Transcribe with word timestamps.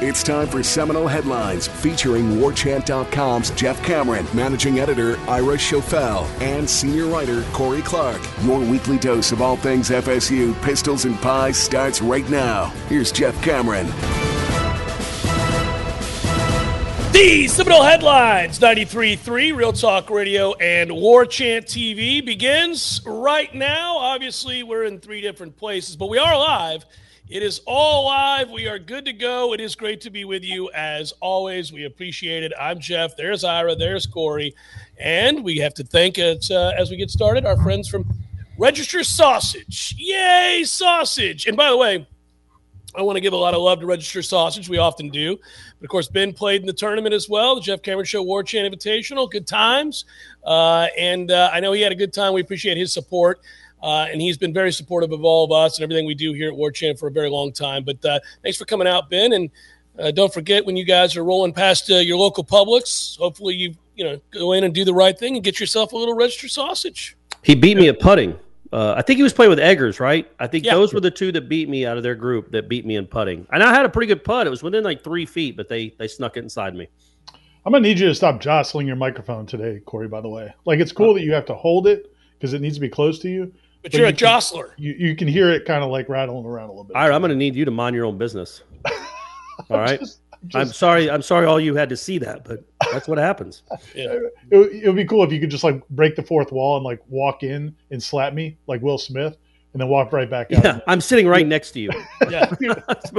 It's 0.00 0.22
time 0.22 0.46
for 0.46 0.62
Seminole 0.62 1.08
Headlines 1.08 1.66
featuring 1.66 2.36
WarChant.com's 2.36 3.50
Jeff 3.50 3.82
Cameron, 3.82 4.28
managing 4.32 4.78
editor 4.78 5.18
Ira 5.28 5.56
Schoffel, 5.56 6.24
and 6.40 6.70
senior 6.70 7.06
writer 7.06 7.42
Corey 7.52 7.82
Clark. 7.82 8.22
Your 8.42 8.60
weekly 8.60 8.96
dose 8.98 9.32
of 9.32 9.42
all 9.42 9.56
things 9.56 9.90
FSU, 9.90 10.54
pistols, 10.62 11.04
and 11.04 11.20
pies 11.20 11.56
starts 11.56 12.00
right 12.00 12.30
now. 12.30 12.66
Here's 12.88 13.10
Jeff 13.10 13.42
Cameron. 13.42 13.86
The 17.10 17.48
Seminole 17.48 17.82
Headlines 17.82 18.60
93.3 18.60 19.56
Real 19.56 19.72
Talk 19.72 20.10
Radio 20.10 20.52
and 20.54 20.92
War 20.92 21.26
Chant 21.26 21.66
TV 21.66 22.24
begins 22.24 23.00
right 23.04 23.52
now. 23.52 23.96
Obviously, 23.96 24.62
we're 24.62 24.84
in 24.84 25.00
three 25.00 25.20
different 25.20 25.56
places, 25.56 25.96
but 25.96 26.08
we 26.08 26.18
are 26.18 26.38
live. 26.38 26.84
It 27.30 27.42
is 27.42 27.60
all 27.66 28.06
live. 28.06 28.50
We 28.50 28.68
are 28.68 28.78
good 28.78 29.04
to 29.04 29.12
go. 29.12 29.52
It 29.52 29.60
is 29.60 29.74
great 29.74 30.00
to 30.00 30.08
be 30.08 30.24
with 30.24 30.42
you 30.42 30.70
as 30.70 31.12
always. 31.20 31.70
We 31.70 31.84
appreciate 31.84 32.42
it. 32.42 32.52
I'm 32.58 32.80
Jeff. 32.80 33.16
There's 33.16 33.44
Ira. 33.44 33.76
There's 33.76 34.06
Corey. 34.06 34.54
And 34.98 35.44
we 35.44 35.58
have 35.58 35.74
to 35.74 35.84
thank 35.84 36.16
it 36.16 36.50
uh, 36.50 36.72
as 36.78 36.90
we 36.90 36.96
get 36.96 37.10
started 37.10 37.44
our 37.44 37.62
friends 37.62 37.86
from 37.86 38.06
Register 38.56 39.04
Sausage. 39.04 39.94
Yay, 39.98 40.62
sausage. 40.64 41.46
And 41.46 41.54
by 41.54 41.68
the 41.68 41.76
way, 41.76 42.08
I 42.96 43.02
want 43.02 43.16
to 43.16 43.20
give 43.20 43.34
a 43.34 43.36
lot 43.36 43.52
of 43.52 43.60
love 43.60 43.80
to 43.80 43.86
Register 43.86 44.22
Sausage. 44.22 44.70
We 44.70 44.78
often 44.78 45.10
do. 45.10 45.36
But 45.36 45.84
of 45.84 45.90
course, 45.90 46.08
Ben 46.08 46.32
played 46.32 46.62
in 46.62 46.66
the 46.66 46.72
tournament 46.72 47.14
as 47.14 47.28
well, 47.28 47.56
the 47.56 47.60
Jeff 47.60 47.82
Cameron 47.82 48.06
Show 48.06 48.22
War 48.22 48.42
Chant 48.42 48.74
Invitational. 48.74 49.30
Good 49.30 49.46
times. 49.46 50.06
Uh, 50.44 50.86
and 50.96 51.30
uh, 51.30 51.50
I 51.52 51.60
know 51.60 51.72
he 51.72 51.82
had 51.82 51.92
a 51.92 51.94
good 51.94 52.14
time. 52.14 52.32
We 52.32 52.40
appreciate 52.40 52.78
his 52.78 52.90
support. 52.90 53.42
Uh, 53.82 54.06
and 54.10 54.20
he's 54.20 54.36
been 54.36 54.52
very 54.52 54.72
supportive 54.72 55.12
of 55.12 55.24
all 55.24 55.44
of 55.44 55.52
us 55.52 55.78
and 55.78 55.84
everything 55.84 56.06
we 56.06 56.14
do 56.14 56.32
here 56.32 56.48
at 56.48 56.56
War 56.56 56.70
Chant 56.72 56.98
for 56.98 57.08
a 57.08 57.10
very 57.12 57.30
long 57.30 57.52
time. 57.52 57.84
But 57.84 58.04
uh, 58.04 58.18
thanks 58.42 58.58
for 58.58 58.64
coming 58.64 58.88
out, 58.88 59.08
Ben. 59.08 59.32
And 59.32 59.50
uh, 59.98 60.10
don't 60.10 60.32
forget 60.32 60.64
when 60.66 60.76
you 60.76 60.84
guys 60.84 61.16
are 61.16 61.24
rolling 61.24 61.52
past 61.52 61.90
uh, 61.90 61.94
your 61.96 62.18
local 62.18 62.44
Publix, 62.44 63.16
hopefully 63.18 63.54
you 63.54 63.74
you 63.94 64.04
know 64.04 64.20
go 64.30 64.52
in 64.52 64.64
and 64.64 64.74
do 64.74 64.84
the 64.84 64.94
right 64.94 65.18
thing 65.18 65.34
and 65.36 65.44
get 65.44 65.58
yourself 65.60 65.92
a 65.92 65.96
little 65.96 66.14
Register 66.14 66.48
Sausage. 66.48 67.16
He 67.42 67.54
beat 67.54 67.76
me 67.76 67.88
at 67.88 68.00
putting. 68.00 68.36
Uh, 68.70 68.94
I 68.96 69.02
think 69.02 69.16
he 69.16 69.22
was 69.22 69.32
playing 69.32 69.48
with 69.50 69.58
Eggers, 69.60 69.98
right? 69.98 70.30
I 70.38 70.46
think 70.46 70.64
Yeah. 70.66 70.74
those 70.74 70.92
were 70.92 71.00
the 71.00 71.10
two 71.10 71.32
that 71.32 71.48
beat 71.48 71.68
me 71.70 71.86
out 71.86 71.96
of 71.96 72.02
their 72.02 72.14
group 72.14 72.50
that 72.50 72.68
beat 72.68 72.84
me 72.84 72.96
in 72.96 73.06
putting. 73.06 73.46
And 73.50 73.62
I 73.62 73.72
had 73.72 73.86
a 73.86 73.88
pretty 73.88 74.08
good 74.08 74.22
putt. 74.24 74.46
It 74.46 74.50
was 74.50 74.62
within 74.62 74.84
like 74.84 75.02
three 75.02 75.24
feet, 75.24 75.56
but 75.56 75.68
they 75.68 75.94
they 75.98 76.06
snuck 76.08 76.36
it 76.36 76.40
inside 76.40 76.74
me. 76.74 76.88
I'm 77.64 77.72
gonna 77.72 77.80
need 77.82 77.98
you 77.98 78.08
to 78.08 78.14
stop 78.14 78.40
jostling 78.40 78.86
your 78.86 78.96
microphone 78.96 79.46
today, 79.46 79.80
Corey. 79.84 80.06
By 80.08 80.20
the 80.20 80.28
way, 80.28 80.52
like 80.64 80.80
it's 80.80 80.92
cool 80.92 81.14
that 81.14 81.22
you 81.22 81.32
have 81.32 81.46
to 81.46 81.54
hold 81.54 81.86
it 81.86 82.12
because 82.38 82.52
it 82.54 82.60
needs 82.60 82.74
to 82.76 82.80
be 82.80 82.88
close 82.88 83.18
to 83.20 83.28
you. 83.28 83.52
But, 83.88 83.92
But 83.92 83.98
you're 83.98 84.06
you 84.08 84.12
a 84.12 84.16
can- 84.16 84.28
jostler. 84.28 84.70
You 84.76 84.92
you 84.98 85.16
can 85.16 85.28
hear 85.28 85.50
it 85.50 85.64
kind 85.64 85.82
of 85.82 85.90
like 85.90 86.08
rattling 86.08 86.44
around 86.44 86.68
a 86.68 86.72
little 86.72 86.84
bit. 86.84 86.96
All 86.96 87.02
right, 87.08 87.14
I'm 87.14 87.20
going 87.20 87.30
to 87.30 87.36
need 87.36 87.54
you 87.56 87.64
to 87.64 87.70
mind 87.70 87.96
your 87.96 88.04
own 88.06 88.18
business. 88.18 88.62
All 89.70 89.78
right. 89.78 90.00
Just- 90.00 90.20
I'm 90.54 90.68
sorry. 90.68 91.10
I'm 91.10 91.22
sorry. 91.22 91.46
All 91.46 91.58
you 91.58 91.74
had 91.74 91.88
to 91.88 91.96
see 91.96 92.16
that, 92.18 92.44
but 92.44 92.62
that's 92.92 93.08
what 93.08 93.18
happens. 93.18 93.62
Yeah. 93.94 94.14
It, 94.50 94.56
would- 94.56 94.72
it 94.72 94.86
would 94.86 94.96
be 94.96 95.04
cool 95.04 95.24
if 95.24 95.32
you 95.32 95.40
could 95.40 95.50
just 95.50 95.64
like 95.64 95.86
break 95.90 96.14
the 96.16 96.22
fourth 96.22 96.52
wall 96.52 96.76
and 96.76 96.84
like 96.84 97.00
walk 97.08 97.42
in 97.42 97.74
and 97.90 98.02
slap 98.02 98.34
me 98.34 98.56
like 98.66 98.80
Will 98.82 98.98
Smith, 98.98 99.36
and 99.74 99.82
then 99.82 99.88
walk 99.88 100.12
right 100.12 100.30
back 100.30 100.50
out. 100.52 100.64
Yeah, 100.64 100.80
I'm 100.86 101.00
sitting 101.00 101.26
right 101.26 101.46
next 101.46 101.72
to 101.72 101.80
you. 101.80 101.90
Yeah. 102.30 102.50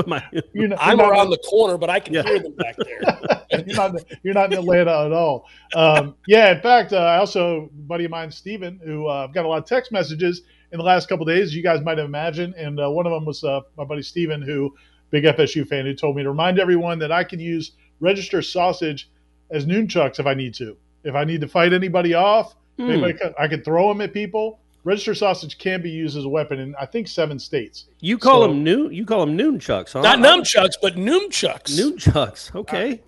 My- 0.07 0.23
You're 0.53 0.69
not, 0.69 0.79
I'm 0.81 0.97
you're 0.97 1.07
not- 1.07 1.11
around 1.11 1.29
the 1.31 1.37
corner, 1.39 1.77
but 1.77 1.89
I 1.89 1.99
can 1.99 2.13
Yeah. 2.13 2.23
hear 2.23 2.39
them 2.39 2.55
back 2.55 2.75
there. 2.77 3.63
you're 3.65 3.75
not 3.75 3.95
you're 4.23 4.33
not 4.33 4.53
in 4.53 4.59
Atlanta 4.59 5.05
at 5.05 5.11
all. 5.11 5.45
Um, 5.75 6.15
yeah, 6.25 6.55
in 6.55 6.61
fact, 6.61 6.93
uh, 6.93 6.97
I 6.97 7.17
also 7.17 7.63
a 7.65 7.67
buddy 7.81 8.05
of 8.05 8.11
mine, 8.11 8.31
Steven, 8.31 8.79
who 8.83 9.07
uh, 9.07 9.25
I've 9.27 9.33
got 9.33 9.43
a 9.45 9.47
lot 9.47 9.57
of 9.57 9.65
text 9.65 9.91
messages 9.91 10.43
in 10.71 10.77
the 10.77 10.83
last 10.83 11.07
couple 11.09 11.27
of 11.27 11.33
days. 11.35 11.55
You 11.55 11.63
guys 11.63 11.81
might 11.81 11.97
have 11.97 12.05
imagined, 12.07 12.53
and 12.55 12.79
uh, 12.79 12.89
one 12.89 13.05
of 13.05 13.11
them 13.11 13.25
was 13.25 13.43
uh, 13.43 13.61
my 13.77 13.83
buddy 13.83 14.01
Steven, 14.03 14.41
who 14.41 14.75
big 15.11 15.23
FSU 15.23 15.67
fan, 15.67 15.85
who 15.85 15.93
told 15.93 16.15
me 16.15 16.23
to 16.23 16.29
remind 16.29 16.59
everyone 16.59 16.99
that 16.99 17.11
I 17.11 17.23
can 17.23 17.39
use 17.39 17.71
register 17.99 18.41
sausage 18.41 19.09
as 19.51 19.65
noonchucks 19.65 20.19
if 20.19 20.25
I 20.25 20.33
need 20.33 20.53
to. 20.55 20.77
If 21.03 21.15
I 21.15 21.23
need 21.23 21.41
to 21.41 21.47
fight 21.47 21.73
anybody 21.73 22.13
off, 22.13 22.55
Hmm. 22.77 22.89
anybody 22.91 23.13
can- 23.13 23.33
I 23.39 23.47
could 23.47 23.65
throw 23.65 23.89
them 23.89 24.01
at 24.01 24.13
people. 24.13 24.59
Register 24.85 25.13
sausage 25.13 25.57
can 25.57 25.81
be 25.81 25.89
used 25.89 26.17
as 26.17 26.23
a 26.23 26.29
weapon 26.29 26.59
in 26.59 26.73
I 26.79 26.85
think 26.85 27.07
seven 27.09 27.37
states. 27.39 27.85
You 27.99 28.17
call 28.17 28.41
So- 28.43 28.47
them 28.47 28.63
noon. 28.63 28.93
You 28.93 29.05
call 29.05 29.25
them 29.25 29.35
noon 29.35 29.59
chucks, 29.59 29.93
huh? 29.93 30.01
Not 30.01 30.19
nunchucks, 30.19 30.75
but 30.81 30.95
noomchucks. 30.95 31.75
Noon 31.77 31.97
chucks. 31.97 32.51
Okay. 32.55 33.01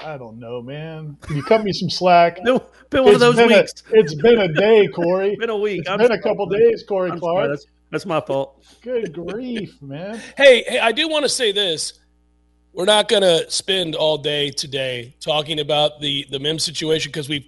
I 0.00 0.16
don't 0.16 0.38
know, 0.38 0.62
man. 0.62 1.16
Can 1.22 1.36
you 1.36 1.42
cut 1.42 1.64
me 1.64 1.72
some 1.72 1.90
slack? 1.90 2.38
No, 2.44 2.64
been 2.90 3.04
one 3.04 3.14
of 3.14 3.20
those 3.20 3.36
weeks. 3.36 3.82
A, 3.92 3.98
it's 3.98 4.14
been 4.14 4.38
a 4.38 4.48
day, 4.48 4.86
Corey. 4.88 5.36
been 5.40 5.50
a 5.50 5.56
week. 5.56 5.80
It's 5.80 5.88
I'm 5.88 5.98
been 5.98 6.12
a 6.12 6.22
couple 6.22 6.46
days, 6.46 6.84
Corey 6.86 7.10
I'm. 7.10 7.18
Clark. 7.18 7.50
That's, 7.50 7.66
that's 7.90 8.06
my 8.06 8.20
fault. 8.20 8.64
Good 8.80 9.12
grief, 9.12 9.80
man. 9.82 10.20
Hey, 10.36 10.62
hey, 10.66 10.78
I 10.78 10.92
do 10.92 11.08
want 11.08 11.24
to 11.24 11.28
say 11.28 11.52
this. 11.52 11.94
We're 12.72 12.84
not 12.84 13.08
going 13.08 13.22
to 13.22 13.50
spend 13.50 13.96
all 13.96 14.18
day 14.18 14.50
today 14.50 15.16
talking 15.20 15.58
about 15.60 16.00
the 16.00 16.26
the 16.30 16.38
MIM 16.38 16.58
situation 16.58 17.10
because 17.10 17.28
we've, 17.28 17.46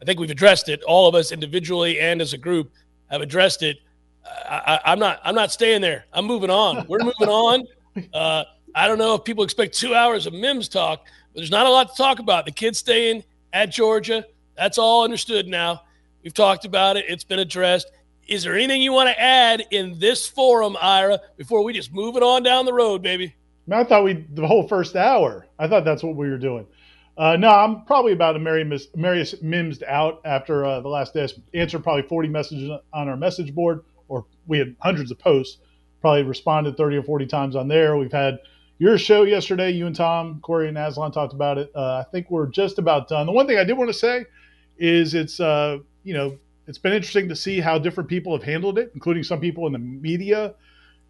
I 0.00 0.04
think 0.04 0.20
we've 0.20 0.30
addressed 0.30 0.68
it. 0.68 0.82
All 0.84 1.08
of 1.08 1.14
us 1.14 1.32
individually 1.32 1.98
and 1.98 2.20
as 2.20 2.32
a 2.32 2.38
group 2.38 2.70
have 3.10 3.22
addressed 3.22 3.62
it. 3.62 3.78
I, 4.24 4.74
I, 4.84 4.92
I'm 4.92 4.98
not. 4.98 5.20
I'm 5.24 5.34
not 5.34 5.50
staying 5.50 5.80
there. 5.80 6.04
I'm 6.12 6.26
moving 6.26 6.50
on. 6.50 6.86
We're 6.86 6.98
moving 7.00 7.28
on. 7.28 7.66
Uh, 8.14 8.44
I 8.74 8.86
don't 8.86 8.98
know 8.98 9.14
if 9.14 9.24
people 9.24 9.42
expect 9.42 9.74
two 9.74 9.94
hours 9.94 10.26
of 10.26 10.32
MIMS 10.34 10.68
talk, 10.68 11.06
but 11.32 11.40
there's 11.40 11.50
not 11.50 11.66
a 11.66 11.70
lot 11.70 11.90
to 11.90 11.96
talk 11.96 12.18
about. 12.18 12.44
The 12.46 12.52
kids 12.52 12.78
staying 12.78 13.24
at 13.52 13.70
Georgia. 13.70 14.24
That's 14.56 14.78
all 14.78 15.04
understood 15.04 15.46
now. 15.46 15.82
We've 16.22 16.34
talked 16.34 16.64
about 16.64 16.96
it. 16.96 17.04
It's 17.08 17.24
been 17.24 17.38
addressed. 17.38 17.90
Is 18.26 18.42
there 18.42 18.54
anything 18.54 18.82
you 18.82 18.92
want 18.92 19.08
to 19.08 19.20
add 19.20 19.64
in 19.70 19.98
this 19.98 20.26
forum, 20.26 20.76
Ira, 20.80 21.20
before 21.36 21.64
we 21.64 21.72
just 21.72 21.92
move 21.92 22.16
it 22.16 22.22
on 22.22 22.42
down 22.42 22.66
the 22.66 22.74
road, 22.74 23.02
baby? 23.02 23.34
I, 23.72 23.84
thought 23.84 24.04
we 24.04 24.26
the 24.34 24.46
whole 24.46 24.66
first 24.66 24.96
hour. 24.96 25.46
I 25.58 25.68
thought 25.68 25.84
that's 25.84 26.02
what 26.02 26.16
we 26.16 26.28
were 26.28 26.38
doing. 26.38 26.66
Uh, 27.16 27.36
no, 27.36 27.48
I'm 27.48 27.84
probably 27.84 28.12
about 28.12 28.36
a 28.36 28.38
Mary 28.38 28.64
Miss 28.64 28.86
Marius 28.94 29.40
mimsed 29.42 29.82
out 29.82 30.20
after 30.24 30.64
uh, 30.64 30.80
the 30.80 30.88
last. 30.88 31.16
I 31.16 31.28
Answered 31.54 31.82
probably 31.82 32.02
40 32.02 32.28
messages 32.28 32.70
on 32.92 33.08
our 33.08 33.16
message 33.16 33.54
board, 33.54 33.84
or 34.08 34.26
we 34.46 34.58
had 34.58 34.76
hundreds 34.80 35.10
of 35.10 35.18
posts. 35.18 35.58
Probably 36.00 36.22
responded 36.22 36.76
30 36.76 36.98
or 36.98 37.02
40 37.02 37.26
times 37.26 37.56
on 37.56 37.66
there. 37.66 37.96
We've 37.96 38.12
had 38.12 38.38
your 38.78 38.98
show 38.98 39.24
yesterday. 39.24 39.70
You 39.70 39.86
and 39.86 39.94
Tom, 39.94 40.40
Corey, 40.40 40.68
and 40.68 40.78
Aslan 40.78 41.12
talked 41.12 41.34
about 41.34 41.58
it. 41.58 41.70
Uh, 41.74 41.98
I 41.98 42.10
think 42.10 42.30
we're 42.30 42.46
just 42.46 42.78
about 42.78 43.08
done. 43.08 43.26
The 43.26 43.32
one 43.32 43.46
thing 43.46 43.58
I 43.58 43.64
did 43.64 43.76
want 43.76 43.90
to 43.90 43.94
say 43.94 44.24
is 44.78 45.14
it's 45.14 45.40
uh, 45.40 45.78
you 46.04 46.14
know 46.14 46.38
it's 46.66 46.78
been 46.78 46.92
interesting 46.92 47.28
to 47.28 47.36
see 47.36 47.60
how 47.60 47.78
different 47.78 48.08
people 48.08 48.32
have 48.36 48.42
handled 48.42 48.78
it, 48.78 48.90
including 48.94 49.22
some 49.22 49.40
people 49.40 49.66
in 49.66 49.72
the 49.72 49.78
media 49.78 50.54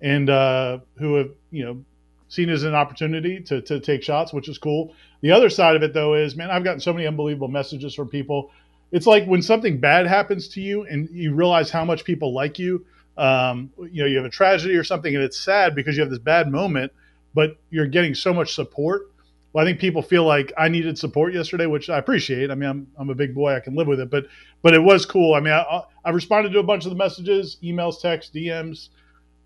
and 0.01 0.31
uh, 0.31 0.79
who 0.99 1.15
have 1.15 1.31
you 1.51 1.65
know 1.65 1.85
seen 2.29 2.49
it 2.49 2.53
as 2.53 2.63
an 2.63 2.75
opportunity 2.75 3.41
to, 3.41 3.61
to 3.63 3.81
take 3.81 4.03
shots, 4.03 4.33
which 4.33 4.49
is 4.49 4.59
cool. 4.59 4.95
The 5.23 5.31
other 5.31 5.49
side 5.49 5.77
of 5.77 5.83
it, 5.83 5.95
though, 5.95 6.15
is 6.15 6.37
man, 6.37 6.51
I've 6.51 6.65
gotten 6.65 6.81
so 6.81 6.93
many 6.93 7.07
unbelievable 7.07 7.49
messages 7.49 7.95
from 7.95 8.09
people. 8.09 8.51
It's 8.93 9.07
like 9.07 9.27
when 9.27 9.43
something 9.43 9.81
bad 9.81 10.07
happens 10.07 10.49
to 10.49 10.61
you 10.61 10.83
and 10.85 11.09
you 11.11 11.35
realize 11.35 11.71
how 11.71 11.85
much 11.85 12.05
people 12.05 12.33
like 12.35 12.59
you. 12.59 12.85
Um, 13.17 13.73
you 13.79 14.03
know, 14.03 14.07
you 14.07 14.17
have 14.17 14.27
a 14.27 14.31
tragedy 14.31 14.77
or 14.77 14.85
something, 14.85 15.13
and 15.13 15.25
it's 15.25 15.39
sad 15.39 15.75
because 15.75 15.97
you 15.97 16.03
have 16.03 16.11
this 16.11 16.21
bad 16.21 16.49
moment, 16.49 16.93
but 17.35 17.57
you're 17.71 17.87
getting 17.87 18.15
so 18.15 18.33
much 18.33 18.55
support. 18.55 19.11
Well, 19.53 19.65
I 19.65 19.69
think 19.69 19.81
people 19.81 20.03
feel 20.03 20.25
like 20.25 20.53
I 20.59 20.69
needed 20.69 20.99
support 20.99 21.33
yesterday, 21.33 21.67
which 21.67 21.89
I 21.89 21.99
appreciate. 21.99 22.51
I 22.51 22.55
mean, 22.55 22.69
I'm, 22.69 22.87
I'm 22.99 23.11
a 23.11 23.15
big 23.15 23.35
boy; 23.35 23.55
I 23.55 23.61
can 23.61 23.75
live 23.75 23.87
with 23.87 24.01
it. 24.01 24.11
But 24.11 24.27
but 24.63 24.75
it 24.75 24.83
was 24.83 25.07
cool. 25.07 25.35
I 25.35 25.41
mean, 25.41 25.55
I, 25.55 25.83
I 26.05 26.11
responded 26.11 26.53
to 26.53 26.59
a 26.59 26.63
bunch 26.63 26.85
of 26.85 26.91
the 26.91 26.97
messages, 26.97 27.57
emails, 27.63 28.01
texts, 28.01 28.31
DMs. 28.35 28.91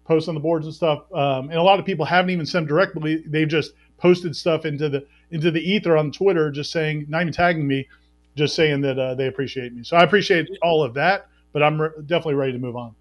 posts 0.04 0.28
on 0.28 0.34
the 0.34 0.40
boards 0.40 0.66
and 0.66 0.74
stuff. 0.74 1.04
Um, 1.12 1.50
and 1.50 1.58
a 1.58 1.62
lot 1.62 1.78
of 1.78 1.86
people 1.86 2.04
haven't 2.04 2.30
even 2.30 2.46
sent 2.46 2.66
directly; 2.66 3.22
they've 3.26 3.48
just 3.48 3.72
posted 3.98 4.34
stuff 4.34 4.64
into 4.64 4.88
the 4.88 5.06
into 5.30 5.50
the 5.50 5.60
ether 5.60 5.96
on 5.96 6.10
Twitter, 6.10 6.50
just 6.50 6.72
saying, 6.72 7.06
not 7.08 7.22
even 7.22 7.32
tagging 7.32 7.66
me, 7.66 7.88
just 8.36 8.54
saying 8.54 8.80
that 8.82 8.98
uh, 8.98 9.14
they 9.14 9.28
appreciate 9.28 9.72
me. 9.72 9.84
So 9.84 9.96
I 9.96 10.02
appreciate 10.02 10.48
all 10.62 10.82
of 10.82 10.94
that, 10.94 11.28
but 11.52 11.62
I'm 11.62 11.80
re- 11.80 11.90
definitely 12.06 12.34
ready 12.34 12.52
to 12.52 12.58
move 12.58 12.76
on. 12.76 12.94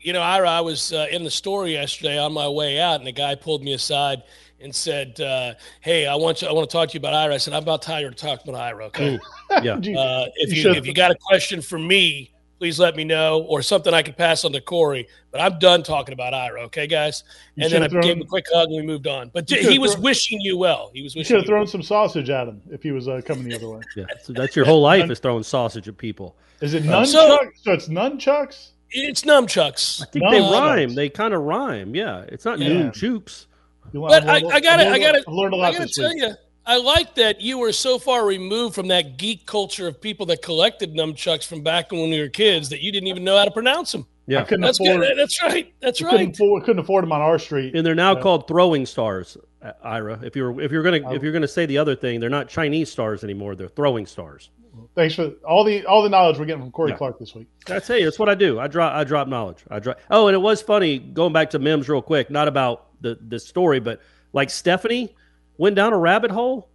You 0.00 0.12
know, 0.12 0.20
Ira, 0.22 0.48
I 0.48 0.60
was 0.60 0.92
uh, 0.92 1.06
in 1.10 1.24
the 1.24 1.30
store 1.30 1.66
yesterday 1.66 2.18
on 2.18 2.32
my 2.32 2.48
way 2.48 2.80
out, 2.80 3.00
and 3.00 3.08
a 3.08 3.12
guy 3.12 3.34
pulled 3.34 3.62
me 3.64 3.72
aside 3.72 4.22
and 4.60 4.74
said, 4.74 5.20
uh, 5.20 5.54
"Hey, 5.80 6.06
I 6.06 6.14
want 6.14 6.42
you. 6.42 6.48
I 6.48 6.52
want 6.52 6.68
to 6.70 6.72
talk 6.76 6.88
to 6.90 6.94
you 6.94 6.98
about 7.00 7.14
Ira." 7.14 7.34
I 7.34 7.38
said, 7.38 7.52
"I'm 7.54 7.62
about 7.64 7.82
tired 7.82 8.12
of 8.12 8.16
talking 8.16 8.48
about 8.48 8.62
Ira." 8.62 8.86
Okay. 8.86 9.18
Yeah. 9.62 9.76
Uh, 9.98 10.26
if 10.36 10.54
You 10.56 10.70
you 10.70 10.76
if 10.78 10.86
you 10.86 10.94
got 10.94 11.10
a 11.10 11.16
question 11.16 11.60
for 11.60 11.78
me, 11.78 12.30
please 12.58 12.78
let 12.78 12.94
me 12.96 13.02
know, 13.04 13.42
or 13.42 13.60
something 13.62 13.92
I 13.92 14.02
can 14.02 14.14
pass 14.14 14.44
on 14.44 14.52
to 14.52 14.60
Corey. 14.60 15.08
But 15.32 15.40
I'm 15.40 15.58
done 15.58 15.82
talking 15.82 16.12
about 16.12 16.32
Ira. 16.32 16.62
Okay, 16.64 16.86
guys. 16.86 17.24
You 17.56 17.64
and 17.64 17.72
then 17.72 17.82
I 17.82 17.86
should've 17.88 18.02
gave 18.02 18.16
him 18.16 18.22
a 18.22 18.26
quick 18.26 18.46
hug 18.52 18.68
and 18.68 18.76
we 18.76 18.82
moved 18.86 19.06
on. 19.08 19.30
But 19.34 19.50
You 19.50 19.58
he 19.68 19.78
was 19.80 19.92
thrown- 19.92 20.04
wishing 20.04 20.40
you 20.40 20.56
well. 20.58 20.90
He 20.94 21.02
was 21.02 21.14
Wishing 21.16 21.20
You 21.20 21.24
should 21.24 21.34
have 21.38 21.42
you 21.44 21.48
thrown 21.48 21.66
some 21.66 21.82
sausage 21.82 22.30
at 22.30 22.46
him 22.48 22.62
if 22.70 22.82
he 22.84 22.92
was 22.92 23.08
uh, 23.08 23.20
coming 23.24 23.48
the 23.48 23.54
other 23.56 23.68
way. 23.68 23.80
Yeah. 23.96 24.04
So 24.22 24.32
that's 24.32 24.54
your 24.54 24.64
whole 24.64 24.80
life 24.80 25.10
is 25.10 25.18
throwing 25.18 25.42
sausage 25.42 25.88
at 25.88 25.96
people. 25.98 26.36
Is 26.60 26.74
it 26.74 26.86
Uh, 26.86 27.02
nunchucks? 27.02 27.06
so- 27.08 27.38
So, 27.62 27.72
it's 27.72 27.88
nunchucks. 27.88 28.68
It's 28.90 29.22
nunchucks. 29.22 30.02
I 30.02 30.06
think 30.06 30.24
they 30.30 30.38
No. 30.40 30.52
rhyme. 30.52 30.94
They 30.94 31.08
kind 31.08 31.34
of 31.34 31.42
rhyme. 31.42 31.94
Yeah. 31.94 32.24
It's 32.28 32.44
not 32.44 32.58
Yeah. 32.58 32.68
noon 32.68 32.92
jukes. 32.92 33.46
But 33.92 34.12
I've 34.28 34.44
I, 34.44 34.60
got 34.60 34.76
to 34.76 34.82
I've 34.82 34.88
I 34.88 34.90
learned- 34.90 35.02
got 35.02 35.12
to 35.12 35.18
I've 35.26 35.34
learned 35.34 35.54
a 35.54 35.56
I 35.58 35.72
got 35.72 35.88
to 35.88 35.94
tell 35.94 36.08
week. 36.10 36.22
you, 36.22 36.30
I 36.66 36.76
like 36.76 37.14
that 37.14 37.40
you 37.40 37.58
were 37.58 37.72
so 37.72 37.98
far 37.98 38.26
removed 38.26 38.74
from 38.74 38.88
that 38.88 39.16
geek 39.16 39.46
culture 39.46 39.86
of 39.88 40.00
people 40.00 40.26
that 40.26 40.42
collected 40.42 40.94
nunchucks 40.94 41.46
from 41.46 41.62
back 41.62 41.90
when 41.92 42.10
we 42.10 42.20
were 42.20 42.28
kids 42.28 42.68
that 42.68 42.82
you 42.82 42.92
didn't 42.92 43.06
even 43.08 43.24
know 43.24 43.36
how 43.38 43.44
to 43.46 43.50
pronounce 43.50 43.92
them. 43.92 44.02
I 44.28 44.32
Yeah. 44.32 44.44
couldn't 44.44 44.60
That's 44.60 44.78
afford. 44.78 45.00
good. 45.00 45.16
That's 45.18 45.42
right. 45.42 45.72
That's 45.80 46.00
we 46.02 46.04
couldn't 46.10 46.26
right. 46.26 46.34
afford, 46.34 46.64
couldn't 46.64 46.80
afford 46.80 47.04
them 47.04 47.12
on 47.12 47.22
our 47.22 47.38
street. 47.38 47.74
And 47.74 47.86
they're 47.86 47.94
now 47.94 48.14
Yeah. 48.14 48.20
called 48.20 48.46
throwing 48.46 48.84
stars, 48.84 49.38
uh, 49.62 49.72
Ira. 49.82 50.20
If 50.22 50.36
you're 50.36 50.60
if 50.60 50.70
you're 50.70 50.82
gonna 50.82 51.10
if 51.14 51.22
you're 51.22 51.32
gonna 51.32 51.48
say 51.48 51.64
the 51.64 51.78
other 51.78 51.96
thing, 51.96 52.20
they're 52.20 52.28
not 52.28 52.48
Chinese 52.50 52.92
stars 52.92 53.24
anymore. 53.24 53.54
They're 53.54 53.68
throwing 53.68 54.04
stars. 54.04 54.50
Thanks 54.94 55.14
for 55.14 55.32
all 55.46 55.64
the 55.64 55.84
all 55.86 56.02
the 56.02 56.08
knowledge 56.08 56.38
we're 56.38 56.44
getting 56.46 56.62
from 56.62 56.70
Corey. 56.70 56.92
Clark 56.92 57.18
this 57.18 57.34
week. 57.34 57.48
That's 57.66 57.86
hey, 57.88 58.04
that's 58.04 58.18
what 58.18 58.28
I 58.28 58.34
do. 58.34 58.58
I 58.58 58.66
drop 58.66 58.94
I 58.94 59.04
drop 59.04 59.28
knowledge. 59.28 59.64
I 59.70 59.78
drop. 59.78 59.98
Oh, 60.10 60.28
and 60.28 60.34
it 60.34 60.38
was 60.38 60.60
funny 60.62 60.98
going 60.98 61.32
back 61.32 61.50
to 61.50 61.58
Mims 61.58 61.88
real 61.88 62.02
quick. 62.02 62.30
Not 62.30 62.48
about 62.48 62.86
the 63.00 63.18
the 63.28 63.38
story, 63.38 63.80
but 63.80 64.00
like 64.32 64.50
Stephanie 64.50 65.14
went 65.56 65.76
down 65.76 65.92
a 65.92 65.98
rabbit 65.98 66.30
hole 66.30 66.68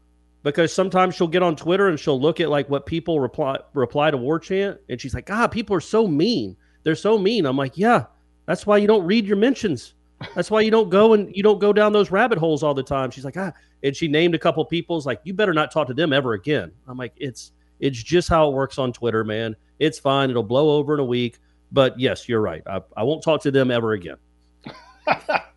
because 0.44 0.74
sometimes 0.74 1.16
she'll 1.16 1.28
get 1.28 1.44
on 1.44 1.56
Twitter 1.56 1.88
and 1.88 2.00
she'll 2.00 2.20
look 2.20 2.40
at 2.40 2.50
like 2.50 2.70
what 2.70 2.86
people 2.86 3.20
reply 3.20 3.58
reply 3.74 4.12
to 4.12 4.18
War 4.18 4.40
Chant, 4.40 4.80
and 4.90 5.00
she's 5.00 5.14
like, 5.14 5.26
God, 5.26 5.48
people 5.48 5.76
are 5.76 5.82
so 5.82 6.08
mean. 6.08 6.56
They're 6.84 6.96
so 6.96 7.18
mean. 7.18 7.46
I'm 7.46 7.58
like, 7.58 7.78
yeah, 7.78 8.06
that's 8.46 8.66
why 8.66 8.78
you 8.78 8.88
don't 8.88 9.06
read 9.06 9.26
your 9.26 9.38
mentions. 9.38 9.94
That's 10.36 10.50
why 10.50 10.62
you 10.62 10.72
don't 10.72 10.90
go 10.90 11.14
and 11.14 11.36
you 11.36 11.44
don't 11.44 11.60
go 11.60 11.74
down 11.74 11.94
those 11.94 12.12
rabbit 12.12 12.38
holes 12.38 12.64
all 12.64 12.74
the 12.74 12.84
time. 12.84 13.12
She's 13.12 13.26
like, 13.26 13.38
ah, 13.38 13.52
and 13.84 13.96
she 13.96 14.08
named 14.08 14.36
a 14.36 14.40
couple 14.40 14.64
people's 14.66 15.06
like, 15.06 15.20
you 15.24 15.34
better 15.34 15.54
not 15.54 15.72
talk 15.72 15.88
to 15.88 15.94
them 15.94 16.14
ever 16.14 16.34
again. 16.34 16.72
I'm 16.88 16.98
like, 16.98 17.14
it's 17.18 17.52
it's 17.80 18.02
just 18.02 18.30
how 18.30 18.50
it 18.50 18.54
works 18.54 18.78
on 18.78 18.94
Twitter, 18.94 19.24
man. 19.24 19.56
It's 19.80 20.00
fine. 20.00 20.30
It'll 20.30 20.44
blow 20.44 20.78
over 20.78 20.94
in 20.94 21.00
a 21.00 21.06
week. 21.06 21.40
But 21.72 22.00
yes, 22.00 22.30
you're 22.30 22.42
right. 22.42 22.62
I, 22.68 22.82
I 22.96 23.04
won't 23.04 23.24
talk 23.24 23.42
to 23.44 23.52
them 23.52 23.72
ever 23.72 23.94
again. 23.94 24.18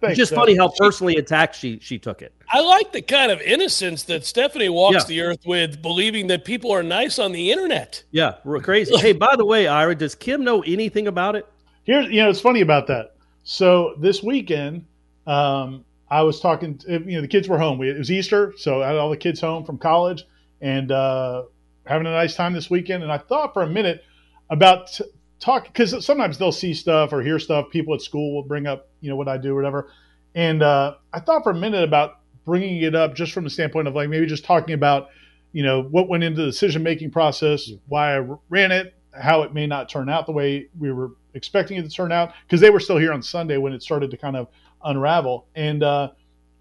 It's 0.02 0.18
just 0.18 0.30
Steph. 0.30 0.38
funny 0.40 0.54
how 0.56 0.68
personally 0.76 1.16
attacked 1.16 1.56
she 1.56 1.78
she 1.80 1.98
took 1.98 2.20
it. 2.20 2.32
I 2.50 2.60
like 2.60 2.92
the 2.92 3.00
kind 3.00 3.32
of 3.32 3.40
innocence 3.40 4.02
that 4.04 4.24
Stephanie 4.26 4.68
walks 4.68 4.94
Yeah. 4.94 5.04
the 5.04 5.20
earth 5.22 5.46
with, 5.46 5.80
believing 5.80 6.26
that 6.26 6.44
people 6.44 6.70
are 6.70 6.82
nice 6.82 7.18
on 7.18 7.32
the 7.32 7.50
internet. 7.50 8.04
Yeah, 8.10 8.34
we're 8.44 8.60
crazy. 8.60 8.96
hey, 8.98 9.12
by 9.12 9.34
the 9.36 9.44
way, 9.46 9.66
Ira, 9.66 9.94
does 9.94 10.14
Kim 10.14 10.44
know 10.44 10.62
anything 10.62 11.08
about 11.08 11.34
it? 11.34 11.46
Here's 11.84 12.06
you 12.08 12.22
know 12.22 12.28
it's 12.28 12.40
funny 12.40 12.60
about 12.60 12.86
that. 12.88 13.14
So 13.42 13.94
this 13.98 14.22
weekend, 14.22 14.84
um, 15.26 15.84
I 16.10 16.22
was 16.22 16.40
talking. 16.40 16.76
To, 16.78 16.92
you 16.92 17.16
know, 17.16 17.22
the 17.22 17.28
kids 17.28 17.48
were 17.48 17.58
home. 17.58 17.78
We, 17.78 17.88
it 17.88 17.98
was 17.98 18.10
Easter, 18.10 18.52
so 18.58 18.82
I 18.82 18.88
had 18.88 18.96
all 18.96 19.10
the 19.10 19.16
kids 19.16 19.40
home 19.40 19.64
from 19.64 19.78
college 19.78 20.24
and 20.60 20.92
uh, 20.92 21.44
having 21.86 22.06
a 22.06 22.10
nice 22.10 22.34
time 22.34 22.52
this 22.52 22.70
weekend. 22.70 23.02
And 23.02 23.12
I 23.12 23.18
thought 23.18 23.54
for 23.54 23.62
a 23.62 23.68
minute 23.68 24.04
about 24.50 24.92
t- 24.92 25.04
talk 25.40 25.64
because 25.64 26.04
sometimes 26.04 26.38
they'll 26.38 26.52
see 26.52 26.74
stuff 26.74 27.12
or 27.12 27.22
hear 27.22 27.38
stuff. 27.38 27.70
People 27.70 27.94
at 27.94 28.02
school 28.02 28.34
will 28.34 28.42
bring 28.42 28.66
up 28.66 28.88
you 29.00 29.10
know 29.10 29.16
what 29.16 29.28
I 29.28 29.38
do 29.38 29.52
or 29.52 29.56
whatever. 29.56 29.90
And 30.34 30.62
uh, 30.62 30.96
I 31.12 31.20
thought 31.20 31.42
for 31.42 31.50
a 31.50 31.54
minute 31.54 31.82
about 31.82 32.20
bringing 32.44 32.82
it 32.82 32.94
up 32.94 33.14
just 33.14 33.32
from 33.32 33.44
the 33.44 33.50
standpoint 33.50 33.88
of 33.88 33.94
like 33.94 34.08
maybe 34.08 34.26
just 34.26 34.44
talking 34.44 34.74
about 34.74 35.08
you 35.52 35.62
know 35.62 35.82
what 35.82 36.08
went 36.08 36.24
into 36.24 36.40
the 36.42 36.46
decision 36.46 36.82
making 36.82 37.10
process, 37.10 37.70
why 37.86 38.16
I 38.16 38.26
ran 38.48 38.72
it, 38.72 38.94
how 39.12 39.42
it 39.42 39.54
may 39.54 39.66
not 39.66 39.88
turn 39.88 40.08
out 40.08 40.26
the 40.26 40.32
way 40.32 40.68
we 40.78 40.92
were 40.92 41.12
expecting 41.34 41.76
it 41.76 41.82
to 41.82 41.88
turn 41.88 42.12
out 42.12 42.32
because 42.46 42.60
they 42.60 42.70
were 42.70 42.80
still 42.80 42.98
here 42.98 43.12
on 43.12 43.22
Sunday 43.22 43.56
when 43.56 43.72
it 43.72 43.82
started 43.82 44.10
to 44.10 44.16
kind 44.16 44.36
of 44.36 44.48
unravel. 44.84 45.46
And 45.54 45.82
uh, 45.82 46.10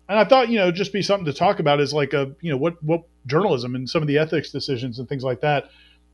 and 0.10 0.19
I 0.19 0.25
thought 0.25 0.50
you 0.50 0.57
know 0.57 0.72
just 0.72 0.94
be 0.94 1.02
something 1.02 1.25
to 1.25 1.34
talk 1.34 1.60
about 1.60 1.80
is 1.80 1.94
like 1.94 2.13
a 2.13 2.31
you 2.42 2.52
know 2.52 2.57
what 2.57 2.81
what 2.84 3.04
journalism 3.28 3.75
and 3.75 3.90
some 3.90 4.02
of 4.02 4.07
the 4.07 4.18
ethics 4.18 4.52
decisions 4.52 5.00
and 5.00 5.10
things 5.10 5.24
like 5.24 5.42
that. 5.42 5.69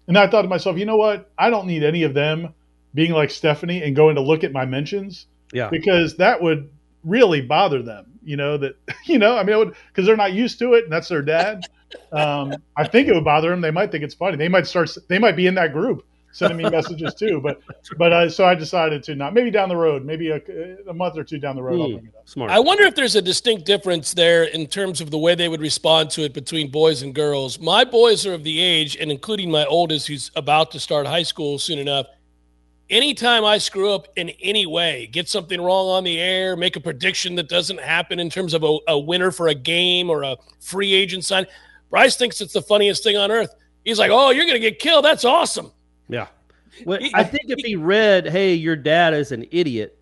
And 0.07 0.17
I 0.17 0.27
thought 0.27 0.41
to 0.43 0.47
myself, 0.47 0.77
you 0.77 0.85
know 0.85 0.97
what? 0.97 1.29
I 1.37 1.49
don't 1.49 1.67
need 1.67 1.83
any 1.83 2.03
of 2.03 2.13
them 2.13 2.53
being 2.93 3.11
like 3.11 3.29
Stephanie 3.29 3.83
and 3.83 3.95
going 3.95 4.15
to 4.15 4.21
look 4.21 4.43
at 4.43 4.51
my 4.51 4.65
mentions 4.65 5.27
Yeah. 5.53 5.69
because 5.69 6.17
that 6.17 6.41
would 6.41 6.69
really 7.03 7.41
bother 7.41 7.81
them. 7.81 8.07
You 8.23 8.37
know 8.37 8.57
that 8.57 8.75
you 9.05 9.17
know 9.19 9.37
I 9.37 9.43
mean 9.43 9.55
it 9.55 9.57
would 9.57 9.75
because 9.87 10.05
they're 10.05 10.17
not 10.17 10.33
used 10.33 10.59
to 10.59 10.73
it 10.73 10.83
and 10.85 10.93
that's 10.93 11.07
their 11.09 11.21
dad. 11.21 11.65
Um, 12.11 12.53
I 12.77 12.87
think 12.87 13.07
it 13.09 13.13
would 13.13 13.25
bother 13.25 13.49
them. 13.49 13.61
They 13.61 13.71
might 13.71 13.91
think 13.91 14.03
it's 14.03 14.15
funny. 14.15 14.37
They 14.37 14.47
might 14.47 14.65
start. 14.67 14.89
They 15.09 15.19
might 15.19 15.35
be 15.35 15.47
in 15.47 15.55
that 15.55 15.73
group 15.73 16.05
sending 16.31 16.57
me 16.57 16.69
messages 16.69 17.13
too. 17.15 17.39
But 17.41 17.59
but 17.97 18.13
uh, 18.13 18.29
so 18.29 18.45
I 18.45 18.55
decided 18.55 19.03
to 19.03 19.15
not. 19.15 19.33
Maybe 19.33 19.51
down 19.51 19.69
the 19.69 19.75
road, 19.75 20.05
maybe 20.05 20.29
a, 20.31 20.39
a 20.87 20.93
month 20.93 21.17
or 21.17 21.23
two 21.23 21.37
down 21.39 21.55
the 21.55 21.63
road, 21.63 21.79
I'll 21.81 21.87
Hmm, 21.87 21.93
bring 21.95 22.05
it 22.07 22.13
up. 22.17 22.29
smart. 22.29 22.51
I 22.51 22.59
wonder 22.59 22.83
if 22.83 22.95
there's 22.95 23.15
a 23.15 23.21
distinct 23.21 23.65
difference 23.65 24.13
there 24.13 24.43
in 24.45 24.67
terms 24.67 25.01
of 25.01 25.11
the 25.11 25.17
way 25.17 25.35
they 25.35 25.49
would 25.49 25.61
respond 25.61 26.09
to 26.11 26.23
it 26.23 26.33
between 26.33 26.71
boys 26.71 27.01
and 27.01 27.13
girls. 27.13 27.59
My 27.59 27.83
boys 27.83 28.25
are 28.25 28.33
of 28.33 28.43
the 28.43 28.59
age, 28.59 28.97
and 28.97 29.11
including 29.11 29.51
my 29.51 29.65
oldest, 29.65 30.07
who's 30.07 30.31
about 30.35 30.71
to 30.71 30.79
start 30.79 31.05
high 31.07 31.23
school 31.23 31.59
soon 31.59 31.79
enough. 31.79 32.07
Anytime 32.89 33.45
I 33.45 33.57
screw 33.57 33.93
up 33.93 34.09
in 34.17 34.31
any 34.41 34.65
way, 34.65 35.07
get 35.07 35.29
something 35.29 35.61
wrong 35.61 35.87
on 35.87 36.03
the 36.03 36.19
air, 36.19 36.57
make 36.57 36.75
a 36.75 36.81
prediction 36.81 37.35
that 37.35 37.47
doesn't 37.47 37.79
happen 37.79 38.19
in 38.19 38.29
terms 38.29 38.53
of 38.53 38.63
a, 38.65 38.77
a 38.89 38.99
winner 38.99 39.31
for 39.31 39.47
a 39.47 39.53
game 39.55 40.09
or 40.09 40.23
a 40.23 40.35
free 40.59 40.93
agent 40.93 41.23
sign, 41.23 41.45
Bryce 41.89 42.17
thinks 42.17 42.41
it's 42.41 42.51
the 42.51 42.61
funniest 42.61 43.01
thing 43.03 43.15
on 43.15 43.31
earth. 43.31 43.53
He's 43.85 43.97
like, 43.97 44.11
"Oh, 44.11 44.31
you're 44.31 44.45
going 44.45 44.55
to 44.61 44.69
get 44.69 44.79
killed. 44.79 45.05
That's 45.05 45.23
awesome." 45.23 45.71
Yeah. 46.11 46.27
Well, 46.85 46.99
I 47.13 47.23
think 47.23 47.45
if 47.49 47.59
he 47.65 47.75
read, 47.75 48.27
"Hey, 48.29 48.53
your 48.53 48.75
dad 48.75 49.13
is 49.13 49.31
an 49.31 49.45
idiot," 49.51 49.97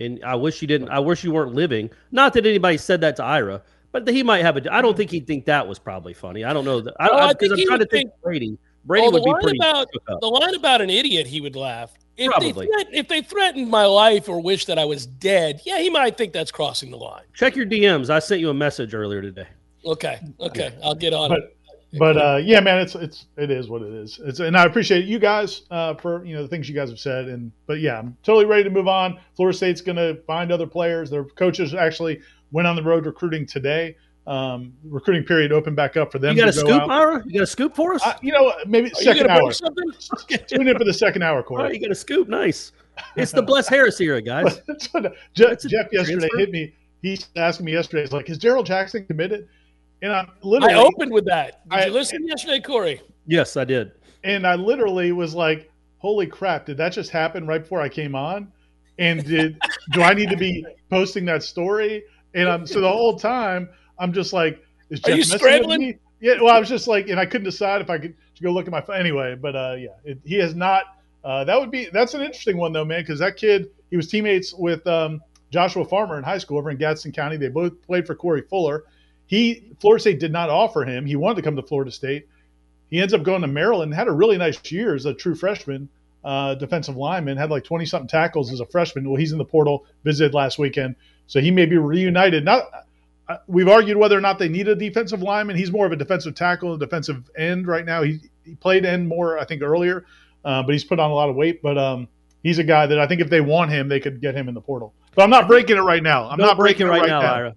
and 0.00 0.22
I 0.24 0.34
wish 0.34 0.60
you 0.60 0.68
didn't. 0.68 0.88
I 0.90 0.98
wish 0.98 1.22
you 1.24 1.30
weren't 1.32 1.54
living. 1.54 1.90
Not 2.10 2.32
that 2.34 2.44
anybody 2.44 2.76
said 2.76 3.00
that 3.02 3.16
to 3.16 3.24
Ira, 3.24 3.62
but 3.92 4.06
he 4.08 4.22
might 4.22 4.42
have 4.42 4.56
a. 4.56 4.74
I 4.74 4.82
don't 4.82 4.96
think 4.96 5.10
he'd 5.10 5.26
think 5.26 5.44
that 5.46 5.66
was 5.66 5.78
probably 5.78 6.12
funny. 6.12 6.44
I 6.44 6.52
don't 6.52 6.64
know. 6.64 6.80
That, 6.80 6.94
I, 7.00 7.08
Oh, 7.08 7.16
I 7.16 7.24
I, 7.24 7.26
think 7.28 7.38
because 7.38 7.52
I'm 7.52 7.58
he 7.58 7.66
trying 7.66 7.78
to 7.78 7.82
would 7.84 7.90
think. 7.90 8.10
think- 8.10 8.22
Brady. 8.22 8.58
Brady 8.84 9.06
the 9.06 9.12
would 9.12 9.24
be 9.24 9.32
pretty. 9.42 9.58
about 9.58 9.86
the 10.20 10.26
line 10.26 10.54
about 10.56 10.80
an 10.80 10.90
idiot, 10.90 11.26
he 11.26 11.40
would 11.40 11.54
laugh. 11.54 11.92
If 12.16 12.30
Probably. 12.30 12.66
they 12.66 12.72
threat, 12.72 12.86
if 12.92 13.08
they 13.08 13.22
threatened 13.22 13.70
my 13.70 13.86
life 13.86 14.28
or 14.28 14.40
wish 14.42 14.64
that 14.66 14.78
I 14.78 14.84
was 14.84 15.06
dead, 15.06 15.60
yeah, 15.64 15.78
he 15.78 15.88
might 15.88 16.18
think 16.18 16.32
that's 16.32 16.50
crossing 16.50 16.90
the 16.90 16.96
line. 16.98 17.22
Check 17.32 17.54
your 17.56 17.64
DMs. 17.64 18.10
I 18.10 18.18
sent 18.18 18.40
you 18.40 18.50
a 18.50 18.54
message 18.54 18.92
earlier 18.92 19.22
today. 19.22 19.46
Okay, 19.86 20.18
okay, 20.40 20.72
I'll 20.82 20.94
get 20.96 21.14
on 21.14 21.30
But 21.30 21.38
it. 21.38 21.56
But 21.98 22.16
uh, 22.16 22.40
yeah, 22.42 22.60
man, 22.60 22.78
it's 22.78 22.94
it's 22.94 23.26
it 23.36 23.50
is 23.50 23.68
what 23.68 23.82
it 23.82 23.92
is. 23.92 24.18
It's 24.24 24.40
and 24.40 24.56
I 24.56 24.64
appreciate 24.64 25.04
you 25.04 25.18
guys 25.18 25.62
uh, 25.70 25.94
for 25.94 26.24
you 26.24 26.34
know 26.34 26.42
the 26.42 26.48
things 26.48 26.68
you 26.68 26.74
guys 26.74 26.88
have 26.88 26.98
said. 26.98 27.26
And 27.26 27.52
but 27.66 27.80
yeah, 27.80 27.98
I'm 27.98 28.16
totally 28.22 28.46
ready 28.46 28.64
to 28.64 28.70
move 28.70 28.88
on. 28.88 29.18
Florida 29.36 29.56
State's 29.56 29.80
going 29.80 29.96
to 29.96 30.20
find 30.26 30.50
other 30.50 30.66
players. 30.66 31.10
Their 31.10 31.24
coaches 31.24 31.74
actually 31.74 32.20
went 32.50 32.66
on 32.66 32.76
the 32.76 32.82
road 32.82 33.06
recruiting 33.06 33.46
today. 33.46 33.96
Um, 34.26 34.72
recruiting 34.84 35.24
period 35.24 35.50
opened 35.52 35.74
back 35.74 35.96
up 35.96 36.12
for 36.12 36.18
them. 36.18 36.36
You 36.36 36.42
got 36.42 36.48
a 36.48 36.52
scoop, 36.52 36.70
out. 36.70 36.90
Ira? 36.90 37.24
You 37.26 37.34
got 37.34 37.42
a 37.42 37.46
scoop 37.46 37.74
for 37.74 37.94
us? 37.94 38.06
Uh, 38.06 38.14
you 38.22 38.30
know, 38.30 38.52
maybe 38.66 38.90
Are 38.92 38.94
second 38.94 39.28
hour. 39.28 39.52
something? 39.52 39.84
Tune 40.46 40.68
in 40.68 40.78
for 40.78 40.84
the 40.84 40.94
second 40.94 41.22
hour, 41.22 41.42
Corey. 41.42 41.64
right, 41.64 41.74
you 41.74 41.80
got 41.80 41.90
a 41.90 41.96
scoop. 41.96 42.28
Nice. 42.28 42.72
It's 43.16 43.32
the 43.32 43.42
Bless 43.42 43.68
Harris 43.68 44.00
era, 44.00 44.22
guys. 44.22 44.60
Jeff, 45.34 45.60
Jeff 45.62 45.92
yesterday 45.92 46.28
hit 46.36 46.50
me. 46.50 46.74
He's 47.02 47.28
asking 47.34 47.66
me 47.66 47.72
yesterday. 47.72 48.02
He's 48.02 48.12
like, 48.12 48.30
"Is 48.30 48.38
Gerald 48.38 48.66
Jackson 48.66 49.04
committed?" 49.06 49.48
And 50.02 50.12
I'm 50.12 50.28
literally, 50.42 50.74
I 50.74 50.78
opened 50.78 51.12
with 51.12 51.24
that. 51.26 51.68
Did 51.70 51.78
I- 51.78 51.86
you 51.86 51.92
listen 51.92 52.26
yesterday, 52.26 52.60
Corey? 52.60 53.00
Yes, 53.26 53.56
I 53.56 53.64
did. 53.64 53.92
and 54.24 54.46
I 54.46 54.56
literally 54.56 55.12
was 55.12 55.34
like, 55.34 55.70
"Holy 55.98 56.26
crap! 56.26 56.66
Did 56.66 56.76
that 56.78 56.92
just 56.92 57.10
happen 57.10 57.46
right 57.46 57.62
before 57.62 57.80
I 57.80 57.88
came 57.88 58.14
on?" 58.14 58.52
And 58.98 59.24
did 59.24 59.58
do 59.92 60.02
I 60.02 60.12
need 60.14 60.28
to 60.30 60.36
be 60.36 60.64
posting 60.90 61.24
that 61.26 61.42
story? 61.42 62.02
And 62.34 62.48
I'm 62.48 62.66
so 62.66 62.80
the 62.80 62.88
whole 62.90 63.16
time 63.18 63.68
I'm 63.98 64.12
just 64.12 64.32
like, 64.32 64.62
"Is 64.90 65.00
Are 65.04 65.10
you 65.10 65.18
messing 65.18 65.32
with 65.34 65.40
scrambling? 65.40 65.80
me?" 65.80 65.96
Yeah. 66.20 66.34
Well, 66.42 66.54
I 66.54 66.58
was 66.58 66.68
just 66.68 66.88
like, 66.88 67.08
and 67.08 67.18
I 67.18 67.26
couldn't 67.26 67.44
decide 67.44 67.80
if 67.80 67.88
I 67.90 67.98
could 67.98 68.14
to 68.36 68.42
go 68.42 68.50
look 68.50 68.66
at 68.66 68.72
my 68.72 68.80
phone 68.80 68.96
anyway. 68.96 69.36
But 69.36 69.54
uh, 69.56 69.76
yeah, 69.78 69.88
it, 70.04 70.18
he 70.24 70.34
has 70.36 70.54
not. 70.56 70.84
Uh, 71.24 71.44
that 71.44 71.58
would 71.60 71.70
be 71.70 71.88
that's 71.92 72.14
an 72.14 72.20
interesting 72.22 72.56
one 72.56 72.72
though, 72.72 72.84
man, 72.84 73.02
because 73.02 73.20
that 73.20 73.36
kid 73.36 73.70
he 73.90 73.96
was 73.96 74.08
teammates 74.08 74.52
with 74.52 74.84
um, 74.88 75.20
Joshua 75.50 75.84
Farmer 75.84 76.18
in 76.18 76.24
high 76.24 76.38
school 76.38 76.58
over 76.58 76.70
in 76.70 76.76
Gadsden 76.76 77.12
County. 77.12 77.36
They 77.36 77.48
both 77.48 77.80
played 77.86 78.04
for 78.06 78.16
Corey 78.16 78.42
Fuller. 78.50 78.84
He 79.26 79.62
Florida 79.80 80.00
State 80.00 80.20
did 80.20 80.32
not 80.32 80.50
offer 80.50 80.84
him. 80.84 81.06
He 81.06 81.16
wanted 81.16 81.36
to 81.36 81.42
come 81.42 81.56
to 81.56 81.62
Florida 81.62 81.90
State. 81.90 82.28
He 82.90 83.00
ends 83.00 83.14
up 83.14 83.22
going 83.22 83.42
to 83.42 83.48
Maryland. 83.48 83.94
Had 83.94 84.08
a 84.08 84.12
really 84.12 84.36
nice 84.36 84.58
year 84.70 84.94
as 84.94 85.06
a 85.06 85.14
true 85.14 85.34
freshman. 85.34 85.88
uh, 86.24 86.54
defensive 86.54 86.96
lineman, 86.96 87.36
had 87.36 87.50
like 87.50 87.64
20 87.64 87.84
something 87.86 88.08
tackles 88.08 88.52
as 88.52 88.60
a 88.60 88.66
freshman. 88.66 89.08
Well, 89.08 89.16
he's 89.16 89.32
in 89.32 89.38
the 89.38 89.44
portal, 89.44 89.86
visited 90.04 90.34
last 90.34 90.58
weekend. 90.58 90.94
So 91.26 91.40
he 91.40 91.50
may 91.50 91.66
be 91.66 91.78
reunited. 91.78 92.44
Not, 92.44 92.64
uh, 93.28 93.38
we've 93.46 93.68
argued 93.68 93.96
whether 93.96 94.16
or 94.16 94.20
not 94.20 94.38
they 94.38 94.48
need 94.48 94.68
a 94.68 94.74
defensive 94.74 95.22
lineman. 95.22 95.56
He's 95.56 95.72
more 95.72 95.86
of 95.86 95.92
a 95.92 95.96
defensive 95.96 96.34
tackle, 96.34 96.74
a 96.74 96.78
defensive 96.78 97.30
end 97.36 97.66
right 97.66 97.84
now. 97.84 98.02
He, 98.02 98.20
he 98.44 98.54
played 98.54 98.84
end 98.84 99.08
more, 99.08 99.38
I 99.38 99.44
think, 99.44 99.62
earlier, 99.62 100.04
uh, 100.44 100.62
but 100.62 100.72
he's 100.72 100.84
put 100.84 100.98
on 101.00 101.10
a 101.10 101.14
lot 101.14 101.28
of 101.28 101.36
weight. 101.36 101.62
But 101.62 101.78
um, 101.78 102.08
he's 102.42 102.58
a 102.58 102.64
guy 102.64 102.86
that 102.86 102.98
I 102.98 103.06
think 103.06 103.20
if 103.20 103.30
they 103.30 103.40
want 103.40 103.70
him, 103.70 103.88
they 103.88 104.00
could 104.00 104.20
get 104.20 104.34
him 104.34 104.48
in 104.48 104.54
the 104.54 104.60
portal. 104.60 104.92
But 105.14 105.24
I'm 105.24 105.30
not 105.30 105.46
breaking 105.46 105.76
it 105.76 105.80
right 105.80 106.02
now. 106.02 106.28
I'm 106.28 106.38
Don't 106.38 106.46
not 106.46 106.56
break 106.56 106.78
breaking 106.78 106.86
it 106.86 106.90
right, 106.90 107.00
right 107.02 107.08
now, 107.08 107.20
now. 107.20 107.34
Ira. 107.34 107.54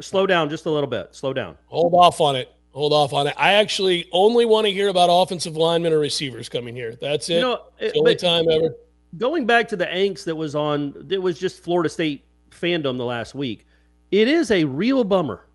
Slow 0.00 0.26
down 0.26 0.48
just 0.50 0.66
a 0.66 0.70
little 0.70 0.88
bit. 0.88 1.14
Slow 1.14 1.32
down. 1.32 1.56
Hold 1.66 1.94
off 1.94 2.20
on 2.20 2.36
it. 2.36 2.52
Hold 2.72 2.92
off 2.92 3.12
on 3.12 3.26
it. 3.26 3.34
I 3.36 3.54
actually 3.54 4.08
only 4.12 4.44
want 4.44 4.66
to 4.66 4.72
hear 4.72 4.88
about 4.88 5.08
offensive 5.10 5.56
linemen 5.56 5.92
or 5.92 5.98
receivers 5.98 6.48
coming 6.48 6.74
here. 6.74 6.94
That's 7.00 7.28
it. 7.28 7.34
You 7.34 7.40
know, 7.40 7.62
it- 7.78 7.92
the 7.94 7.98
only 8.00 8.16
time 8.16 8.48
ever. 8.50 8.74
going 9.16 9.46
back 9.46 9.68
to 9.68 9.76
the 9.76 9.86
angst 9.86 10.24
that 10.24 10.36
was 10.36 10.54
on 10.54 11.06
it 11.10 11.18
was 11.18 11.38
just 11.38 11.62
Florida 11.62 11.88
State 11.88 12.24
fandom 12.50 12.96
the 12.98 13.04
last 13.04 13.34
week. 13.34 13.66
It 14.10 14.28
is 14.28 14.50
a 14.50 14.64
real 14.64 15.04
bummer 15.04 15.46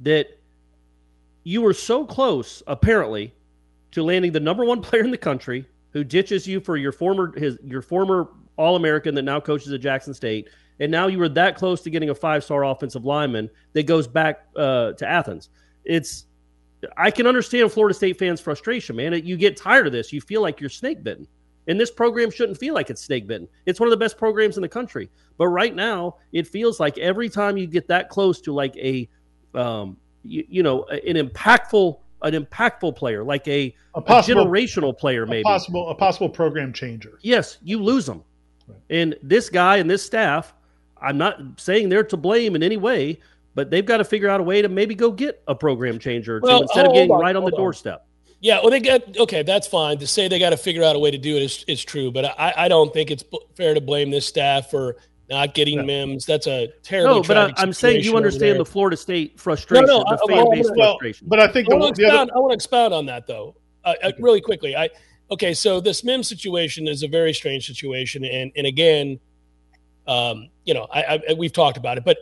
that 0.00 0.38
you 1.44 1.60
were 1.62 1.74
so 1.74 2.04
close, 2.04 2.62
apparently, 2.66 3.34
to 3.92 4.02
landing 4.02 4.32
the 4.32 4.40
number 4.40 4.64
one 4.64 4.80
player 4.82 5.02
in 5.02 5.10
the 5.10 5.18
country 5.18 5.66
who 5.92 6.04
ditches 6.04 6.46
you 6.46 6.60
for 6.60 6.76
your 6.76 6.92
former 6.92 7.36
his 7.38 7.58
your 7.64 7.82
former 7.82 8.28
All 8.56 8.76
American 8.76 9.14
that 9.16 9.22
now 9.22 9.40
coaches 9.40 9.72
at 9.72 9.80
Jackson 9.80 10.14
State, 10.14 10.48
and 10.82 10.90
now 10.90 11.06
you 11.06 11.20
were 11.20 11.28
that 11.28 11.54
close 11.56 11.80
to 11.82 11.90
getting 11.90 12.10
a 12.10 12.14
five 12.14 12.42
star 12.42 12.64
offensive 12.64 13.04
lineman 13.04 13.48
that 13.72 13.84
goes 13.84 14.08
back 14.08 14.46
uh, 14.56 14.92
to 14.94 15.08
Athens. 15.08 15.48
It's 15.84 16.26
I 16.96 17.12
can 17.12 17.28
understand 17.28 17.70
Florida 17.70 17.94
State 17.94 18.18
fans' 18.18 18.40
frustration, 18.40 18.96
man. 18.96 19.12
You 19.24 19.36
get 19.36 19.56
tired 19.56 19.86
of 19.86 19.92
this. 19.92 20.12
You 20.12 20.20
feel 20.20 20.42
like 20.42 20.60
you're 20.60 20.68
snake 20.68 21.04
bitten. 21.04 21.28
And 21.68 21.78
this 21.78 21.92
program 21.92 22.32
shouldn't 22.32 22.58
feel 22.58 22.74
like 22.74 22.90
it's 22.90 23.00
snake 23.00 23.28
bitten. 23.28 23.46
It's 23.64 23.78
one 23.78 23.86
of 23.86 23.92
the 23.92 23.96
best 23.96 24.18
programs 24.18 24.56
in 24.56 24.62
the 24.62 24.68
country. 24.68 25.08
But 25.38 25.46
right 25.46 25.72
now, 25.72 26.16
it 26.32 26.48
feels 26.48 26.80
like 26.80 26.98
every 26.98 27.28
time 27.28 27.56
you 27.56 27.68
get 27.68 27.86
that 27.86 28.08
close 28.08 28.40
to 28.40 28.52
like 28.52 28.76
a, 28.76 29.08
um, 29.54 29.96
you, 30.24 30.44
you 30.48 30.62
know, 30.64 30.82
an 30.86 31.14
impactful, 31.14 32.00
an 32.22 32.32
impactful 32.32 32.96
player, 32.96 33.22
like 33.22 33.46
a, 33.46 33.72
A 33.94 34.00
a 34.00 34.02
generational 34.02 34.98
player, 34.98 35.26
maybe 35.26 35.42
a 35.42 35.44
possible, 35.44 35.88
a 35.90 35.94
possible 35.94 36.28
program 36.28 36.72
changer. 36.72 37.20
Yes, 37.22 37.58
you 37.62 37.80
lose 37.80 38.06
them. 38.06 38.24
And 38.90 39.14
this 39.22 39.48
guy 39.48 39.76
and 39.76 39.88
this 39.88 40.04
staff, 40.04 40.54
I'm 41.02 41.18
not 41.18 41.38
saying 41.56 41.88
they're 41.88 42.04
to 42.04 42.16
blame 42.16 42.54
in 42.56 42.62
any 42.62 42.76
way, 42.76 43.20
but 43.54 43.70
they've 43.70 43.84
got 43.84 43.98
to 43.98 44.04
figure 44.04 44.28
out 44.28 44.40
a 44.40 44.42
way 44.42 44.62
to 44.62 44.68
maybe 44.68 44.94
go 44.94 45.10
get 45.10 45.42
a 45.48 45.54
program 45.54 45.98
changer 45.98 46.36
or 46.36 46.40
two 46.40 46.46
Well, 46.46 46.62
instead 46.62 46.86
of 46.86 46.94
getting 46.94 47.10
on, 47.10 47.20
right 47.20 47.36
on 47.36 47.42
the 47.42 47.50
hold 47.50 47.54
on. 47.54 47.60
doorstep. 47.60 48.06
Yeah, 48.40 48.60
well, 48.60 48.70
they 48.70 48.80
get 48.80 49.16
okay. 49.18 49.42
That's 49.44 49.68
fine 49.68 49.98
to 49.98 50.06
say 50.06 50.26
they 50.26 50.40
got 50.40 50.50
to 50.50 50.56
figure 50.56 50.82
out 50.82 50.96
a 50.96 50.98
way 50.98 51.12
to 51.12 51.18
do 51.18 51.36
it 51.36 51.42
is, 51.42 51.64
is 51.68 51.84
true, 51.84 52.10
but 52.10 52.24
I, 52.24 52.52
I 52.56 52.68
don't 52.68 52.92
think 52.92 53.12
it's 53.12 53.22
b- 53.22 53.38
fair 53.56 53.72
to 53.72 53.80
blame 53.80 54.10
this 54.10 54.26
staff 54.26 54.68
for 54.68 54.96
not 55.30 55.54
getting 55.54 55.86
Mims. 55.86 56.26
That's 56.26 56.48
a 56.48 56.68
terrible. 56.82 57.16
No, 57.16 57.22
but 57.22 57.36
I, 57.36 57.52
I'm 57.56 57.72
saying 57.72 58.02
you 58.02 58.16
understand 58.16 58.58
the 58.58 58.64
Florida 58.64 58.96
State 58.96 59.38
frustration, 59.38 59.86
No, 59.86 59.98
no, 59.98 60.04
the 60.16 60.22
I- 60.24 60.26
fan 60.26 60.36
well, 60.38 60.50
base 60.50 60.70
well, 60.74 60.90
frustration. 60.94 61.28
But 61.30 61.38
I 61.38 61.46
think 61.52 61.68
I 61.68 61.74
the, 61.74 61.76
want 61.78 61.94
to 61.94 62.02
the 62.02 62.08
other, 62.08 62.14
expound, 62.16 62.30
I 62.34 62.38
want 62.40 62.50
to 62.50 62.54
expound 62.54 62.94
on 62.94 63.06
that 63.06 63.26
though, 63.28 63.54
uh, 63.84 63.94
uh, 64.02 64.10
really 64.18 64.40
quickly. 64.40 64.74
I 64.74 64.90
okay, 65.30 65.54
so 65.54 65.78
this 65.78 66.02
Mims 66.02 66.26
situation 66.26 66.88
is 66.88 67.04
a 67.04 67.08
very 67.08 67.32
strange 67.32 67.68
situation, 67.68 68.24
and 68.24 68.50
and 68.56 68.66
again, 68.66 69.20
um, 70.08 70.48
you 70.64 70.74
know, 70.74 70.86
I, 70.92 71.22
I 71.28 71.32
we've 71.34 71.52
talked 71.52 71.76
about 71.76 71.98
it, 71.98 72.04
but 72.04 72.18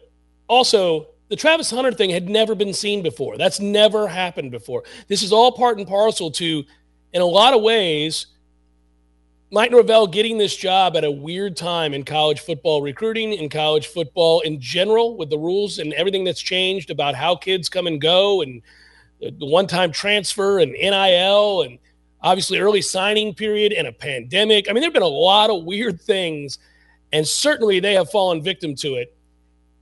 also 0.49 1.09
the 1.28 1.37
Travis 1.37 1.70
Hunter 1.70 1.92
thing 1.92 2.11
had 2.11 2.28
never 2.28 2.54
been 2.54 2.75
seen 2.75 3.02
before. 3.02 3.37
That's 3.38 3.61
never 3.61 4.09
happened 4.09 4.50
before. 4.50 4.85
This 5.09 5.23
is 5.23 5.32
all 5.32 5.52
part 5.52 5.78
and 5.78 5.87
parcel 5.87 6.30
to, 6.32 6.64
in 7.12 7.23
a 7.23 7.26
lot 7.26 7.54
of 7.54 7.62
ways, 7.62 8.26
Mike 9.52 9.70
Norvell 9.73 10.06
getting 10.06 10.38
this 10.38 10.56
job 10.56 10.97
at 10.97 11.04
a 11.04 11.11
weird 11.11 11.56
time 11.56 11.92
in 11.92 12.04
college 12.04 12.40
football 12.40 12.82
recruiting, 12.82 13.32
in 13.32 13.49
college 13.49 13.88
football 13.88 14.40
in 14.40 14.61
general, 14.61 15.16
with 15.16 15.30
the 15.30 15.38
rules 15.38 15.78
and 15.78 15.92
everything 15.94 16.25
that's 16.25 16.40
changed 16.40 16.90
about 16.90 17.14
how 17.16 17.35
kids 17.35 17.68
come 17.68 17.87
and 17.87 18.00
go 18.00 18.42
and 18.42 18.62
the 19.20 19.47
one 19.47 19.66
time 19.66 19.92
transfer 19.92 20.61
and 20.61 20.73
NIL 20.73 21.62
and 21.62 21.78
obviously 22.23 22.59
early 22.59 22.82
signing 22.82 23.35
period 23.35 23.73
and 23.73 23.87
a 23.87 23.92
pandemic. 23.92 24.68
I 24.68 24.73
mean, 24.73 24.82
there 24.82 24.88
have 24.88 24.94
been 24.94 25.02
a 25.02 25.06
lot 25.06 25.50
of 25.50 25.64
weird 25.64 26.00
things, 26.00 26.59
and 27.12 27.26
certainly 27.26 27.81
they 27.81 27.95
have 27.95 28.11
fallen 28.11 28.43
victim 28.43 28.75
to 28.76 28.95
it. 28.95 29.14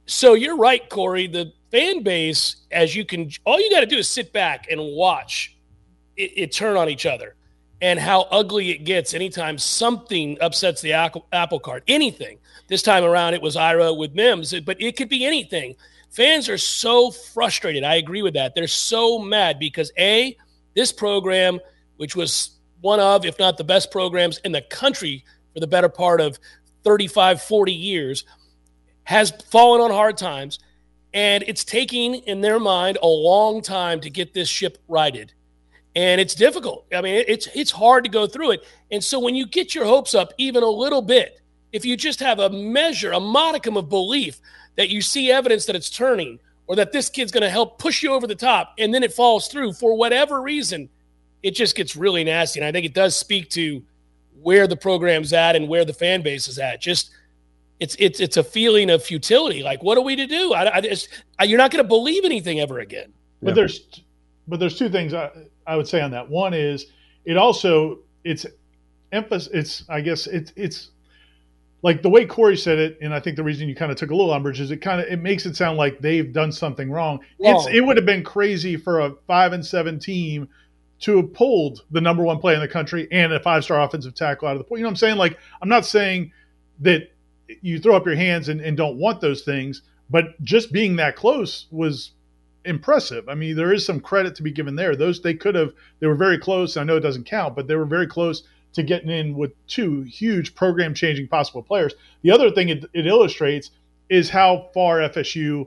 So 0.06 0.34
you're 0.34 0.56
right, 0.56 0.88
Corey. 0.88 1.26
The 1.26 1.52
fan 1.70 2.02
base, 2.02 2.56
as 2.70 2.96
you 2.96 3.04
can, 3.04 3.30
all 3.44 3.60
you 3.60 3.70
got 3.70 3.80
to 3.80 3.86
do 3.86 3.98
is 3.98 4.08
sit 4.08 4.32
back 4.32 4.66
and 4.70 4.80
watch 4.80 5.56
it, 6.16 6.32
it 6.36 6.52
turn 6.52 6.76
on 6.76 6.88
each 6.88 7.06
other 7.06 7.34
and 7.80 7.98
how 7.98 8.22
ugly 8.30 8.70
it 8.70 8.84
gets 8.84 9.14
anytime 9.14 9.58
something 9.58 10.36
upsets 10.40 10.80
the 10.80 10.92
apple, 10.92 11.60
cart. 11.60 11.84
Anything. 11.86 12.38
This 12.66 12.82
time 12.82 13.04
around, 13.04 13.34
it 13.34 13.42
was 13.42 13.56
Ira 13.56 13.94
with 13.94 14.14
Mims, 14.14 14.58
but 14.60 14.80
it 14.80 14.96
could 14.96 15.08
be 15.08 15.24
anything. 15.24 15.76
Fans 16.10 16.48
are 16.48 16.58
so 16.58 17.10
frustrated. 17.10 17.84
I 17.84 17.96
agree 17.96 18.22
with 18.22 18.34
that. 18.34 18.54
They're 18.54 18.66
so 18.66 19.18
mad 19.18 19.58
because 19.58 19.92
A, 19.98 20.36
this 20.74 20.92
program, 20.92 21.60
which 21.98 22.16
was 22.16 22.58
one 22.80 23.00
of, 23.00 23.24
if 23.24 23.38
not 23.38 23.56
the 23.56 23.64
best 23.64 23.90
programs 23.90 24.38
in 24.38 24.52
the 24.52 24.62
country 24.62 25.24
for 25.54 25.60
the 25.60 25.66
better 25.66 25.88
part 25.88 26.20
of 26.20 26.38
35, 26.84 27.42
40 27.42 27.72
years, 27.72 28.24
has 29.04 29.30
fallen 29.50 29.80
on 29.80 29.90
hard 29.90 30.16
times. 30.16 30.58
And 31.14 31.42
it's 31.46 31.64
taking, 31.64 32.16
in 32.16 32.40
their 32.40 32.60
mind, 32.60 32.98
a 33.02 33.06
long 33.06 33.62
time 33.62 34.00
to 34.02 34.10
get 34.10 34.34
this 34.34 34.48
ship 34.48 34.78
righted 34.88 35.32
and 35.98 36.20
it's 36.20 36.36
difficult. 36.36 36.86
I 36.94 37.00
mean, 37.00 37.24
it's 37.26 37.48
it's 37.56 37.72
hard 37.72 38.04
to 38.04 38.10
go 38.10 38.28
through 38.28 38.52
it. 38.52 38.64
And 38.92 39.02
so 39.02 39.18
when 39.18 39.34
you 39.34 39.46
get 39.46 39.74
your 39.74 39.84
hopes 39.84 40.14
up 40.14 40.32
even 40.38 40.62
a 40.62 40.68
little 40.68 41.02
bit, 41.02 41.40
if 41.72 41.84
you 41.84 41.96
just 41.96 42.20
have 42.20 42.38
a 42.38 42.50
measure, 42.50 43.10
a 43.10 43.18
modicum 43.18 43.76
of 43.76 43.88
belief 43.88 44.40
that 44.76 44.90
you 44.90 45.02
see 45.02 45.32
evidence 45.32 45.66
that 45.66 45.74
it's 45.74 45.90
turning 45.90 46.38
or 46.68 46.76
that 46.76 46.92
this 46.92 47.08
kid's 47.10 47.32
going 47.32 47.42
to 47.42 47.50
help 47.50 47.80
push 47.80 48.00
you 48.00 48.12
over 48.12 48.28
the 48.28 48.36
top 48.36 48.74
and 48.78 48.94
then 48.94 49.02
it 49.02 49.12
falls 49.12 49.48
through 49.48 49.72
for 49.72 49.94
whatever 49.94 50.40
reason, 50.40 50.88
it 51.42 51.52
just 51.52 51.74
gets 51.74 51.96
really 51.96 52.22
nasty. 52.22 52.60
And 52.60 52.66
I 52.66 52.70
think 52.70 52.86
it 52.86 52.94
does 52.94 53.16
speak 53.16 53.50
to 53.50 53.82
where 54.42 54.66
the 54.66 54.76
program's 54.76 55.32
at 55.32 55.56
and 55.56 55.68
where 55.68 55.84
the 55.84 55.92
fan 55.92 56.22
base 56.22 56.48
is 56.48 56.58
at. 56.58 56.80
Just 56.80 57.10
it's 57.80 57.96
it's 57.98 58.20
it's 58.20 58.36
a 58.36 58.44
feeling 58.44 58.90
of 58.90 59.02
futility. 59.02 59.62
Like, 59.62 59.82
what 59.82 59.96
are 59.98 60.04
we 60.04 60.16
to 60.16 60.26
do? 60.26 60.52
I, 60.52 60.76
I 60.76 60.80
just 60.80 61.08
I, 61.38 61.44
you're 61.44 61.58
not 61.58 61.70
going 61.70 61.84
to 61.84 61.88
believe 61.88 62.24
anything 62.24 62.60
ever 62.60 62.80
again. 62.80 63.12
but 63.42 63.54
there's, 63.54 64.02
but 64.48 64.58
there's 64.60 64.78
two 64.78 64.88
things 64.88 65.14
I, 65.14 65.30
I 65.66 65.76
would 65.76 65.86
say 65.86 66.00
on 66.00 66.10
that. 66.12 66.28
One 66.28 66.54
is 66.54 66.86
it 67.24 67.36
also 67.36 68.00
it's 68.24 68.46
emphasis. 69.12 69.48
It's 69.52 69.84
I 69.88 70.00
guess 70.00 70.26
it's 70.26 70.52
it's 70.56 70.90
like 71.82 72.02
the 72.02 72.10
way 72.10 72.26
Corey 72.26 72.56
said 72.56 72.78
it, 72.78 72.98
and 73.00 73.14
I 73.14 73.20
think 73.20 73.36
the 73.36 73.44
reason 73.44 73.68
you 73.68 73.74
kind 73.76 73.92
of 73.92 73.96
took 73.98 74.10
a 74.10 74.14
little 74.14 74.32
umbrage 74.32 74.60
is 74.60 74.70
it 74.72 74.78
kind 74.78 75.00
of 75.00 75.06
it 75.06 75.20
makes 75.22 75.46
it 75.46 75.54
sound 75.54 75.78
like 75.78 76.00
they've 76.00 76.32
done 76.32 76.50
something 76.50 76.90
wrong. 76.90 77.20
It's 77.38 77.66
Wrong. 77.66 77.74
it 77.74 77.80
would 77.86 77.96
have 77.96 78.06
been 78.06 78.24
crazy 78.24 78.76
for 78.76 79.00
a 79.00 79.14
five 79.28 79.52
and 79.52 79.64
seven 79.64 79.98
team 80.00 80.48
to 81.00 81.16
have 81.18 81.32
pulled 81.32 81.84
the 81.90 82.00
number 82.00 82.24
one 82.24 82.38
player 82.38 82.56
in 82.56 82.60
the 82.60 82.68
country 82.68 83.08
and 83.12 83.32
a 83.32 83.40
five 83.40 83.64
star 83.64 83.80
offensive 83.80 84.14
tackle 84.14 84.48
out 84.48 84.52
of 84.52 84.58
the 84.58 84.64
point. 84.64 84.80
You 84.80 84.84
know 84.84 84.88
what 84.88 84.92
I'm 84.92 84.96
saying? 84.96 85.16
Like 85.16 85.38
I'm 85.62 85.68
not 85.68 85.86
saying 85.86 86.32
that 86.80 87.12
you 87.62 87.78
throw 87.78 87.96
up 87.96 88.06
your 88.06 88.16
hands 88.16 88.48
and, 88.48 88.60
and 88.60 88.76
don't 88.76 88.98
want 88.98 89.20
those 89.20 89.42
things, 89.42 89.82
but 90.10 90.40
just 90.42 90.72
being 90.72 90.96
that 90.96 91.16
close 91.16 91.66
was 91.70 92.12
impressive. 92.64 93.28
I 93.28 93.34
mean, 93.34 93.56
there 93.56 93.72
is 93.72 93.86
some 93.86 94.00
credit 94.00 94.34
to 94.36 94.42
be 94.42 94.50
given 94.50 94.76
there. 94.76 94.96
Those 94.96 95.22
they 95.22 95.34
could 95.34 95.54
have 95.54 95.72
they 96.00 96.06
were 96.06 96.14
very 96.14 96.38
close. 96.38 96.76
I 96.76 96.84
know 96.84 96.96
it 96.96 97.00
doesn't 97.00 97.24
count, 97.24 97.54
but 97.54 97.66
they 97.66 97.76
were 97.76 97.86
very 97.86 98.06
close 98.06 98.42
to 98.74 98.82
getting 98.82 99.10
in 99.10 99.34
with 99.34 99.52
two 99.66 100.02
huge 100.02 100.54
program 100.54 100.94
changing 100.94 101.28
possible 101.28 101.62
players. 101.62 101.94
The 102.22 102.30
other 102.30 102.50
thing 102.50 102.68
it, 102.68 102.84
it 102.92 103.06
illustrates 103.06 103.70
is 104.10 104.30
how 104.30 104.68
far 104.74 104.98
FSU 104.98 105.66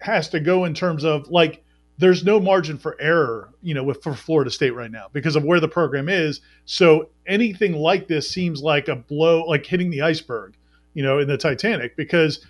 has 0.00 0.28
to 0.30 0.40
go 0.40 0.64
in 0.64 0.74
terms 0.74 1.04
of 1.04 1.28
like 1.28 1.62
there's 1.98 2.24
no 2.24 2.38
margin 2.38 2.78
for 2.78 2.96
error, 3.00 3.48
you 3.62 3.74
know, 3.74 3.82
with 3.82 4.02
for 4.02 4.14
Florida 4.14 4.50
State 4.50 4.74
right 4.74 4.90
now 4.90 5.06
because 5.12 5.36
of 5.36 5.44
where 5.44 5.60
the 5.60 5.68
program 5.68 6.08
is. 6.08 6.40
So 6.66 7.08
anything 7.26 7.74
like 7.74 8.06
this 8.06 8.30
seems 8.30 8.62
like 8.62 8.88
a 8.88 8.96
blow, 8.96 9.44
like 9.44 9.64
hitting 9.64 9.90
the 9.90 10.02
iceberg, 10.02 10.54
you 10.94 11.02
know, 11.02 11.18
in 11.18 11.28
the 11.28 11.38
Titanic 11.38 11.96
because 11.96 12.44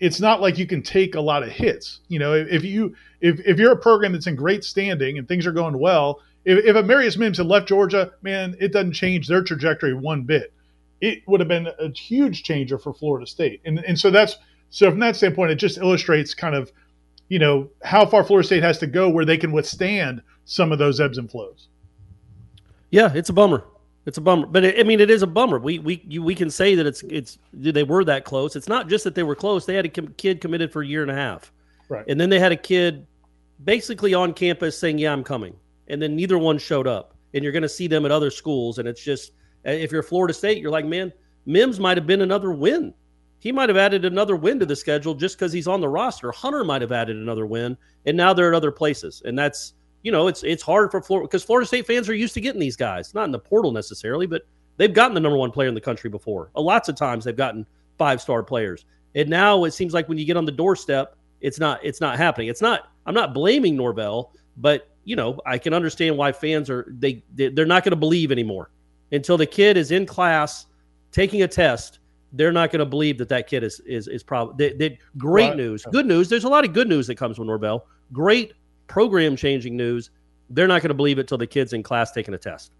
it's 0.00 0.20
not 0.20 0.40
like 0.40 0.58
you 0.58 0.66
can 0.66 0.82
take 0.82 1.14
a 1.14 1.20
lot 1.20 1.42
of 1.42 1.48
hits. 1.48 2.00
You 2.08 2.18
know, 2.18 2.34
if, 2.34 2.64
you 2.64 2.94
if 3.20 3.40
if 3.46 3.58
you're 3.58 3.72
a 3.72 3.78
program 3.78 4.12
that's 4.12 4.26
in 4.26 4.36
great 4.36 4.64
standing 4.64 5.16
and 5.16 5.26
things 5.26 5.46
are 5.46 5.52
going 5.52 5.78
well, 5.78 6.20
if, 6.44 6.64
if 6.64 6.76
Amarius 6.76 7.16
Mims 7.16 7.38
had 7.38 7.46
left 7.46 7.68
Georgia, 7.68 8.12
man, 8.20 8.56
it 8.60 8.72
doesn't 8.72 8.92
change 8.92 9.28
their 9.28 9.42
trajectory 9.42 9.94
one 9.94 10.22
bit. 10.22 10.52
It 11.00 11.22
would 11.26 11.40
have 11.40 11.48
been 11.48 11.68
a 11.78 11.90
huge 11.90 12.42
changer 12.42 12.78
for 12.78 12.92
Florida 12.92 13.26
State, 13.26 13.60
and 13.64 13.78
and 13.80 13.98
so 13.98 14.10
that's 14.10 14.36
so 14.72 14.90
from 14.90 15.00
that 15.00 15.16
standpoint, 15.16 15.50
it 15.50 15.56
just 15.56 15.76
illustrates 15.76 16.32
kind 16.32 16.54
of, 16.54 16.72
you 17.32 17.38
know, 17.38 17.70
how 17.82 18.04
far 18.04 18.22
Florida 18.24 18.46
State 18.46 18.62
has 18.62 18.76
to 18.78 18.86
go 18.86 19.08
where 19.08 19.24
they 19.24 19.38
can 19.38 19.52
withstand 19.52 20.20
some 20.44 20.70
of 20.70 20.78
those 20.78 21.00
ebbs 21.00 21.16
and 21.16 21.30
flows. 21.30 21.68
Yeah, 22.90 23.10
it's 23.14 23.30
a 23.30 23.32
bummer. 23.32 23.64
It's 24.04 24.18
a 24.18 24.20
bummer, 24.20 24.46
but 24.46 24.64
it, 24.64 24.78
I 24.78 24.82
mean, 24.82 25.00
it 25.00 25.10
is 25.10 25.22
a 25.22 25.26
bummer. 25.26 25.58
We 25.58 25.78
we 25.78 26.04
you, 26.06 26.22
we 26.22 26.34
can 26.34 26.50
say 26.50 26.74
that 26.74 26.84
it's 26.86 27.02
it's 27.04 27.38
they 27.54 27.84
were 27.84 28.04
that 28.04 28.26
close. 28.26 28.54
It's 28.54 28.68
not 28.68 28.86
just 28.86 29.04
that 29.04 29.14
they 29.14 29.22
were 29.22 29.34
close. 29.34 29.64
They 29.64 29.74
had 29.74 29.86
a 29.86 29.88
com- 29.88 30.14
kid 30.18 30.42
committed 30.42 30.70
for 30.70 30.82
a 30.82 30.86
year 30.86 31.00
and 31.00 31.10
a 31.10 31.14
half, 31.14 31.50
Right. 31.88 32.04
and 32.06 32.20
then 32.20 32.28
they 32.28 32.38
had 32.38 32.52
a 32.52 32.56
kid 32.56 33.06
basically 33.64 34.12
on 34.12 34.34
campus 34.34 34.78
saying, 34.78 34.98
"Yeah, 34.98 35.14
I'm 35.14 35.24
coming," 35.24 35.56
and 35.88 36.02
then 36.02 36.14
neither 36.14 36.36
one 36.38 36.58
showed 36.58 36.86
up. 36.86 37.16
And 37.32 37.42
you're 37.42 37.52
going 37.52 37.62
to 37.62 37.68
see 37.68 37.86
them 37.86 38.04
at 38.04 38.10
other 38.10 38.30
schools, 38.30 38.78
and 38.78 38.86
it's 38.86 39.02
just 39.02 39.32
If 39.64 39.90
you're 39.90 40.02
Florida 40.02 40.34
State, 40.34 40.58
you're 40.58 40.70
like, 40.70 40.84
man, 40.84 41.12
Mims 41.46 41.80
might 41.80 41.96
have 41.96 42.06
been 42.06 42.20
another 42.20 42.50
win. 42.52 42.92
He 43.42 43.50
might 43.50 43.68
have 43.68 43.76
added 43.76 44.04
another 44.04 44.36
win 44.36 44.60
to 44.60 44.66
the 44.66 44.76
schedule 44.76 45.16
just 45.16 45.36
because 45.36 45.52
he's 45.52 45.66
on 45.66 45.80
the 45.80 45.88
roster. 45.88 46.30
Hunter 46.30 46.62
might 46.62 46.80
have 46.80 46.92
added 46.92 47.16
another 47.16 47.44
win, 47.44 47.76
and 48.06 48.16
now 48.16 48.32
they're 48.32 48.46
at 48.46 48.54
other 48.54 48.70
places. 48.70 49.20
And 49.24 49.36
that's 49.36 49.74
you 50.04 50.12
know, 50.12 50.28
it's 50.28 50.44
it's 50.44 50.62
hard 50.62 50.92
for 50.92 51.02
Florida 51.02 51.26
because 51.26 51.42
Florida 51.42 51.66
State 51.66 51.84
fans 51.88 52.08
are 52.08 52.14
used 52.14 52.34
to 52.34 52.40
getting 52.40 52.60
these 52.60 52.76
guys, 52.76 53.14
not 53.14 53.24
in 53.24 53.32
the 53.32 53.40
portal 53.40 53.72
necessarily, 53.72 54.26
but 54.28 54.42
they've 54.76 54.94
gotten 54.94 55.12
the 55.12 55.18
number 55.18 55.36
one 55.36 55.50
player 55.50 55.66
in 55.66 55.74
the 55.74 55.80
country 55.80 56.08
before. 56.08 56.52
Uh, 56.54 56.60
lots 56.60 56.88
of 56.88 56.94
times 56.94 57.24
they've 57.24 57.36
gotten 57.36 57.66
five 57.98 58.20
star 58.20 58.44
players, 58.44 58.84
and 59.16 59.28
now 59.28 59.64
it 59.64 59.72
seems 59.72 59.92
like 59.92 60.08
when 60.08 60.18
you 60.18 60.24
get 60.24 60.36
on 60.36 60.44
the 60.44 60.52
doorstep, 60.52 61.16
it's 61.40 61.58
not 61.58 61.80
it's 61.84 62.00
not 62.00 62.18
happening. 62.18 62.46
It's 62.46 62.62
not. 62.62 62.92
I'm 63.06 63.14
not 63.14 63.34
blaming 63.34 63.76
Norvell, 63.76 64.32
but 64.56 64.88
you 65.02 65.16
know, 65.16 65.40
I 65.46 65.58
can 65.58 65.74
understand 65.74 66.16
why 66.16 66.30
fans 66.30 66.70
are 66.70 66.86
they 66.96 67.24
they- 67.34 67.48
they're 67.48 67.66
not 67.66 67.82
going 67.82 67.90
to 67.90 67.96
believe 67.96 68.30
anymore 68.30 68.70
until 69.10 69.36
the 69.36 69.46
kid 69.46 69.76
is 69.76 69.90
in 69.90 70.06
class 70.06 70.66
taking 71.10 71.42
a 71.42 71.48
test. 71.48 71.98
They're 72.32 72.52
not 72.52 72.70
going 72.70 72.80
to 72.80 72.86
believe 72.86 73.18
that 73.18 73.28
that 73.28 73.46
kid 73.46 73.62
is 73.62 73.80
is 73.80 74.08
is 74.08 74.22
probably 74.22 74.68
they, 74.70 74.74
they, 74.76 74.98
great 75.18 75.48
Right. 75.48 75.56
news. 75.56 75.84
Good 75.90 76.06
news. 76.06 76.28
There's 76.28 76.44
a 76.44 76.48
lot 76.48 76.64
of 76.64 76.72
good 76.72 76.88
news 76.88 77.06
that 77.08 77.16
comes 77.16 77.38
with 77.38 77.46
Norvell. 77.46 77.86
Great 78.12 78.54
program 78.86 79.36
changing 79.36 79.76
news. 79.76 80.10
They're 80.50 80.68
not 80.68 80.82
going 80.82 80.88
to 80.90 80.94
believe 80.94 81.18
it 81.18 81.28
till 81.28 81.38
the 81.38 81.46
kid's 81.46 81.72
in 81.72 81.82
class 81.82 82.12
taking 82.12 82.34
a 82.34 82.38
test. 82.38 82.72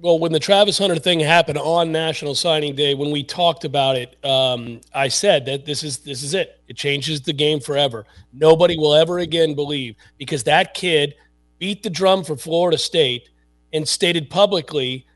Well, 0.00 0.18
when 0.18 0.30
the 0.30 0.38
Travis 0.38 0.76
Hunter 0.76 0.96
thing 0.98 1.20
happened 1.20 1.56
on 1.56 1.90
National 1.90 2.34
Signing 2.34 2.74
Day, 2.74 2.94
when 2.94 3.10
we 3.10 3.22
talked 3.24 3.64
about 3.64 3.96
it, 3.96 4.22
um, 4.24 4.80
I 4.92 5.08
said 5.08 5.46
that 5.46 5.64
this 5.64 5.82
is 5.82 5.98
this 5.98 6.22
is 6.22 6.34
it. 6.34 6.60
It 6.68 6.76
changes 6.76 7.22
the 7.22 7.32
game 7.32 7.60
forever. 7.60 8.04
Nobody 8.32 8.76
will 8.76 8.94
ever 8.94 9.20
again 9.20 9.54
believe 9.54 9.96
because 10.18 10.44
that 10.44 10.74
kid 10.74 11.14
beat 11.58 11.82
the 11.82 11.88
drum 11.90 12.24
for 12.24 12.36
Florida 12.36 12.76
State 12.76 13.30
and 13.72 13.88
stated 13.88 14.28
publicly 14.28 15.06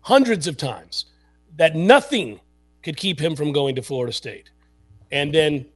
hundreds 0.00 0.46
of 0.46 0.56
times 0.56 1.06
that 1.56 1.76
nothing 1.76 2.40
could 2.86 2.96
keep 2.96 3.18
him 3.18 3.34
from 3.34 3.50
going 3.52 3.74
to 3.74 3.82
Florida 3.82 4.12
State, 4.12 4.50
and 5.10 5.34
then 5.34 5.66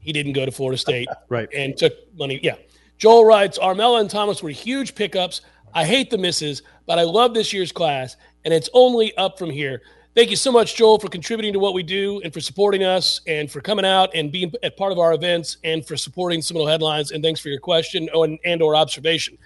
he 0.00 0.12
didn't 0.12 0.34
go 0.34 0.44
to 0.44 0.52
Florida 0.52 0.76
State 0.76 1.08
Right. 1.30 1.48
and 1.54 1.74
took 1.74 1.94
money. 2.18 2.38
Yeah. 2.42 2.56
Joel 2.98 3.24
writes 3.24 3.58
Armella 3.58 4.02
and 4.02 4.10
Thomas 4.10 4.42
were 4.42 4.50
huge 4.50 4.94
pickups. 4.94 5.40
I 5.72 5.86
hate 5.86 6.10
the 6.10 6.18
misses, 6.18 6.62
but 6.84 6.98
I 6.98 7.04
love 7.04 7.32
this 7.32 7.50
year's 7.54 7.72
class, 7.72 8.16
and 8.44 8.52
it's 8.52 8.68
only 8.74 9.16
up 9.16 9.38
from 9.38 9.48
here. 9.48 9.80
Thank 10.14 10.28
you 10.28 10.36
so 10.36 10.52
much, 10.52 10.76
Joel, 10.76 10.98
for 10.98 11.08
contributing 11.08 11.54
to 11.54 11.58
what 11.58 11.72
we 11.72 11.82
do 11.82 12.20
and 12.24 12.34
for 12.34 12.40
supporting 12.40 12.84
us 12.84 13.22
and 13.26 13.50
for 13.50 13.62
coming 13.62 13.86
out 13.86 14.10
and 14.14 14.30
being 14.30 14.52
a 14.62 14.70
part 14.70 14.92
of 14.92 14.98
our 14.98 15.14
events 15.14 15.56
and 15.64 15.86
for 15.86 15.96
supporting 15.96 16.42
Seminole 16.42 16.66
Headlines. 16.66 17.12
And 17.12 17.24
thanks 17.24 17.40
for 17.40 17.48
your 17.48 17.60
question 17.60 18.10
oh, 18.12 18.24
and, 18.24 18.38
and 18.44 18.60
or 18.60 18.76
observation. 18.76 19.38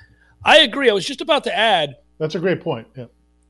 I 0.44 0.58
agree. 0.60 0.90
I 0.90 0.92
was 0.94 1.04
just 1.04 1.20
about 1.20 1.44
to 1.44 1.56
add 1.56 1.96
That's 2.18 2.34
a 2.34 2.40
great 2.40 2.60
point. 2.60 2.88
Yeah. 2.96 3.04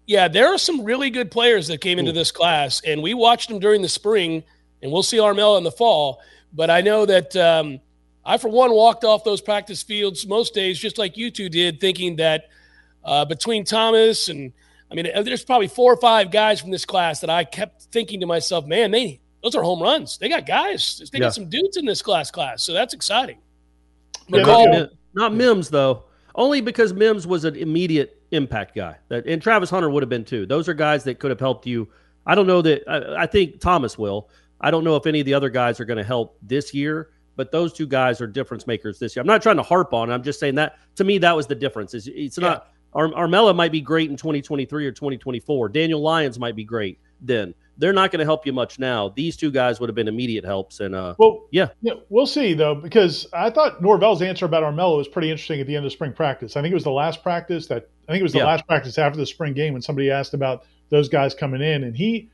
Yeah, 0.07 0.29
there 0.29 0.53
are 0.53 0.59
some 0.59 0.85
really 0.85 1.11
good 1.11 1.31
players 1.31 1.69
that 1.69 1.81
came 1.81 1.99
into 1.99 2.13
this 2.13 2.31
class, 2.31 2.83
and 2.85 3.03
we 3.03 3.15
watched 3.15 3.49
them 3.49 3.59
during 3.59 3.83
the 3.83 3.89
spring, 3.89 4.43
and 4.83 4.93
we'll 4.93 5.03
see 5.03 5.19
Armel 5.19 5.57
in 5.57 5.65
the 5.65 5.73
fall. 5.73 6.21
But 6.53 6.71
I 6.71 6.83
know 6.83 7.07
that 7.07 7.35
um, 7.37 7.81
I, 8.25 8.39
for 8.39 8.49
one, 8.49 8.73
walked 8.73 9.05
off 9.05 9.25
those 9.25 9.41
practice 9.41 9.83
fields 9.83 10.27
most 10.27 10.55
days, 10.55 10.79
just 10.79 10.99
like 10.99 11.17
you 11.17 11.31
two 11.31 11.49
did, 11.49 11.81
thinking 11.81 12.17
that 12.17 12.49
uh, 13.05 13.25
between 13.25 13.65
Thomas 13.65 14.29
and 14.29 14.53
I 14.91 14.95
mean, 14.95 15.09
there's 15.25 15.45
probably 15.45 15.67
four 15.67 15.93
or 15.93 15.97
five 15.97 16.31
guys 16.31 16.61
from 16.61 16.71
this 16.71 16.85
class 16.85 17.21
that 17.21 17.31
I 17.31 17.43
kept 17.45 17.83
thinking 17.85 18.21
to 18.21 18.27
myself, 18.27 18.67
man, 18.67 18.91
they 18.91 19.21
those 19.43 19.55
are 19.57 19.63
home 19.63 19.83
runs. 19.83 20.19
They 20.19 20.29
got 20.29 20.47
guys. 20.47 21.03
They 21.13 21.19
Yeah. 21.19 21.27
got 21.27 21.35
some 21.35 21.49
dudes 21.49 21.77
in 21.77 21.85
this 21.85 22.01
class 22.01 22.31
class, 22.31 22.63
so 22.63 22.73
that's 22.73 22.95
exciting. 22.95 23.39
Yeah, 24.29 24.41
McCall, 24.41 24.73
Not, 24.73 24.91
not 25.15 25.35
Mims 25.35 25.69
though, 25.71 26.05
only 26.35 26.61
because 26.61 26.93
Mims 26.93 27.27
was 27.27 27.45
an 27.45 27.57
immediate 27.57 28.23
impact 28.35 28.75
guy. 28.75 28.97
That 29.09 29.27
and 29.27 29.41
Travis 29.41 29.71
Hunter 29.71 29.91
would 29.91 30.03
have 30.03 30.11
been 30.11 30.25
too. 30.25 30.47
Those 30.47 30.69
are 30.69 30.75
guys 30.75 31.05
that 31.05 31.19
could 31.19 31.31
have 31.31 31.41
helped 31.41 31.67
you. 31.67 31.89
I 32.27 32.35
don't 32.35 32.47
know 32.47 32.63
that. 32.63 32.83
I, 32.89 33.23
I 33.23 33.27
think 33.27 33.61
Thomas 33.61 33.99
will. 33.99 34.29
I 34.61 34.71
don't 34.71 34.85
know 34.85 34.97
if 34.97 35.07
any 35.07 35.21
of 35.21 35.27
the 35.27 35.35
other 35.35 35.51
guys 35.51 35.81
are 35.81 35.85
going 35.85 35.99
to 35.99 36.05
help 36.05 36.39
this 36.43 36.73
year, 36.73 37.11
but 37.37 37.53
those 37.53 37.73
two 37.73 37.87
guys 37.87 38.21
are 38.21 38.27
difference 38.27 38.67
makers 38.67 38.99
this 38.99 39.15
year. 39.15 39.21
I'm 39.21 39.27
not 39.27 39.43
trying 39.43 39.57
to 39.57 39.63
harp 39.63 39.93
on. 39.93 40.11
it. 40.11 40.15
I'm 40.15 40.23
just 40.23 40.41
saying 40.41 40.55
that 40.57 40.79
to 40.97 41.05
me 41.05 41.19
that 41.19 41.37
was 41.37 41.47
the 41.47 41.55
difference. 41.55 41.95
Is 41.95 42.09
it's 42.09 42.39
not 42.39 42.69
Ar- 42.95 43.09
Armella 43.09 43.55
might 43.55 43.73
be 43.73 43.81
great 43.81 44.11
in 44.11 44.17
2023 44.17 44.87
or 44.87 44.93
2024. 44.93 45.69
Daniel 45.69 46.01
Lyons 46.01 46.39
might 46.39 46.57
be 46.57 46.65
great 46.65 46.99
then. 47.21 47.55
They're 47.77 47.93
not 47.93 48.13
going 48.13 48.21
to 48.21 48.25
help 48.25 48.47
you 48.47 48.53
much 48.53 48.79
now. 48.79 49.09
These 49.09 49.37
two 49.37 49.51
guys 49.51 49.81
would 49.81 49.89
have 49.89 49.97
been 49.97 50.07
immediate 50.09 50.45
helps, 50.45 50.81
and 50.81 50.95
uh, 50.95 51.15
Well, 51.19 51.47
Yeah. 51.51 51.69
yeah, 51.83 51.95
we'll 52.09 52.27
see 52.27 52.55
though, 52.55 52.75
because 52.75 53.27
I 53.33 53.51
thought 53.51 53.83
Norvell's 53.83 54.23
answer 54.23 54.47
about 54.47 54.63
Armella 54.63 54.97
was 54.97 55.09
pretty 55.09 55.31
interesting 55.31 55.61
at 55.61 55.67
the 55.67 55.75
end 55.75 55.85
of 55.85 55.91
spring 55.93 56.13
practice. 56.13 56.57
I 56.57 56.63
think 56.63 56.71
it 56.71 56.75
was 56.77 56.85
the 56.85 56.91
last 56.93 57.23
practice 57.23 57.67
that 57.67 57.89
I 58.09 58.13
think 58.13 58.21
it 58.21 58.23
was 58.25 58.33
the 58.33 58.39
Yeah. 58.39 58.47
last 58.47 58.67
practice 58.67 58.97
after 58.99 59.19
the 59.19 59.27
spring 59.27 59.55
game 59.55 59.73
when 59.73 59.83
somebody 59.83 60.11
asked 60.11 60.35
about 60.35 60.65
those 60.91 61.09
guys 61.09 61.35
coming 61.35 61.63
in, 61.63 61.83
and 61.85 61.97
he, 61.97 62.29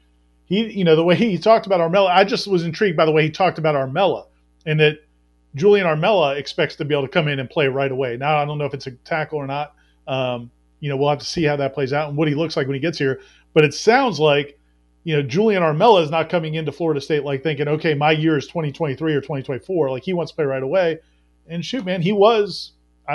he, 0.44 0.70
you 0.72 0.84
know, 0.84 0.96
the 0.96 1.04
way 1.04 1.14
he 1.14 1.38
talked 1.38 1.64
about 1.66 1.80
Armella, 1.80 2.08
I 2.10 2.24
just 2.24 2.46
was 2.46 2.64
intrigued 2.64 2.96
by 2.96 3.04
the 3.06 3.12
way 3.12 3.22
he 3.22 3.30
talked 3.30 3.58
about 3.58 3.74
Armella, 3.74 4.26
and 4.66 4.78
that 4.80 4.98
Julian 5.54 5.86
Armella 5.86 6.36
expects 6.36 6.76
to 6.76 6.84
be 6.84 6.94
able 6.94 7.02
to 7.06 7.08
come 7.08 7.28
in 7.28 7.38
and 7.40 7.48
play 7.48 7.66
right 7.68 7.90
away. 7.90 8.16
Now 8.16 8.36
I 8.38 8.44
don't 8.44 8.58
know 8.58 8.66
if 8.66 8.74
it's 8.74 8.86
a 8.86 8.90
tackle 8.92 9.38
or 9.38 9.46
not. 9.46 9.74
Um, 10.06 10.50
you 10.80 10.88
know, 10.88 10.96
we'll 10.96 11.08
have 11.10 11.18
to 11.18 11.24
see 11.24 11.44
how 11.44 11.56
that 11.56 11.72
plays 11.74 11.92
out 11.92 12.08
and 12.08 12.16
what 12.16 12.28
he 12.28 12.34
looks 12.34 12.56
like 12.56 12.66
when 12.66 12.74
he 12.74 12.80
gets 12.80 12.98
here. 12.98 13.20
But 13.54 13.64
it 13.64 13.74
sounds 13.74 14.20
like 14.20 14.58
you 15.04 15.16
know, 15.16 15.22
Julian 15.22 15.62
Armella 15.62 16.02
is 16.02 16.10
not 16.10 16.28
coming 16.28 16.54
into 16.54 16.72
Florida 16.72 17.00
State 17.00 17.24
like 17.24 17.42
thinking, 17.42 17.68
okay, 17.68 17.94
my 17.94 18.12
year 18.12 18.36
is 18.36 18.46
2023 18.46 19.14
or 19.14 19.20
2024. 19.20 19.90
Like 19.90 20.02
he 20.02 20.12
wants 20.12 20.32
to 20.32 20.36
play 20.36 20.44
right 20.44 20.62
away. 20.62 20.98
And 21.48 21.64
shoot, 21.64 21.84
man, 21.84 22.02
he 22.02 22.12
was. 22.12 22.72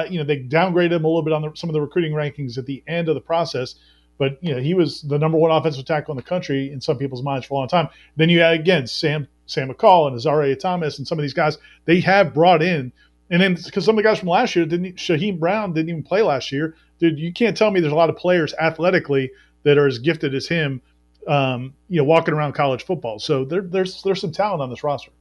You 0.09 0.17
know, 0.17 0.25
they 0.25 0.39
downgraded 0.39 0.91
him 0.91 1.05
a 1.05 1.07
little 1.07 1.21
bit 1.21 1.31
on 1.31 1.41
the, 1.41 1.51
some 1.55 1.69
of 1.69 1.73
the 1.73 1.79
recruiting 1.79 2.11
rankings 2.11 2.57
at 2.57 2.65
the 2.65 2.83
end 2.85 3.07
of 3.07 3.15
the 3.15 3.21
process, 3.21 3.75
but 4.17 4.37
you 4.41 4.53
know, 4.53 4.59
he 4.59 4.73
was 4.73 5.01
the 5.03 5.17
number 5.17 5.37
one 5.37 5.51
offensive 5.51 5.85
tackle 5.85 6.11
in 6.11 6.17
the 6.17 6.23
country 6.23 6.69
in 6.69 6.81
some 6.81 6.97
people's 6.97 7.23
minds 7.23 7.45
for 7.45 7.53
a 7.53 7.57
long 7.59 7.69
time. 7.69 7.87
Then 8.17 8.27
you 8.29 8.41
had 8.41 8.59
again 8.59 8.87
Sam 8.87 9.25
Sam 9.45 9.69
McCall 9.69 10.07
and 10.07 10.17
Azareye'h 10.17 10.59
Thomas 10.59 10.97
and 10.97 11.07
some 11.07 11.17
of 11.17 11.23
these 11.23 11.33
guys 11.33 11.57
they 11.85 12.01
have 12.01 12.33
brought 12.33 12.61
in, 12.61 12.91
and 13.29 13.41
then 13.41 13.55
because 13.55 13.85
some 13.85 13.97
of 13.97 14.03
the 14.03 14.09
guys 14.09 14.19
from 14.19 14.27
last 14.27 14.53
year 14.53 14.65
didn't, 14.65 14.95
Shyheim 14.95 15.39
Brown 15.39 15.71
didn't 15.71 15.89
even 15.89 16.03
play 16.03 16.21
last 16.21 16.51
year. 16.51 16.75
Dude, 16.99 17.17
you 17.17 17.31
can't 17.31 17.55
tell 17.55 17.71
me 17.71 17.79
there's 17.79 17.93
a 17.93 17.95
lot 17.95 18.09
of 18.09 18.17
players 18.17 18.53
athletically 18.55 19.31
that 19.63 19.77
are 19.77 19.87
as 19.87 19.99
gifted 19.99 20.35
as 20.35 20.47
him 20.47 20.81
um, 21.27 21.73
you 21.89 21.97
know, 21.97 22.03
walking 22.03 22.33
around 22.33 22.53
college 22.53 22.85
football. 22.85 23.19
So 23.19 23.45
there, 23.45 23.61
there's 23.61 24.01
there's 24.03 24.21
some 24.21 24.31
talent 24.31 24.61
on 24.61 24.69
this 24.69 24.83
roster. 24.83 25.11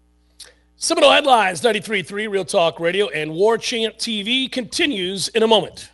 Seminole 0.76 1.12
Headlines 1.12 1.60
93.3 1.62 2.28
Real 2.28 2.44
Talk 2.44 2.80
Radio 2.80 3.08
and 3.08 3.32
War 3.32 3.56
Chant 3.58 3.96
TV 3.96 4.50
continues 4.50 5.28
in 5.28 5.42
a 5.42 5.46
moment. 5.46 5.90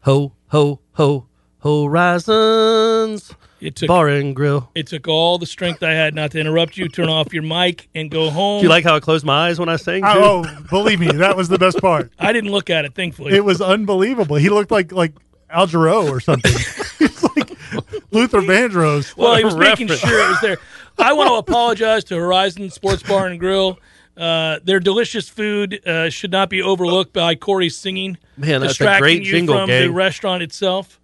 ho 0.00 0.32
ho 0.48 0.80
ho 0.92 1.26
horizons 1.62 3.32
It 3.60 3.76
took 3.76 3.88
bar 3.88 4.08
and 4.08 4.36
grill. 4.36 4.70
it 4.74 4.86
took 4.86 5.08
all 5.08 5.38
the 5.38 5.46
strength 5.46 5.82
I 5.82 5.92
had 5.92 6.14
not 6.14 6.30
to 6.32 6.38
interrupt 6.40 6.76
you, 6.76 6.88
turn 6.88 7.08
off 7.08 7.32
your 7.32 7.42
mic, 7.42 7.88
and 7.94 8.10
go 8.10 8.28
home. 8.30 8.60
Do 8.60 8.64
you 8.64 8.68
like 8.68 8.84
how 8.84 8.94
I 8.96 9.00
closed 9.00 9.24
my 9.24 9.48
eyes 9.48 9.58
when 9.58 9.68
I 9.70 9.76
sang? 9.76 10.02
Too? 10.02 10.08
Oh, 10.10 10.44
believe 10.68 11.00
me, 11.00 11.08
that 11.08 11.36
was 11.36 11.48
the 11.48 11.58
best 11.58 11.78
part. 11.78 12.12
I 12.18 12.32
didn't 12.32 12.50
look 12.50 12.68
at 12.68 12.84
it, 12.84 12.94
thankfully. 12.94 13.34
It 13.34 13.44
was 13.44 13.60
unbelievable. 13.62 14.36
He 14.36 14.50
looked 14.50 14.70
like 14.70 14.92
like 14.92 15.14
Al 15.48 15.66
Jarreau 15.66 16.10
or 16.10 16.20
something. 16.20 16.52
He's 18.14 18.32
like 18.32 18.32
Luther 18.32 18.46
Vandross. 18.46 19.16
well, 19.16 19.34
he 19.36 19.42
a 19.42 19.46
was 19.46 19.56
making 19.56 19.88
reference. 19.88 20.00
sure 20.00 20.24
it 20.26 20.28
was 20.30 20.40
there. 20.40 20.56
I 20.98 21.12
want 21.12 21.28
to 21.28 21.34
apologize 21.52 22.04
to 22.04 22.16
Horizon 22.16 22.70
Sports 22.70 23.02
Bar 23.02 23.26
and 23.28 23.38
Grill. 23.40 23.78
Uh, 24.16 24.60
their 24.62 24.78
delicious 24.78 25.28
food 25.28 25.84
uh, 25.86 26.08
should 26.08 26.30
not 26.30 26.48
be 26.48 26.62
overlooked 26.62 27.12
by 27.12 27.34
Corey's 27.34 27.76
singing, 27.76 28.16
Man, 28.36 28.60
that's 28.60 28.64
a 28.74 28.78
distracting 28.78 29.02
great 29.02 29.22
you 29.24 29.30
jingle, 29.32 29.56
from 29.56 29.66
gang. 29.68 29.88
the 29.88 29.92
restaurant 29.92 30.42
itself. 30.42 31.00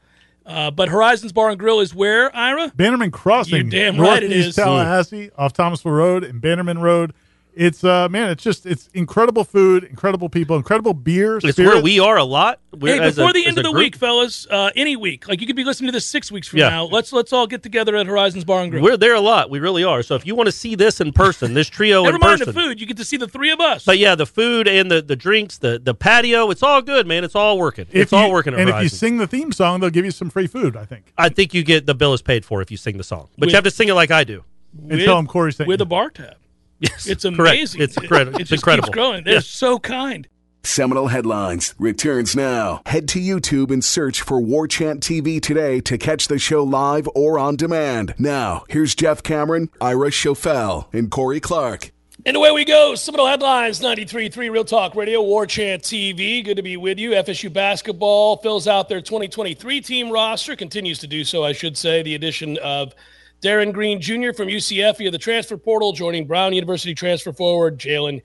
Uh, 0.46 0.70
but 0.70 0.88
Horizons 0.88 1.32
Bar 1.32 1.50
and 1.50 1.58
Grill 1.58 1.80
is 1.80 1.94
where, 1.94 2.34
Ira? 2.34 2.72
Bannerman 2.76 3.10
Crossing. 3.10 3.54
You're 3.54 3.64
damn 3.64 4.00
right 4.00 4.22
it 4.22 4.28
Northeast 4.28 4.48
is. 4.50 4.54
Tallahassee, 4.56 5.30
off 5.36 5.52
Thomasville 5.52 5.92
Road 5.92 6.24
and 6.24 6.40
Bannerman 6.40 6.78
Road. 6.78 7.12
It's 7.54 7.82
uh 7.82 8.08
man, 8.08 8.30
it's 8.30 8.42
just 8.44 8.64
it's 8.64 8.88
incredible 8.94 9.42
food, 9.44 9.84
incredible 9.84 10.28
people, 10.28 10.56
incredible 10.56 10.94
beer. 10.94 11.38
It's 11.38 11.50
spirits. 11.50 11.74
where 11.74 11.82
we 11.82 11.98
are 11.98 12.16
a 12.16 12.24
lot. 12.24 12.60
We're, 12.72 12.94
Hey, 13.02 13.08
before 13.10 13.30
a- 13.30 13.32
the 13.32 13.44
end 13.46 13.58
of 13.58 13.64
the 13.64 13.70
group. 13.72 13.82
week, 13.82 13.96
fellas, 13.96 14.46
uh, 14.48 14.70
any 14.76 14.94
week, 14.94 15.26
like 15.28 15.40
you 15.40 15.46
could 15.46 15.56
be 15.56 15.64
listening 15.64 15.88
to 15.88 15.92
this 15.92 16.06
six 16.06 16.30
weeks 16.30 16.46
from 16.46 16.60
Yeah. 16.60 16.68
now. 16.68 16.84
Let's 16.84 17.12
let's 17.12 17.32
all 17.32 17.46
get 17.48 17.62
together 17.64 17.96
at 17.96 18.06
Horizons 18.06 18.44
Bar 18.44 18.62
and 18.62 18.70
Grill. 18.70 18.84
We're 18.84 18.96
there 18.96 19.14
a 19.14 19.20
lot. 19.20 19.50
We 19.50 19.58
really 19.58 19.82
are. 19.82 20.02
So 20.02 20.14
if 20.14 20.24
you 20.26 20.34
want 20.36 20.46
to 20.46 20.52
see 20.52 20.76
this 20.76 21.00
in 21.00 21.12
person, 21.12 21.54
this 21.54 21.68
trio 21.68 22.02
Never 22.04 22.16
in 22.16 22.20
mind 22.20 22.38
person. 22.38 22.54
the 22.54 22.60
food; 22.60 22.80
you 22.80 22.86
get 22.86 22.96
to 22.98 23.04
see 23.04 23.16
the 23.16 23.28
three 23.28 23.50
of 23.50 23.58
us. 23.60 23.84
But 23.84 23.98
yeah, 23.98 24.14
the 24.14 24.26
food 24.26 24.68
and 24.68 24.90
the, 24.90 25.02
the 25.02 25.16
drinks, 25.16 25.58
the 25.58 25.80
the 25.82 25.94
patio, 25.94 26.50
it's 26.50 26.62
all 26.62 26.80
good, 26.82 27.06
man. 27.08 27.24
It's 27.24 27.34
all 27.34 27.58
working. 27.58 27.86
If 27.90 28.02
it's 28.02 28.12
all 28.12 28.30
working. 28.30 28.54
At 28.54 28.60
And 28.60 28.70
if 28.70 28.80
you 28.82 28.88
sing 28.88 29.16
the 29.18 29.26
theme 29.26 29.50
song, 29.50 29.80
they'll 29.80 29.90
give 29.90 30.04
you 30.04 30.12
some 30.12 30.30
free 30.30 30.46
food. 30.46 30.76
I 30.76 30.84
think. 30.84 31.12
I 31.18 31.28
think 31.28 31.52
you 31.52 31.64
get 31.64 31.86
the 31.86 31.94
bill 31.94 32.14
is 32.14 32.22
paid 32.22 32.44
for 32.44 32.62
if 32.62 32.70
you 32.70 32.76
sing 32.76 32.96
the 32.96 33.04
song, 33.04 33.28
but 33.36 33.46
With- 33.46 33.50
you 33.50 33.56
have 33.56 33.64
to 33.64 33.70
sing 33.70 33.88
it 33.88 33.94
like 33.94 34.10
I 34.12 34.22
do. 34.22 34.44
And 34.88 35.00
tell 35.00 35.16
them 35.16 35.26
Corey 35.26 35.52
sent 35.52 35.66
with 35.66 35.80
a 35.80 35.84
bar 35.84 36.10
tab. 36.10 36.36
Yes, 36.80 37.06
It's 37.06 37.24
correct. 37.24 37.38
amazing. 37.38 37.82
It's 37.82 37.96
incredible. 37.96 38.36
It 38.36 38.40
It's 38.42 38.50
just 38.50 38.62
incredible. 38.62 38.88
keeps 38.88 38.94
growing. 38.94 39.24
They're 39.24 39.34
Yeah. 39.34 39.40
so 39.40 39.78
kind. 39.78 40.26
Seminole 40.62 41.08
Headlines 41.08 41.74
returns 41.78 42.36
now. 42.36 42.82
Head 42.86 43.08
to 43.08 43.18
YouTube 43.20 43.70
and 43.70 43.82
search 43.82 44.20
for 44.20 44.40
War 44.40 44.66
Chant 44.68 45.00
TV 45.02 45.40
today 45.40 45.80
to 45.80 45.96
catch 45.96 46.28
the 46.28 46.38
show 46.38 46.62
live 46.62 47.08
or 47.14 47.38
on 47.38 47.56
demand. 47.56 48.14
Now, 48.18 48.64
here's 48.68 48.94
Jeff 48.94 49.22
Cameron, 49.22 49.70
Ira 49.80 50.10
Schoffel, 50.10 50.86
and 50.92 51.10
Corey 51.10 51.40
Clark. 51.40 51.92
And 52.26 52.36
away 52.36 52.50
we 52.50 52.66
go. 52.66 52.94
Seminole 52.94 53.28
Headlines 53.28 53.80
93.3 53.80 54.50
Real 54.50 54.64
Talk 54.64 54.94
Radio, 54.94 55.22
War 55.22 55.46
Chant 55.46 55.82
TV. 55.82 56.42
Good 56.44 56.56
to 56.58 56.62
be 56.62 56.76
with 56.76 56.98
you. 56.98 57.12
FSU 57.12 57.48
basketball 57.50 58.36
fills 58.36 58.68
out 58.68 58.90
their 58.90 59.00
2023 59.00 59.80
team 59.80 60.10
roster, 60.10 60.54
continues 60.54 60.98
to 60.98 61.06
do 61.06 61.24
so, 61.24 61.42
I 61.42 61.52
should 61.52 61.78
say. 61.78 62.02
The 62.02 62.14
addition 62.14 62.58
of 62.58 62.94
Darin 63.40 63.72
Green 63.72 64.00
Jr. 64.00 64.32
from 64.34 64.48
UCF 64.48 64.98
via 64.98 65.10
the 65.10 65.18
transfer 65.18 65.56
portal, 65.56 65.92
joining 65.92 66.26
Brown 66.26 66.52
University 66.52 66.94
transfer 66.94 67.32
forward 67.32 67.78
Jaylan 67.78 68.20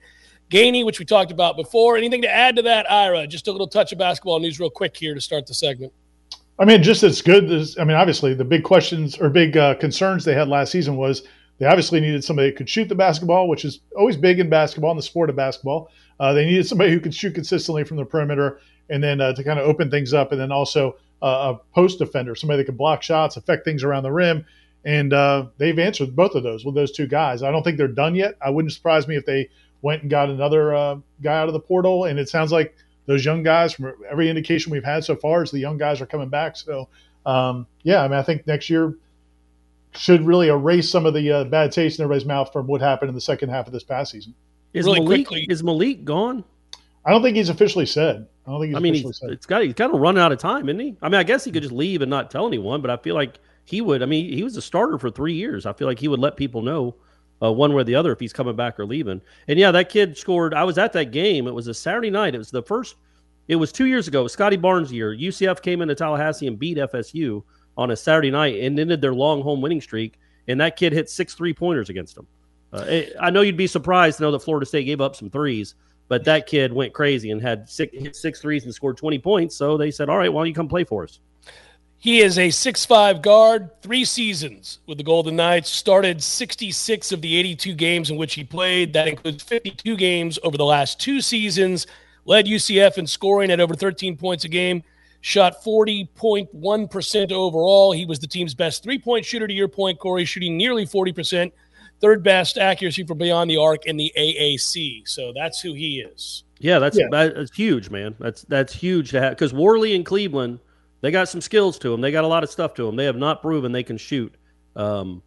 Gainey, 0.50 0.84
which 0.84 0.98
we 0.98 1.04
talked 1.04 1.32
about 1.32 1.56
before. 1.56 1.96
Anything 1.96 2.22
to 2.22 2.30
add 2.30 2.56
to 2.56 2.62
that, 2.62 2.90
Ira? 2.90 3.26
Just 3.26 3.48
a 3.48 3.52
little 3.52 3.66
touch 3.66 3.92
of 3.92 3.98
basketball 3.98 4.38
news, 4.40 4.60
real 4.60 4.70
quick 4.70 4.96
here 4.96 5.14
to 5.14 5.20
start 5.20 5.46
the 5.46 5.54
segment. 5.54 5.92
I 6.58 6.64
mean, 6.64 6.82
just 6.82 7.02
as 7.02 7.22
good 7.22 7.50
as 7.50 7.76
I 7.78 7.84
mean, 7.84 7.96
obviously 7.96 8.34
the 8.34 8.44
big 8.44 8.62
questions 8.62 9.18
or 9.18 9.28
big 9.30 9.56
uh, 9.56 9.74
concerns 9.74 10.24
they 10.24 10.34
had 10.34 10.48
last 10.48 10.70
season 10.70 10.96
was 10.96 11.22
they 11.58 11.66
obviously 11.66 12.00
needed 12.00 12.22
somebody 12.22 12.50
that 12.50 12.56
could 12.56 12.68
shoot 12.68 12.88
the 12.88 12.94
basketball, 12.94 13.48
which 13.48 13.64
is 13.64 13.80
always 13.96 14.16
big 14.16 14.38
in 14.38 14.50
basketball, 14.50 14.90
in 14.90 14.96
the 14.96 15.02
sport 15.02 15.30
of 15.30 15.36
basketball. 15.36 15.90
Uh, 16.20 16.32
they 16.32 16.44
needed 16.44 16.66
somebody 16.66 16.92
who 16.92 17.00
could 17.00 17.14
shoot 17.14 17.34
consistently 17.34 17.84
from 17.84 17.96
the 17.96 18.04
perimeter 18.04 18.60
and 18.90 19.02
then 19.02 19.20
uh, 19.20 19.32
to 19.34 19.42
kind 19.42 19.58
of 19.58 19.66
open 19.66 19.90
things 19.90 20.14
up, 20.14 20.32
and 20.32 20.40
then 20.40 20.52
also 20.52 20.96
uh, 21.22 21.54
a 21.54 21.74
post 21.74 21.98
defender, 21.98 22.34
somebody 22.34 22.58
that 22.58 22.66
could 22.66 22.78
block 22.78 23.02
shots, 23.02 23.36
affect 23.36 23.64
things 23.64 23.82
around 23.82 24.02
the 24.02 24.12
rim. 24.12 24.44
And 24.86 25.12
uh, 25.12 25.46
they've 25.58 25.78
answered 25.78 26.14
both 26.14 26.36
of 26.36 26.44
those 26.44 26.64
with 26.64 26.76
those 26.76 26.92
two 26.92 27.08
guys. 27.08 27.42
I 27.42 27.50
don't 27.50 27.64
think 27.64 27.76
they're 27.76 27.88
done 27.88 28.14
yet. 28.14 28.36
I 28.40 28.50
wouldn't 28.50 28.72
surprise 28.72 29.08
me 29.08 29.16
if 29.16 29.26
they 29.26 29.50
went 29.82 30.02
and 30.02 30.10
got 30.10 30.30
another 30.30 30.74
uh, 30.74 30.96
guy 31.20 31.36
out 31.38 31.48
of 31.48 31.54
the 31.54 31.60
portal. 31.60 32.04
And 32.04 32.20
it 32.20 32.28
sounds 32.28 32.52
like 32.52 32.74
those 33.06 33.24
young 33.24 33.42
guys, 33.42 33.72
from 33.74 33.92
every 34.08 34.30
indication 34.30 34.70
we've 34.70 34.84
had 34.84 35.04
so 35.04 35.16
far, 35.16 35.42
is 35.42 35.50
the 35.50 35.58
young 35.58 35.76
guys 35.76 36.00
are 36.00 36.06
coming 36.06 36.28
back. 36.28 36.56
So, 36.56 36.88
um, 37.26 37.66
yeah, 37.82 38.02
I 38.02 38.08
mean, 38.08 38.16
I 38.16 38.22
think 38.22 38.46
next 38.46 38.70
year 38.70 38.94
should 39.92 40.24
really 40.24 40.48
erase 40.48 40.88
some 40.88 41.04
of 41.04 41.14
the 41.14 41.32
uh, 41.32 41.44
bad 41.44 41.72
taste 41.72 41.98
in 41.98 42.04
everybody's 42.04 42.26
mouth 42.26 42.52
from 42.52 42.68
what 42.68 42.80
happened 42.80 43.08
in 43.08 43.14
the 43.16 43.20
second 43.20 43.48
half 43.48 43.66
of 43.66 43.72
this 43.72 43.82
past 43.82 44.12
season. 44.12 44.34
Is 44.72 44.84
Really 44.86 45.00
Malik 45.00 45.26
quickly- 45.26 45.46
is 45.50 45.64
Malik 45.64 46.04
gone? 46.04 46.44
I 47.04 47.10
don't 47.10 47.22
think 47.22 47.36
he's 47.36 47.48
officially 47.48 47.86
said. 47.86 48.26
I 48.46 48.50
don't 48.50 48.60
think 48.60 48.68
he's 48.70 48.76
I 48.76 48.80
mean, 48.80 48.92
officially 48.94 49.10
he's, 49.10 49.18
said. 49.18 49.30
it's 49.30 49.46
got 49.46 49.62
he's 49.62 49.74
kind 49.74 49.92
of 49.92 50.00
running 50.00 50.22
out 50.22 50.30
of 50.32 50.38
time, 50.38 50.68
isn't 50.68 50.78
he? 50.78 50.96
I 51.02 51.08
mean, 51.08 51.18
I 51.18 51.24
guess 51.24 51.44
he 51.44 51.50
could 51.50 51.62
just 51.62 51.74
leave 51.74 52.02
and 52.02 52.10
not 52.10 52.30
tell 52.30 52.46
anyone, 52.46 52.82
but 52.82 52.90
I 52.90 52.96
feel 52.96 53.16
like 53.16 53.38
he 53.66 53.80
would. 53.80 54.02
I 54.02 54.06
mean, 54.06 54.32
he 54.32 54.42
was 54.42 54.56
a 54.56 54.62
starter 54.62 54.96
for 54.98 55.10
three 55.10 55.34
years. 55.34 55.66
I 55.66 55.72
feel 55.72 55.88
like 55.88 55.98
he 55.98 56.08
would 56.08 56.20
let 56.20 56.36
people 56.36 56.62
know 56.62 56.94
uh, 57.42 57.52
one 57.52 57.74
way 57.74 57.82
or 57.82 57.84
the 57.84 57.96
other 57.96 58.12
if 58.12 58.20
he's 58.20 58.32
coming 58.32 58.56
back 58.56 58.78
or 58.80 58.86
leaving. 58.86 59.20
And 59.48 59.58
yeah, 59.58 59.72
that 59.72 59.90
kid 59.90 60.16
scored. 60.16 60.54
I 60.54 60.64
was 60.64 60.78
at 60.78 60.92
that 60.94 61.10
game. 61.10 61.46
It 61.46 61.54
was 61.54 61.66
a 61.66 61.74
Saturday 61.74 62.10
night. 62.10 62.34
It 62.34 62.38
was 62.38 62.50
the 62.50 62.62
first. 62.62 62.94
It 63.48 63.56
was 63.56 63.72
two 63.72 63.86
years 63.86 64.08
ago. 64.08 64.26
Scottie 64.28 64.56
Barnes' 64.56 64.92
year. 64.92 65.14
UCF 65.14 65.60
came 65.62 65.82
into 65.82 65.94
Tallahassee 65.94 66.46
and 66.46 66.58
beat 66.58 66.78
FSU 66.78 67.42
on 67.76 67.90
a 67.90 67.96
Saturday 67.96 68.30
night 68.30 68.60
and 68.60 68.78
ended 68.78 69.00
their 69.00 69.14
long 69.14 69.42
home 69.42 69.60
winning 69.60 69.80
streak. 69.80 70.18
And 70.48 70.60
that 70.60 70.76
kid 70.76 70.92
hit 70.92 71.10
six 71.10 71.34
three 71.34 71.52
pointers 71.52 71.90
against 71.90 72.14
them. 72.14 72.26
Uh, 72.72 73.02
I 73.20 73.30
know 73.30 73.40
you'd 73.40 73.56
be 73.56 73.66
surprised 73.66 74.18
to 74.18 74.24
know 74.24 74.30
that 74.30 74.40
Florida 74.40 74.66
State 74.66 74.84
gave 74.84 75.00
up 75.00 75.16
some 75.16 75.30
threes, 75.30 75.74
but 76.08 76.24
that 76.24 76.46
kid 76.46 76.72
went 76.72 76.92
crazy 76.92 77.30
and 77.32 77.42
had 77.42 77.68
six, 77.68 77.96
hit 77.96 78.14
six 78.14 78.40
threes 78.40 78.64
and 78.64 78.74
scored 78.74 78.96
20 78.96 79.18
points. 79.18 79.56
So 79.56 79.76
they 79.76 79.90
said, 79.90 80.08
all 80.08 80.18
right, 80.18 80.32
why 80.32 80.40
don't 80.40 80.48
you 80.48 80.54
come 80.54 80.68
play 80.68 80.84
for 80.84 81.02
us? 81.04 81.20
He 82.06 82.20
is 82.20 82.38
a 82.38 82.50
six-five 82.50 83.20
guard, 83.20 83.68
three 83.82 84.04
seasons 84.04 84.78
with 84.86 84.96
the 84.96 85.02
Golden 85.02 85.34
Knights, 85.34 85.68
started 85.68 86.22
66 86.22 87.10
of 87.10 87.20
the 87.20 87.36
82 87.36 87.74
games 87.74 88.10
in 88.10 88.16
which 88.16 88.34
he 88.34 88.44
played. 88.44 88.92
That 88.92 89.08
includes 89.08 89.42
52 89.42 89.96
games 89.96 90.38
over 90.44 90.56
the 90.56 90.64
last 90.64 91.00
two 91.00 91.20
seasons, 91.20 91.88
led 92.24 92.46
UCF 92.46 92.98
in 92.98 93.08
scoring 93.08 93.50
at 93.50 93.58
over 93.58 93.74
13 93.74 94.16
points 94.16 94.44
a 94.44 94.48
game, 94.48 94.84
shot 95.20 95.64
40.1% 95.64 97.32
overall. 97.32 97.90
He 97.90 98.06
was 98.06 98.20
the 98.20 98.28
team's 98.28 98.54
best 98.54 98.84
three 98.84 99.00
point 99.00 99.24
shooter 99.24 99.48
to 99.48 99.52
your 99.52 99.66
point, 99.66 99.98
Corey, 99.98 100.24
shooting 100.24 100.56
nearly 100.56 100.86
40%, 100.86 101.50
third 102.00 102.22
best 102.22 102.56
accuracy 102.56 103.02
from 103.02 103.18
beyond 103.18 103.50
the 103.50 103.56
arc 103.56 103.84
in 103.86 103.96
the 103.96 104.12
AAC. 104.16 105.08
So 105.08 105.32
that's 105.34 105.60
who 105.60 105.74
he 105.74 106.02
is. 106.02 106.44
Yeah, 106.60 106.78
that's 106.78 106.96
Yeah. 106.96 107.08
that's 107.10 107.56
huge, 107.56 107.90
man. 107.90 108.14
That's 108.20 108.42
that's 108.42 108.72
huge 108.72 109.10
to 109.10 109.20
have 109.20 109.30
because 109.32 109.52
Warley 109.52 109.96
and 109.96 110.06
Cleveland, 110.06 110.60
they 111.00 111.10
got 111.10 111.28
some 111.28 111.40
skills 111.40 111.78
to 111.80 111.90
them. 111.90 112.00
They 112.00 112.10
got 112.10 112.24
a 112.24 112.28
lot 112.28 112.42
of 112.44 112.50
stuff 112.50 112.74
to 112.74 112.86
them. 112.86 112.96
They 112.96 113.04
have 113.04 113.16
not 113.16 113.42
proven 113.42 113.72
they 113.72 113.82
can 113.82 113.96
shoot 113.96 114.34
um, 114.74 115.22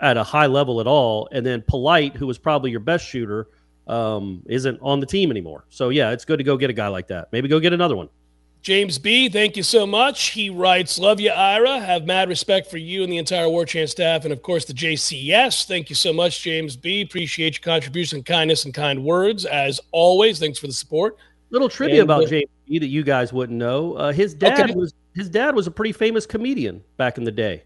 at 0.00 0.16
a 0.16 0.22
high 0.22 0.46
level 0.46 0.80
at 0.80 0.86
all. 0.86 1.28
And 1.32 1.44
then 1.44 1.62
Polite, 1.66 2.16
who 2.16 2.26
was 2.26 2.38
probably 2.38 2.70
your 2.70 2.80
best 2.80 3.06
shooter, 3.06 3.48
um, 3.86 4.42
isn't 4.46 4.78
on 4.80 5.00
the 5.00 5.06
team 5.06 5.30
anymore. 5.30 5.64
So 5.68 5.88
yeah, 5.90 6.10
it's 6.10 6.24
good 6.24 6.38
to 6.38 6.44
go 6.44 6.56
get 6.56 6.70
a 6.70 6.74
guy 6.74 6.88
like 6.88 7.08
that. 7.08 7.28
Maybe 7.32 7.48
go 7.48 7.60
get 7.60 7.72
another 7.72 7.96
one. 7.96 8.08
James 8.62 8.98
B, 8.98 9.28
thank 9.28 9.58
you 9.58 9.62
so 9.62 9.86
much. 9.86 10.28
He 10.28 10.48
writes, 10.48 10.98
Love 10.98 11.20
you, 11.20 11.30
Ira. 11.30 11.80
Have 11.80 12.06
mad 12.06 12.30
respect 12.30 12.70
for 12.70 12.78
you 12.78 13.02
and 13.02 13.12
the 13.12 13.18
entire 13.18 13.46
War 13.46 13.66
Chant 13.66 13.90
staff, 13.90 14.24
and 14.24 14.32
of 14.32 14.40
course 14.40 14.64
the 14.64 14.72
JCS. 14.72 15.66
Thank 15.66 15.90
you 15.90 15.94
so 15.96 16.14
much, 16.14 16.42
James 16.42 16.74
B. 16.74 17.02
Appreciate 17.02 17.58
your 17.58 17.62
contribution, 17.62 18.22
kindness, 18.22 18.64
and 18.64 18.72
kind 18.72 19.04
words 19.04 19.44
as 19.44 19.80
always. 19.92 20.38
Thanks 20.38 20.58
for 20.58 20.66
the 20.66 20.72
support. 20.72 21.18
Little 21.50 21.68
trivia 21.68 21.96
And, 22.00 22.04
about 22.04 22.24
uh, 22.24 22.28
James 22.28 22.48
B 22.66 22.78
that 22.78 22.86
you 22.86 23.02
guys 23.02 23.34
wouldn't 23.34 23.58
know. 23.58 23.94
Uh, 23.96 24.12
his 24.12 24.32
dad 24.32 24.70
Okay. 24.70 24.74
was 24.74 24.94
his 25.14 25.28
dad 25.28 25.54
was 25.54 25.66
a 25.66 25.70
pretty 25.70 25.92
famous 25.92 26.26
comedian 26.26 26.82
back 26.96 27.18
in 27.18 27.24
the 27.24 27.32
day. 27.32 27.62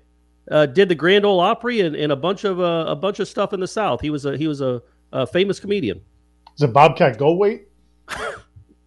Uh, 0.51 0.67
did 0.67 0.89
the 0.89 0.95
Grand 0.95 1.25
Ole 1.25 1.41
Opry 1.41 1.81
and, 1.81 1.95
and 1.95 2.11
a 2.13 2.17
bunch 2.17 2.45
of 2.45 2.61
uh, 2.61 2.85
a 2.89 2.97
bunch 2.97 3.21
of 3.21 3.29
stuff 3.29 3.53
in 3.53 3.61
the 3.61 3.67
South. 3.69 4.01
He 4.01 4.11
was 4.11 4.25
a 4.25 4.37
he 4.37 4.49
was 4.49 4.61
a, 4.61 4.83
a 5.13 5.27
famous 5.27 5.61
comedian. 5.61 6.01
Is 6.57 6.63
it 6.63 6.73
Bobcat 6.73 7.19
Goldthwait? 7.19 7.65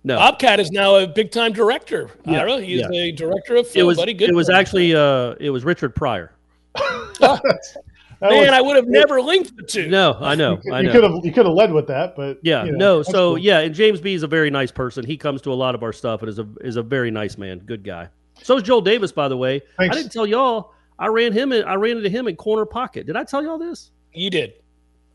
No, 0.04 0.18
Bobcat 0.18 0.60
is 0.60 0.72
now 0.72 0.96
a 0.96 1.06
big 1.06 1.30
time 1.30 1.54
director. 1.54 2.10
Yeah, 2.26 2.40
Ira, 2.42 2.60
he 2.60 2.74
is 2.74 2.88
yeah. 2.92 3.02
a 3.02 3.12
director 3.12 3.56
of 3.58 3.68
it 3.68 3.72
film, 3.72 3.86
was 3.86 3.98
buddy. 3.98 4.16
Good 4.16 4.30
it 4.32 4.36
was 4.36 4.50
actually 4.50 4.96
uh 4.96 5.36
it 5.40 5.52
was 5.52 5.64
Richard 5.64 5.96
Pryor. 5.96 6.34
That 7.20 8.30
Man, 8.30 8.42
was- 8.42 8.50
I 8.50 8.62
would 8.62 8.76
have 8.76 8.88
never 8.88 9.20
linked 9.20 9.58
the 9.58 9.64
two. 9.64 9.88
No, 9.90 10.16
I 10.22 10.36
know, 10.36 10.60
you, 10.64 10.74
I 10.74 10.82
you 10.82 10.92
could 10.92 11.04
have 11.04 11.14
you 11.24 11.32
could 11.32 11.46
have 11.48 11.56
led 11.56 11.74
with 11.74 11.88
that, 11.88 12.16
but 12.16 12.38
Yeah, 12.44 12.64
you 12.66 12.72
know, 12.72 12.98
no. 12.98 13.04
So 13.04 13.12
cool. 13.12 13.38
yeah, 13.40 13.60
and 13.62 13.74
James 13.74 14.00
B 14.00 14.14
is 14.14 14.22
a 14.22 14.28
very 14.28 14.52
nice 14.52 14.72
person. 14.72 15.04
He 15.06 15.18
comes 15.18 15.42
to 15.42 15.52
a 15.52 15.56
lot 15.56 15.74
of 15.74 15.82
our 15.82 15.92
stuff 15.92 16.22
and 16.22 16.30
is 16.30 16.38
a 16.38 16.48
is 16.62 16.76
a 16.76 16.84
very 16.84 17.10
nice 17.10 17.38
man, 17.40 17.60
good 17.60 17.84
guy. 17.84 18.10
So 18.44 18.58
is 18.58 18.64
Joel 18.64 18.82
Davis, 18.82 19.12
by 19.12 19.28
the 19.28 19.38
way. 19.38 19.62
Thanks. 19.78 19.96
I 19.96 20.00
didn't 20.00 20.12
tell 20.12 20.26
y'all. 20.26 20.74
I 21.00 21.08
ran 21.08 21.34
him. 21.34 21.52
In, 21.52 21.64
I 21.64 21.76
ran 21.76 21.98
into 21.98 22.10
him 22.10 22.28
in 22.28 22.36
corner 22.36 22.66
pocket. 22.66 23.08
Did 23.08 23.16
I 23.16 23.24
tell 23.24 23.44
y'all 23.44 23.58
this? 23.58 23.92
You 24.14 24.30
did. 24.30 24.54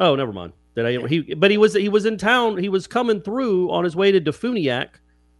Oh, 0.00 0.14
never 0.16 0.32
mind. 0.32 0.52
Did 0.74 0.86
I? 0.86 1.06
He, 1.06 1.34
but 1.34 1.50
he 1.50 1.58
was 1.58 1.74
he 1.74 1.88
was 1.88 2.06
in 2.06 2.18
town. 2.18 2.56
He 2.58 2.68
was 2.68 2.86
coming 2.86 3.20
through 3.20 3.70
on 3.70 3.84
his 3.84 3.94
way 3.96 4.12
to 4.12 4.20
Defuniak, 4.20 4.88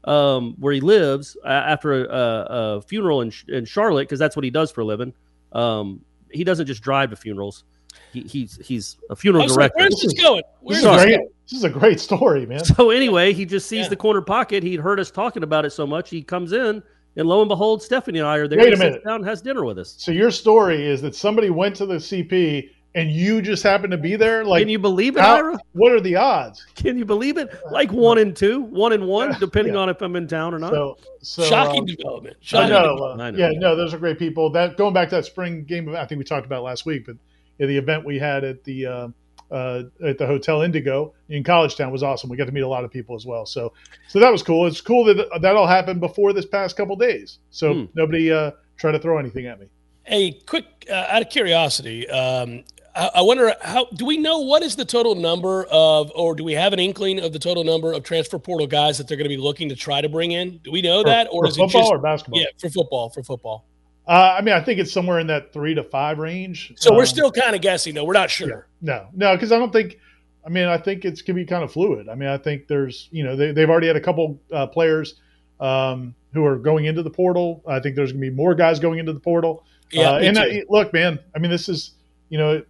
um, 0.05 0.55
where 0.59 0.73
he 0.73 0.81
lives 0.81 1.37
uh, 1.45 1.49
after 1.49 2.05
a, 2.05 2.09
a, 2.09 2.77
a 2.77 2.83
funeral 2.83 3.21
in 3.23 3.33
in 3.49 3.65
Charlotte 3.65 4.05
because 4.05 4.19
that's 4.19 4.37
what 4.37 4.45
he 4.45 4.51
does 4.51 4.71
for 4.71 4.81
a 4.81 4.85
living. 4.85 5.13
Um, 5.53 6.01
he 6.31 6.45
doesn't 6.45 6.67
just 6.67 6.83
drive 6.83 7.11
to 7.11 7.17
funerals. 7.17 7.65
He, 8.13 8.21
he's 8.23 8.59
he's 8.65 8.97
a 9.11 9.17
funeral 9.17 9.43
I 9.43 9.47
was 9.47 9.57
like, 9.57 9.73
director. 9.73 9.79
where's 9.79 10.01
this 10.03 10.13
going? 10.15 10.43
this 10.43 10.45
Where's 10.61 10.79
is, 10.79 10.85
this 10.85 11.05
great. 11.05 11.21
this 11.45 11.53
is 11.59 11.65
a 11.65 11.71
great 11.71 12.01
story, 12.01 12.47
man. 12.47 12.65
So 12.65 12.91
anyway, 12.91 13.33
he 13.33 13.45
just 13.47 13.69
sees 13.69 13.85
Yeah. 13.85 13.89
the 13.91 13.97
corner 13.97 14.23
pocket. 14.23 14.63
He'd 14.63 14.81
heard 14.81 15.01
us 15.01 15.11
talking 15.11 15.43
about 15.43 15.65
it 15.65 15.71
so 15.71 15.87
much. 15.87 16.09
He 16.11 16.23
comes 16.23 16.53
in, 16.53 16.83
and 17.17 17.29
lo 17.29 17.41
and 17.41 17.49
behold, 17.49 17.83
Stephanie 17.83 18.19
and 18.19 18.29
I 18.29 18.37
are 18.37 18.49
there. 18.49 18.59
Wait 18.59 18.75
a 18.75 18.77
minute. 18.77 19.05
down 19.05 19.17
and 19.17 19.27
has 19.27 19.41
dinner 19.43 19.65
with 19.65 19.79
us. 19.79 19.95
So 19.99 20.13
your 20.13 20.31
story 20.31 20.87
is 20.87 21.01
that 21.03 21.15
somebody 21.15 21.51
went 21.51 21.75
to 21.77 21.87
the 21.87 21.95
CP 21.97 22.71
and 22.95 23.11
you 23.11 23.43
just 23.43 23.63
happened 23.63 23.91
to 23.91 23.99
be 23.99 24.17
there. 24.17 24.43
Like, 24.45 24.63
Can 24.63 24.71
you 24.71 24.79
believe 24.79 25.17
it, 25.17 25.21
how- 25.21 25.37
Ira? 25.37 25.59
what 25.73 25.93
are 25.93 26.01
the 26.01 26.17
odds? 26.17 26.65
Can 26.77 26.97
you 26.97 27.05
believe 27.05 27.37
it? 27.37 27.55
Like 27.71 27.93
one 27.93 28.17
and 28.19 28.35
two, 28.35 28.63
one 28.63 28.93
and 28.95 29.07
one, 29.07 29.37
depending 29.39 29.75
Yeah. 29.75 29.81
on 29.81 29.89
if 29.91 30.01
I'm 30.01 30.17
in 30.17 30.27
town 30.27 30.55
or 30.55 30.59
not. 30.59 30.73
So, 30.73 30.97
so 31.21 31.43
Shocking 31.45 31.81
um, 31.81 31.87
development. 31.87 32.37
I 32.55 32.69
know, 32.69 32.81
development. 32.95 33.21
uh, 33.21 33.25
I 33.25 33.31
know. 33.33 33.39
Yeah, 33.39 33.59
no, 33.59 33.77
those 33.77 33.93
are 33.93 33.99
great 33.99 34.19
people. 34.19 34.49
That 34.51 34.77
going 34.79 34.95
back 34.95 35.11
to 35.11 35.17
that 35.17 35.27
spring 35.27 35.65
game, 35.65 35.95
I 35.95 36.07
think 36.07 36.19
we 36.19 36.25
talked 36.25 36.47
about 36.47 36.63
last 36.63 36.87
week, 36.87 37.05
but 37.07 37.17
yeah, 37.59 37.67
the 37.67 37.77
event 37.77 38.05
we 38.07 38.19
had 38.19 38.45
at 38.45 38.65
the 38.65 38.87
uh, 38.87 39.09
uh, 39.51 39.83
at 40.05 40.19
the 40.19 40.27
Hotel 40.27 40.63
Indigo 40.63 41.15
in 41.29 41.43
College 41.45 41.77
Town 41.77 41.91
was 41.93 42.03
awesome. 42.03 42.29
We 42.31 42.37
got 42.37 42.47
to 42.47 42.53
meet 42.53 42.63
a 42.63 42.69
lot 42.69 42.85
of 42.85 42.91
people 42.91 43.15
as 43.17 43.25
well. 43.27 43.47
So, 43.47 43.73
so 44.09 44.19
that 44.21 44.31
was 44.33 44.43
cool. 44.43 44.67
It's 44.67 44.81
cool 44.81 45.05
that 45.05 45.29
that 45.41 45.57
all 45.57 45.67
happened 45.67 46.01
before 46.01 46.33
this 46.33 46.47
past 46.47 46.77
couple 46.77 46.97
days. 46.97 47.39
So 47.51 47.75
Hmm. 47.75 47.85
nobody 47.95 48.33
uh, 48.33 48.53
tried 48.77 48.93
to 48.93 48.99
throw 48.99 49.19
anything 49.19 49.47
at 49.47 49.61
me. 49.61 49.67
A 50.09 50.33
quick, 50.47 50.65
uh, 50.91 51.07
out 51.09 51.23
of 51.23 51.31
curiosity, 51.31 52.09
um, 52.09 52.63
I, 52.95 53.11
I 53.17 53.23
wonder 53.23 53.53
how 53.61 53.87
do 53.87 54.07
we 54.07 54.17
know 54.19 54.39
what 54.39 54.63
is 54.63 54.77
the 54.77 54.85
total 54.85 55.15
number 55.17 55.65
of, 55.71 56.11
or 56.15 56.35
do 56.37 56.45
we 56.45 56.53
have 56.55 56.73
an 56.73 56.79
inkling 56.79 57.19
of 57.21 57.33
the 57.33 57.39
total 57.41 57.65
number 57.65 57.93
of 57.93 58.05
transfer 58.05 58.39
portal 58.39 58.67
guys 58.69 58.99
that 58.99 59.09
they're 59.09 59.17
going 59.17 59.29
to 59.29 59.37
be 59.37 59.37
looking 59.37 59.69
to 59.69 59.77
try 59.77 60.01
to 60.01 60.09
bring 60.09 60.31
in? 60.33 60.59
Do 60.65 60.71
we 60.71 60.81
know 60.83 61.03
For- 61.03 61.09
that, 61.09 61.29
or 61.31 61.43
for 61.45 61.49
is 61.49 61.57
it 61.57 61.61
football 61.61 61.81
just 61.83 61.93
or 61.93 61.99
basketball? 61.99 62.41
yeah 62.41 62.47
for 62.59 62.71
football 62.71 63.11
for 63.11 63.23
football? 63.25 63.67
Uh, 64.07 64.37
I 64.39 64.41
mean, 64.43 64.55
I 64.55 64.61
think 64.61 64.79
it's 64.79 64.93
somewhere 64.93 65.19
in 65.19 65.27
that 65.27 65.53
three 65.53 65.75
to 65.75 65.83
five 65.83 66.19
range. 66.19 66.73
So 66.77 66.93
we're 66.93 67.01
Um, 67.01 67.07
still 67.07 67.31
kind 67.33 67.57
of 67.57 67.61
guessing 67.61 67.95
though. 67.95 68.05
We're 68.05 68.13
not 68.13 68.31
sure. 68.31 68.69
No, 68.81 69.07
no, 69.15 69.35
because 69.35 69.51
I 69.53 69.59
don't 69.59 69.73
think. 69.73 69.99
I 70.45 70.49
mean, 70.49 70.67
I 70.67 70.79
think 70.79 71.05
it's 71.05 71.23
can 71.23 71.35
be 71.35 71.45
kind 71.45 71.65
of 71.65 71.73
fluid. 71.73 72.09
I 72.09 72.15
mean, 72.15 72.29
I 72.29 72.39
think 72.39 72.69
there's, 72.69 73.09
you 73.11 73.25
know, 73.25 73.35
they, 73.35 73.51
they've 73.51 73.69
already 73.69 73.89
had 73.89 73.97
a 73.97 74.01
couple 74.01 74.41
uh, 74.53 74.69
players 74.69 75.17
um, 75.59 76.15
who 76.35 76.45
are 76.45 76.57
going 76.57 76.85
into 76.85 77.03
the 77.03 77.11
portal. 77.11 77.65
I 77.67 77.81
think 77.81 77.97
there's 77.97 78.13
going 78.13 78.23
to 78.23 78.31
be 78.31 78.37
more 78.37 78.55
guys 78.55 78.79
going 78.79 79.01
into 79.01 79.13
the 79.13 79.19
portal. 79.19 79.65
Yeah, 79.91 80.13
uh, 80.13 80.19
and. 80.19 80.39
I, 80.39 80.63
look, 80.69 80.93
man, 80.93 81.19
I 81.35 81.41
mean, 81.41 81.51
this 81.51 81.69
is, 81.69 81.95
you 82.29 82.39
know, 82.39 82.63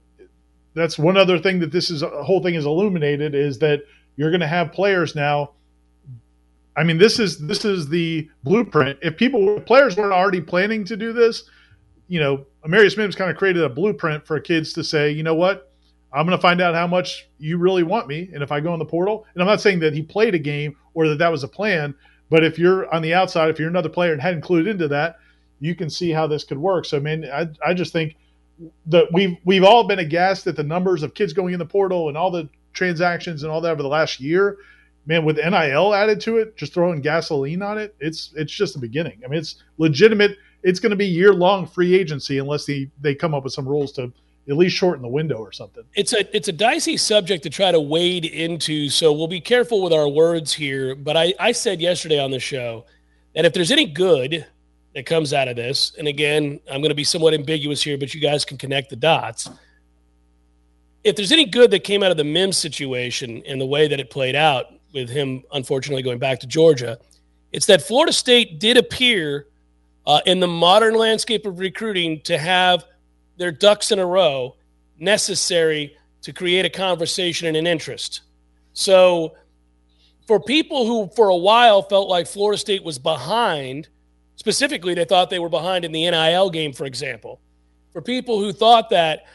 that's 0.73 0.99
one 0.99 1.19
other 1.19 1.39
thing 1.39 1.59
that 1.61 1.71
this 1.71 1.91
is 1.91 2.01
a 2.03 2.25
whole 2.25 2.43
thing 2.43 2.55
is 2.55 2.65
illuminated 2.65 3.35
is 3.35 3.59
that 3.59 3.83
you're 4.17 4.31
going 4.31 4.41
to 4.41 4.47
have 4.47 4.73
players 4.73 5.15
now. 5.15 5.51
I 6.77 6.85
mean, 6.85 6.99
this 6.99 7.19
is 7.19 7.39
this 7.39 7.65
is 7.65 7.89
the 7.89 8.29
blueprint. 8.45 8.99
If 9.03 9.17
people 9.17 9.61
players 9.61 9.97
weren't 9.97 10.13
already 10.13 10.41
planning 10.41 10.85
to 10.85 10.97
do 10.97 11.13
this, 11.13 11.45
you 12.09 12.21
know, 12.21 12.45
Amarius 12.65 12.97
Mims 12.97 13.17
kind 13.17 13.31
of 13.31 13.37
created 13.37 13.63
a 13.63 13.69
blueprint 13.69 14.27
for 14.27 14.39
kids 14.41 14.73
to 14.75 14.85
say, 14.85 15.11
you 15.11 15.23
know 15.23 15.35
what, 15.35 15.73
I'm 16.13 16.27
going 16.27 16.37
to 16.37 16.43
find 16.43 16.61
out 16.61 16.75
how 16.75 16.87
much 16.87 17.29
you 17.39 17.59
really 17.59 17.83
want 17.83 18.09
me. 18.09 18.31
And 18.33 18.43
if 18.43 18.53
I 18.53 18.61
go 18.61 18.73
in 18.73 18.79
the 18.79 18.85
portal, 18.85 19.27
and 19.35 19.43
I'm 19.43 19.49
not 19.49 19.61
saying 19.61 19.81
that 19.81 19.95
he 19.95 20.03
played 20.03 20.35
a 20.35 20.39
game 20.39 20.77
or 20.95 21.09
that 21.09 21.19
that 21.19 21.33
was 21.33 21.45
a 21.45 21.49
plan, 21.49 21.95
but 22.31 22.45
if 22.45 22.59
you're 22.59 22.93
on 22.95 23.03
the 23.03 23.15
outside, 23.15 23.51
if 23.51 23.59
you're 23.59 23.69
another 23.69 23.89
player 23.89 24.13
and 24.13 24.21
hadn't 24.21 24.39
included 24.39 24.69
into 24.69 24.89
that, 24.89 25.17
you 25.61 25.75
can 25.75 25.89
see 25.89 26.11
how 26.11 26.27
this 26.27 26.45
could 26.45 26.59
work. 26.59 26.85
So, 26.85 27.01
man, 27.01 27.25
I, 27.33 27.49
I 27.65 27.75
just 27.75 27.93
think 27.93 28.17
that 28.87 29.07
we've 29.13 29.37
we've 29.45 29.65
all 29.65 29.85
been 29.85 29.99
aghast 29.99 30.47
at 30.47 30.57
the 30.57 30.63
numbers 30.63 31.03
of 31.03 31.15
kids 31.15 31.33
going 31.33 31.53
in 31.53 31.59
the 31.59 31.67
portal 31.67 32.09
and 32.09 32.17
all 32.17 32.31
the 32.31 32.49
transactions 32.73 33.43
and 33.43 33.51
all 33.51 33.61
that 33.61 33.73
over 33.73 33.83
the 33.83 33.89
last 33.89 34.21
year. 34.21 34.59
Man, 35.07 35.25
with 35.25 35.37
NIL 35.37 35.95
added 35.95 36.21
to 36.23 36.39
it, 36.39 36.57
just 36.57 36.75
throwing 36.75 37.01
gasoline 37.01 37.63
on 37.63 37.79
it, 37.79 37.95
it's 38.01 38.33
it's 38.35 38.53
just 38.53 38.75
the 38.75 38.81
beginning. 38.81 39.21
I 39.25 39.29
mean, 39.29 39.39
it's 39.39 39.63
legitimate. 39.79 40.37
It's 40.65 40.81
going 40.81 40.91
to 40.91 40.97
be 40.97 41.07
year 41.07 41.33
long 41.33 41.67
free 41.67 41.95
agency 41.95 42.39
unless 42.39 42.67
they 42.67 42.91
they 43.01 43.15
come 43.15 43.33
up 43.33 43.45
with 43.45 43.53
some 43.53 43.69
rules 43.69 43.93
to 43.93 44.13
at 44.49 44.57
least 44.57 44.77
shorten 44.77 45.03
the 45.03 45.09
window 45.09 45.37
or 45.37 45.53
something. 45.53 45.85
It's 45.95 46.13
a 46.13 46.37
it's 46.37 46.49
a 46.49 46.53
dicey 46.53 46.97
subject 46.97 47.43
to 47.45 47.51
try 47.51 47.73
to 47.73 47.81
wade 47.81 48.25
into, 48.25 48.89
so 48.89 49.13
we'll 49.13 49.29
be 49.29 49.41
careful 49.41 49.83
with 49.83 49.93
our 49.93 50.09
words 50.09 50.53
here. 50.53 50.95
But 50.95 51.17
I, 51.17 51.35
I 51.39 51.53
said 51.53 51.81
yesterday 51.81 52.19
on 52.19 52.31
the 52.31 52.41
show 52.41 52.85
that 53.35 53.45
if 53.45 53.53
there's 53.53 53.71
any 53.71 53.87
good 53.87 54.47
that 54.95 55.07
comes 55.07 55.33
out 55.33 55.47
of 55.47 55.57
this, 55.57 55.93
and 55.99 56.09
again, 56.09 56.61
I'm 56.71 56.81
going 56.81 56.91
to 56.91 56.97
be 56.97 57.05
somewhat 57.05 57.35
ambiguous 57.35 57.83
here, 57.83 57.99
but 57.99 58.15
you 58.15 58.21
guys 58.21 58.45
can 58.45 58.57
connect 58.57 58.91
the 58.91 58.97
dots. 58.97 59.49
If 61.05 61.15
there's 61.15 61.33
any 61.33 61.45
good 61.45 61.71
that 61.73 61.85
came 61.85 62.03
out 62.03 62.11
of 62.11 62.17
the 62.17 62.25
Mims 62.25 62.57
situation 62.57 63.43
and 63.47 63.61
the 63.61 63.67
way 63.67 63.87
that 63.87 64.01
it 64.01 64.11
played 64.11 64.35
out 64.35 64.67
with 64.97 65.11
him 65.11 65.45
unfortunately 65.53 66.03
going 66.03 66.19
back 66.19 66.41
to 66.41 66.47
Georgia, 66.47 66.99
it's 67.53 67.67
that 67.67 67.83
Florida 67.83 68.13
State 68.13 68.59
did 68.59 68.77
appear 68.77 69.47
uh, 70.07 70.21
in 70.27 70.41
the 70.41 70.49
modern 70.49 70.95
landscape 70.95 71.47
of 71.47 71.59
recruiting 71.59 72.21
to 72.23 72.39
have– 72.39 72.85
their 73.37 73.53
ducks 73.53 73.93
in 73.93 73.99
a 73.99 74.07
row 74.07 74.57
necessary 74.99 75.97
to 76.23 76.33
create 76.33 76.65
a 76.65 76.71
conversation 76.71 77.47
and 77.47 77.57
an 77.57 77.67
interest. 77.67 78.23
So, 78.73 79.35
for 80.27 80.41
people 80.41 80.87
who 80.87 81.09
for 81.15 81.29
a 81.29 81.37
while 81.37 81.83
felt 81.83 82.09
like 82.09 82.27
Florida 82.27 82.59
State 82.59 82.83
was 82.83 82.99
behind, 82.99 83.89
specifically, 84.35 84.95
they 84.95 85.05
thought 85.05 85.31
they 85.31 85.39
were 85.39 85.49
behind 85.49 85.85
in 85.85 85.93
the 85.93 86.11
NIL 86.11 86.51
game, 86.51 86.73
for 86.73 86.85
example. 86.85 87.41
For 87.93 88.03
people 88.03 88.41
who 88.41 88.53
thought 88.53 88.91
that, 88.91 89.27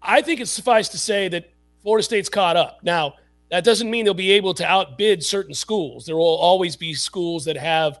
I 0.00 0.22
think 0.22 0.40
it's 0.40 0.50
suffice 0.50 0.88
to 0.90 0.98
say 0.98 1.28
that 1.28 1.50
Florida 1.82 2.04
State's 2.04 2.28
caught 2.28 2.56
up. 2.56 2.78
Now, 2.82 3.14
that 3.50 3.64
doesn't 3.64 3.90
mean 3.90 4.04
they'll 4.04 4.14
be 4.14 4.32
able 4.32 4.54
to 4.54 4.66
outbid 4.66 5.22
certain 5.22 5.54
schools. 5.54 6.04
There 6.04 6.16
will 6.16 6.24
always 6.24 6.76
be 6.76 6.94
schools 6.94 7.44
that 7.44 7.56
have 7.56 8.00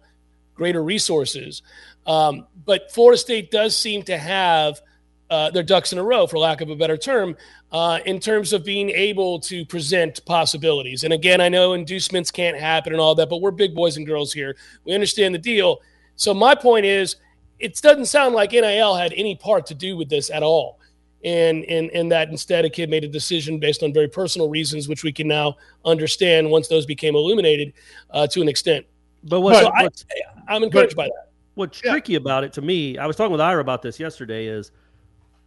greater 0.54 0.82
resources. 0.82 1.62
Um, 2.06 2.46
but 2.64 2.90
Florida 2.90 3.18
State 3.18 3.50
does 3.50 3.76
seem 3.76 4.02
to 4.04 4.18
have 4.18 4.80
uh, 5.28 5.50
their 5.50 5.62
ducks 5.62 5.92
in 5.92 5.98
a 5.98 6.02
row, 6.02 6.26
for 6.26 6.38
lack 6.38 6.60
of 6.60 6.70
a 6.70 6.76
better 6.76 6.96
term, 6.96 7.36
uh, 7.72 7.98
in 8.06 8.20
terms 8.20 8.52
of 8.52 8.64
being 8.64 8.90
able 8.90 9.40
to 9.40 9.64
present 9.66 10.24
possibilities. 10.24 11.04
And 11.04 11.12
again, 11.12 11.40
I 11.40 11.48
know 11.48 11.72
inducements 11.72 12.30
can't 12.30 12.58
happen 12.58 12.92
and 12.92 13.00
all 13.00 13.14
that, 13.16 13.28
but 13.28 13.40
we're 13.40 13.50
big 13.50 13.74
boys 13.74 13.96
and 13.96 14.06
girls 14.06 14.32
here. 14.32 14.56
We 14.84 14.94
understand 14.94 15.34
the 15.34 15.38
deal. 15.38 15.80
So 16.14 16.32
my 16.32 16.54
point 16.54 16.86
is, 16.86 17.16
it 17.58 17.80
doesn't 17.80 18.06
sound 18.06 18.34
like 18.34 18.52
NIL 18.52 18.94
had 18.94 19.12
any 19.14 19.34
part 19.34 19.66
to 19.66 19.74
do 19.74 19.96
with 19.96 20.08
this 20.08 20.30
at 20.30 20.42
all. 20.42 20.78
And, 21.24 21.64
and, 21.64 21.90
and 21.90 22.12
that 22.12 22.28
instead 22.28 22.64
a 22.64 22.70
kid 22.70 22.88
made 22.88 23.02
a 23.02 23.08
decision 23.08 23.58
based 23.58 23.82
on 23.82 23.92
very 23.92 24.08
personal 24.08 24.48
reasons, 24.48 24.88
which 24.88 25.02
we 25.02 25.12
can 25.12 25.26
now 25.26 25.56
understand 25.84 26.50
once 26.50 26.68
those 26.68 26.86
became 26.86 27.16
illuminated 27.16 27.72
uh, 28.10 28.26
to 28.28 28.42
an 28.42 28.48
extent. 28.48 28.86
But 29.24 29.40
what's, 29.40 29.58
so 29.58 29.70
what's 29.70 30.04
I, 30.48 30.54
am 30.56 30.62
encouraged 30.62 30.94
but, 30.94 31.04
by 31.04 31.08
that. 31.08 31.30
What's 31.54 31.82
yeah. 31.82 31.92
tricky 31.92 32.14
about 32.14 32.44
it 32.44 32.52
to 32.52 32.62
me, 32.62 32.98
I 32.98 33.06
was 33.06 33.16
talking 33.16 33.32
with 33.32 33.40
Ira 33.40 33.60
about 33.60 33.82
this 33.82 33.98
yesterday, 33.98 34.46
is– 34.46 34.70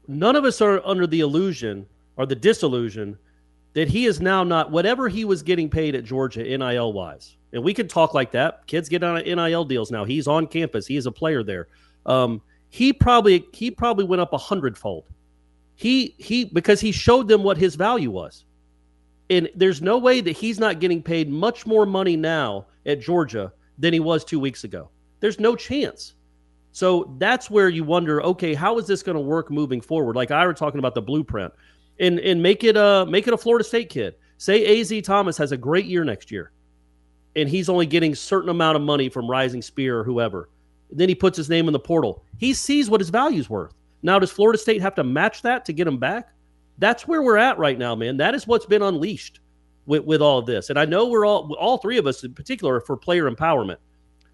none 0.09 0.35
of 0.35 0.43
us 0.43 0.59
are 0.59 0.85
under 0.85 1.07
the 1.07 1.21
illusion 1.21 1.85
or 2.17 2.25
the 2.25 2.35
disillusion 2.35 3.17
that 3.73 3.87
he 3.87 4.05
is 4.05 4.19
now 4.19 4.43
not 4.43 4.71
whatever 4.71 5.07
he 5.07 5.23
was 5.23 5.43
getting 5.43 5.69
paid 5.69 5.95
at 5.95 6.03
Georgia 6.03 6.43
NIL 6.43 6.91
wise. 6.91 7.37
And 7.53 7.63
we 7.63 7.73
can 7.73 7.87
talk 7.87 8.13
like 8.15 8.31
that. 8.31 8.65
Kids 8.65 8.89
get 8.89 9.03
on 9.03 9.21
NIL 9.23 9.63
deals 9.63 9.91
now. 9.91 10.03
He's 10.03 10.27
on 10.27 10.47
campus. 10.47 10.87
He 10.87 10.97
is 10.97 11.05
a 11.05 11.11
player 11.11 11.43
there. 11.43 11.67
Um, 12.05 12.41
he 12.69 12.91
probably 12.91 13.47
he 13.53 13.71
probably 13.71 14.03
went 14.03 14.21
up 14.21 14.33
a 14.33 14.37
hundredfold. 14.37 15.05
He 15.79 16.13
he 16.17 16.43
because 16.43 16.81
he 16.81 16.91
showed 16.91 17.29
them 17.29 17.41
what 17.41 17.57
his 17.57 17.75
value 17.75 18.11
was. 18.11 18.43
And 19.29 19.49
there's 19.55 19.81
no 19.81 19.97
way 19.97 20.19
that 20.19 20.33
he's 20.33 20.59
not 20.59 20.81
getting 20.81 21.01
paid 21.01 21.29
much 21.29 21.65
more 21.65 21.85
money 21.85 22.17
now 22.17 22.65
at 22.85 22.99
Georgia 22.99 23.53
than 23.77 23.93
he 23.93 24.01
was 24.01 24.25
two 24.25 24.41
weeks 24.41 24.65
ago. 24.65 24.89
There's 25.21 25.39
no 25.39 25.55
chance. 25.55 26.15
So 26.73 27.15
that's 27.17 27.49
where 27.49 27.69
you 27.69 27.85
wonder, 27.85 28.21
okay, 28.23 28.53
how 28.53 28.77
is 28.77 28.87
this 28.87 29.01
going 29.01 29.15
to 29.15 29.21
work 29.21 29.49
moving 29.49 29.79
forward? 29.79 30.17
Like 30.17 30.31
I 30.31 30.45
were 30.45 30.53
talking 30.53 30.79
about 30.79 30.95
the 30.95 31.01
blueprint, 31.01 31.53
and 31.97 32.19
and 32.19 32.43
make 32.43 32.65
it 32.65 32.75
a 32.75 33.05
make 33.05 33.29
it 33.29 33.33
a 33.33 33.37
Florida 33.37 33.63
State 33.63 33.87
kid. 33.87 34.15
Say 34.37 34.81
Az 34.81 34.91
Thomas 35.01 35.37
has 35.37 35.53
a 35.53 35.57
great 35.57 35.85
year 35.85 36.03
next 36.03 36.29
year, 36.29 36.51
and 37.37 37.47
he's 37.47 37.69
only 37.69 37.85
getting 37.85 38.13
certain 38.15 38.49
amount 38.49 38.75
of 38.75 38.81
money 38.81 39.07
from 39.07 39.31
Rising 39.31 39.61
Spear 39.61 39.99
or 39.99 40.03
whoever. 40.03 40.49
Then 40.91 41.07
he 41.07 41.15
puts 41.15 41.37
his 41.37 41.49
name 41.49 41.67
in 41.67 41.73
the 41.73 41.79
portal. 41.79 42.25
He 42.37 42.53
sees 42.53 42.89
what 42.89 42.99
his 42.99 43.11
value's 43.11 43.49
worth. 43.49 43.73
Now, 44.01 44.19
does 44.19 44.31
Florida 44.31 44.57
State 44.57 44.81
have 44.81 44.95
to 44.95 45.03
match 45.03 45.41
that 45.41 45.65
to 45.65 45.73
get 45.73 45.87
him 45.87 45.97
back? 45.97 46.29
That's 46.77 47.07
where 47.07 47.21
we're 47.21 47.37
at 47.37 47.57
right 47.57 47.77
now, 47.77 47.95
man. 47.95 48.17
That 48.17 48.33
is 48.33 48.47
what's 48.47 48.65
been 48.65 48.81
unleashed 48.81 49.41
with, 49.85 50.05
with 50.05 50.21
all 50.21 50.39
of 50.39 50.45
this. 50.45 50.69
And 50.69 50.79
I 50.79 50.85
know 50.85 51.07
we're 51.07 51.25
all 51.25 51.53
all 51.55 51.77
three 51.77 51.97
of 51.97 52.07
us 52.07 52.23
in 52.23 52.33
particular 52.33 52.75
are 52.75 52.81
for 52.81 52.95
player 52.95 53.29
empowerment, 53.29 53.77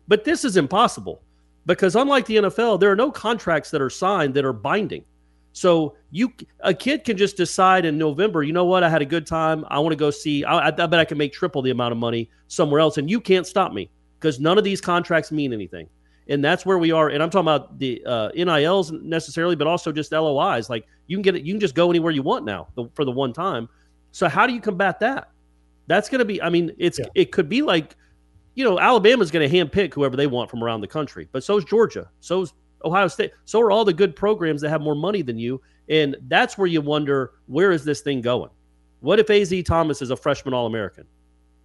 but 0.08 0.24
this 0.24 0.46
is 0.46 0.58
impossible 0.58 1.24
because 1.66 1.96
unlike 1.96 2.26
the 2.26 2.38
NFL, 2.38 2.80
there 2.80 2.92
are 2.92 2.96
no 2.96 3.12
contracts 3.12 3.72
that 3.72 3.82
are 3.82 3.90
signed 3.90 4.36
that 4.36 4.46
are 4.46 4.54
binding. 4.54 5.04
So 5.54 5.96
you 6.12 6.34
a 6.60 6.74
kid 6.74 7.06
can 7.06 7.18
just 7.18 7.38
decide 7.38 7.86
in 7.86 7.98
November, 7.98 8.44
you 8.44 8.54
know 8.54 8.66
what, 8.66 8.84
I 8.84 8.90
had 8.90 9.02
a 9.02 9.06
good 9.06 9.26
time. 9.26 9.66
I 9.70 9.80
want 9.80 9.94
to 9.94 9.98
go 9.98 10.12
see. 10.12 10.44
I, 10.44 10.68
I 10.68 10.72
bet 10.72 10.96
I 10.96 11.06
can 11.06 11.18
make 11.18 11.34
triple 11.34 11.62
the 11.62 11.72
amount 11.72 11.94
of 11.94 11.98
money 11.98 12.30
somewhere 12.50 12.82
else, 12.82 12.98
and 12.98 13.10
you 13.10 13.22
can't 13.22 13.48
stop 13.48 13.72
me 13.72 13.90
because 14.20 14.40
none 14.40 14.58
of 14.58 14.64
these 14.64 14.82
contracts 14.82 15.32
mean 15.32 15.54
anything. 15.54 15.88
And 16.28 16.44
that's 16.44 16.66
where 16.66 16.80
we 16.80 16.92
are. 16.92 17.10
And 17.10 17.22
I'm 17.22 17.30
talking 17.30 17.46
about 17.46 17.78
the 17.78 18.04
uh, 18.06 18.30
NILs 18.36 18.92
necessarily, 18.92 19.56
but 19.56 19.68
also 19.68 19.92
just 19.92 20.12
LOIs. 20.12 20.70
Like 20.70 20.88
you 21.08 21.18
can 21.18 21.22
get 21.22 21.36
it, 21.36 21.44
you 21.44 21.54
can 21.54 21.60
just 21.60 21.76
go 21.76 21.90
anywhere 21.90 22.12
you 22.12 22.24
want 22.24 22.46
now 22.46 22.68
for 22.94 23.06
the 23.06 23.12
one 23.12 23.32
time. 23.32 23.70
So 24.12 24.28
how 24.28 24.48
do 24.48 24.54
you 24.54 24.62
combat 24.62 25.00
that? 25.02 25.30
That's 25.88 26.10
going 26.10 26.20
to 26.20 26.26
be. 26.26 26.42
I 26.42 26.50
mean, 26.50 26.72
it's 26.80 26.98
yeah. 26.98 27.06
it 27.14 27.32
could 27.32 27.48
be 27.48 27.62
like 27.62 27.96
you 28.56 28.64
know, 28.64 28.80
Alabama's 28.80 29.32
going 29.32 29.48
to 29.48 29.56
handpick 29.56 29.94
whoever 29.94 30.16
they 30.16 30.28
want 30.28 30.50
from 30.50 30.64
around 30.64 30.82
the 30.82 30.88
country, 30.88 31.28
but 31.32 31.44
so 31.44 31.58
is 31.58 31.66
Georgia, 31.66 32.10
so 32.22 32.42
is 32.42 32.54
Ohio 32.84 33.08
State, 33.08 33.32
so 33.44 33.60
are 33.62 33.70
all 33.70 33.86
the 33.86 33.94
good 33.94 34.16
programs 34.16 34.62
that 34.62 34.70
have 34.70 34.82
more 34.82 34.96
money 34.96 35.22
than 35.22 35.38
you, 35.38 35.62
and 35.90 36.16
that's 36.28 36.58
where 36.58 36.68
you 36.68 36.82
wonder 36.82 37.34
where 37.48 37.72
is 37.72 37.84
this 37.84 38.02
thing 38.02 38.22
going? 38.22 38.50
What 39.02 39.20
if 39.20 39.30
Az 39.30 39.54
Thomas 39.64 40.02
is 40.02 40.10
a 40.10 40.16
freshman 40.16 40.54
All 40.54 40.66
American? 40.66 41.06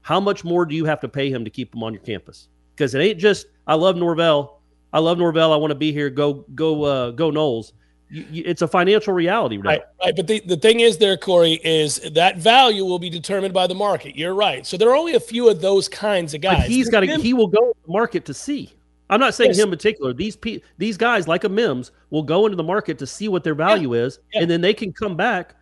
How 0.03 0.19
much 0.19 0.45
more 0.45 0.67
do 0.67 0.75
you 0.75 0.85
have 0.85 1.01
to 1.01 1.09
pay 1.09 1.31
him 1.31 1.45
to 1.45 1.51
keep 1.51 1.75
him 1.75 1.83
on 1.83 1.95
your 1.95 2.03
campus? 2.03 2.49
Because 2.81 2.95
it 2.95 3.01
ain't 3.01 3.19
just 3.19 3.47
I 3.67 3.75
love 3.75 3.97
Norvell, 3.97 4.63
I 4.91 5.01
love 5.01 5.19
Norvell, 5.19 5.53
I 5.53 5.57
want 5.57 5.71
to 5.71 5.75
be 5.75 5.93
here, 5.93 6.09
go 6.09 6.47
go 6.55 6.85
uh, 6.85 7.11
go 7.11 7.31
Noles. 7.31 7.73
you, 8.11 8.27
you, 8.31 8.43
it's 8.47 8.63
a 8.63 8.69
financial 8.69 9.15
reality, 9.15 9.57
right? 9.57 9.65
Right, 9.65 9.83
right. 10.03 10.17
But 10.17 10.27
the, 10.27 10.41
the 10.41 10.57
thing 10.57 10.81
is, 10.81 10.99
there, 10.99 11.17
Corey, 11.17 11.61
is 11.63 11.97
that 12.13 12.39
value 12.39 12.85
will 12.85 12.99
be 12.99 13.11
determined 13.11 13.55
by 13.55 13.67
the 13.67 13.75
market. 13.75 14.17
You're 14.17 14.35
right. 14.35 14.67
So 14.67 14.77
there 14.77 14.91
are 14.91 14.97
only 14.97 15.15
a 15.15 15.21
few 15.21 15.49
of 15.49 15.61
those 15.61 15.89
kinds 15.89 16.35
of 16.35 16.41
guys. 16.41 16.63
But 16.63 16.69
he's 16.69 16.89
got 16.89 17.01
to. 17.01 17.17
He 17.19 17.35
will 17.35 17.47
go 17.47 17.73
to 17.73 17.75
the 17.87 17.93
market 17.93 18.25
to 18.27 18.35
see. 18.35 18.73
I'm 19.09 19.21
not 19.21 19.35
saying 19.35 19.51
yes. 19.51 19.59
him 19.59 19.65
in 19.65 19.71
particular. 19.71 20.13
These 20.13 20.37
pe- 20.37 20.61
these 20.79 20.97
guys, 20.97 21.29
like 21.29 21.45
a 21.45 21.49
Mims, 21.49 21.93
will 22.11 22.23
go 22.23 22.47
into 22.47 22.57
the 22.57 22.63
market 22.63 22.99
to 22.99 23.07
see 23.07 23.29
what 23.29 23.45
their 23.45 23.55
value 23.55 23.95
yeah. 23.95 24.05
is, 24.05 24.21
yeah. 24.33 24.43
and 24.43 24.51
then 24.51 24.61
they 24.61 24.75
can 24.75 24.93
come 24.93 25.17
back 25.17 25.55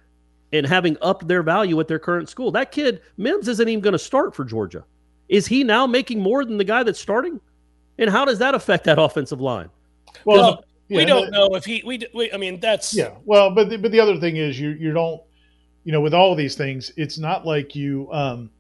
and 0.53 0.67
having 0.67 0.97
upped 1.03 1.27
their 1.29 1.43
value 1.43 1.79
at 1.81 1.89
their 1.89 1.99
current 1.99 2.29
school. 2.29 2.51
That 2.53 2.73
kid, 2.73 3.03
Mims, 3.17 3.49
isn't 3.49 3.69
even 3.69 3.83
going 3.83 3.93
to 3.93 3.99
start 3.99 4.35
for 4.35 4.45
Georgia. 4.45 4.85
Is 5.29 5.47
he 5.47 5.65
now 5.65 5.87
making 5.87 6.21
more 6.21 6.45
than 6.45 6.59
the 6.59 6.65
guy 6.65 6.83
that's 6.83 7.01
starting? 7.01 7.41
And 7.99 8.09
how 8.09 8.25
does 8.25 8.39
that 8.39 8.55
affect 8.55 8.85
that 8.85 8.99
offensive 8.99 9.41
line? 9.41 9.69
Well, 10.25 10.65
we 10.89 11.05
don't 11.05 11.31
know 11.31 11.55
if 11.55 11.65
he. 11.65 11.83
We, 11.85 12.01
we. 12.15 12.33
I 12.33 12.37
mean, 12.37 12.61
that's 12.61 12.95
yeah. 12.97 13.15
Well, 13.25 13.55
but 13.55 13.69
the, 13.69 13.77
but 13.77 13.93
the 13.93 14.01
other 14.01 14.19
thing 14.19 14.37
is 14.37 14.59
you 14.59 14.71
you 14.71 14.93
don't 14.93 15.21
you 15.85 15.93
know 15.93 16.01
with 16.01 16.15
all 16.15 16.33
of 16.33 16.39
these 16.39 16.55
things, 16.55 16.93
it's 16.97 17.19
not 17.19 17.47
like 17.47 17.75
you. 17.75 18.09
um 18.13 18.51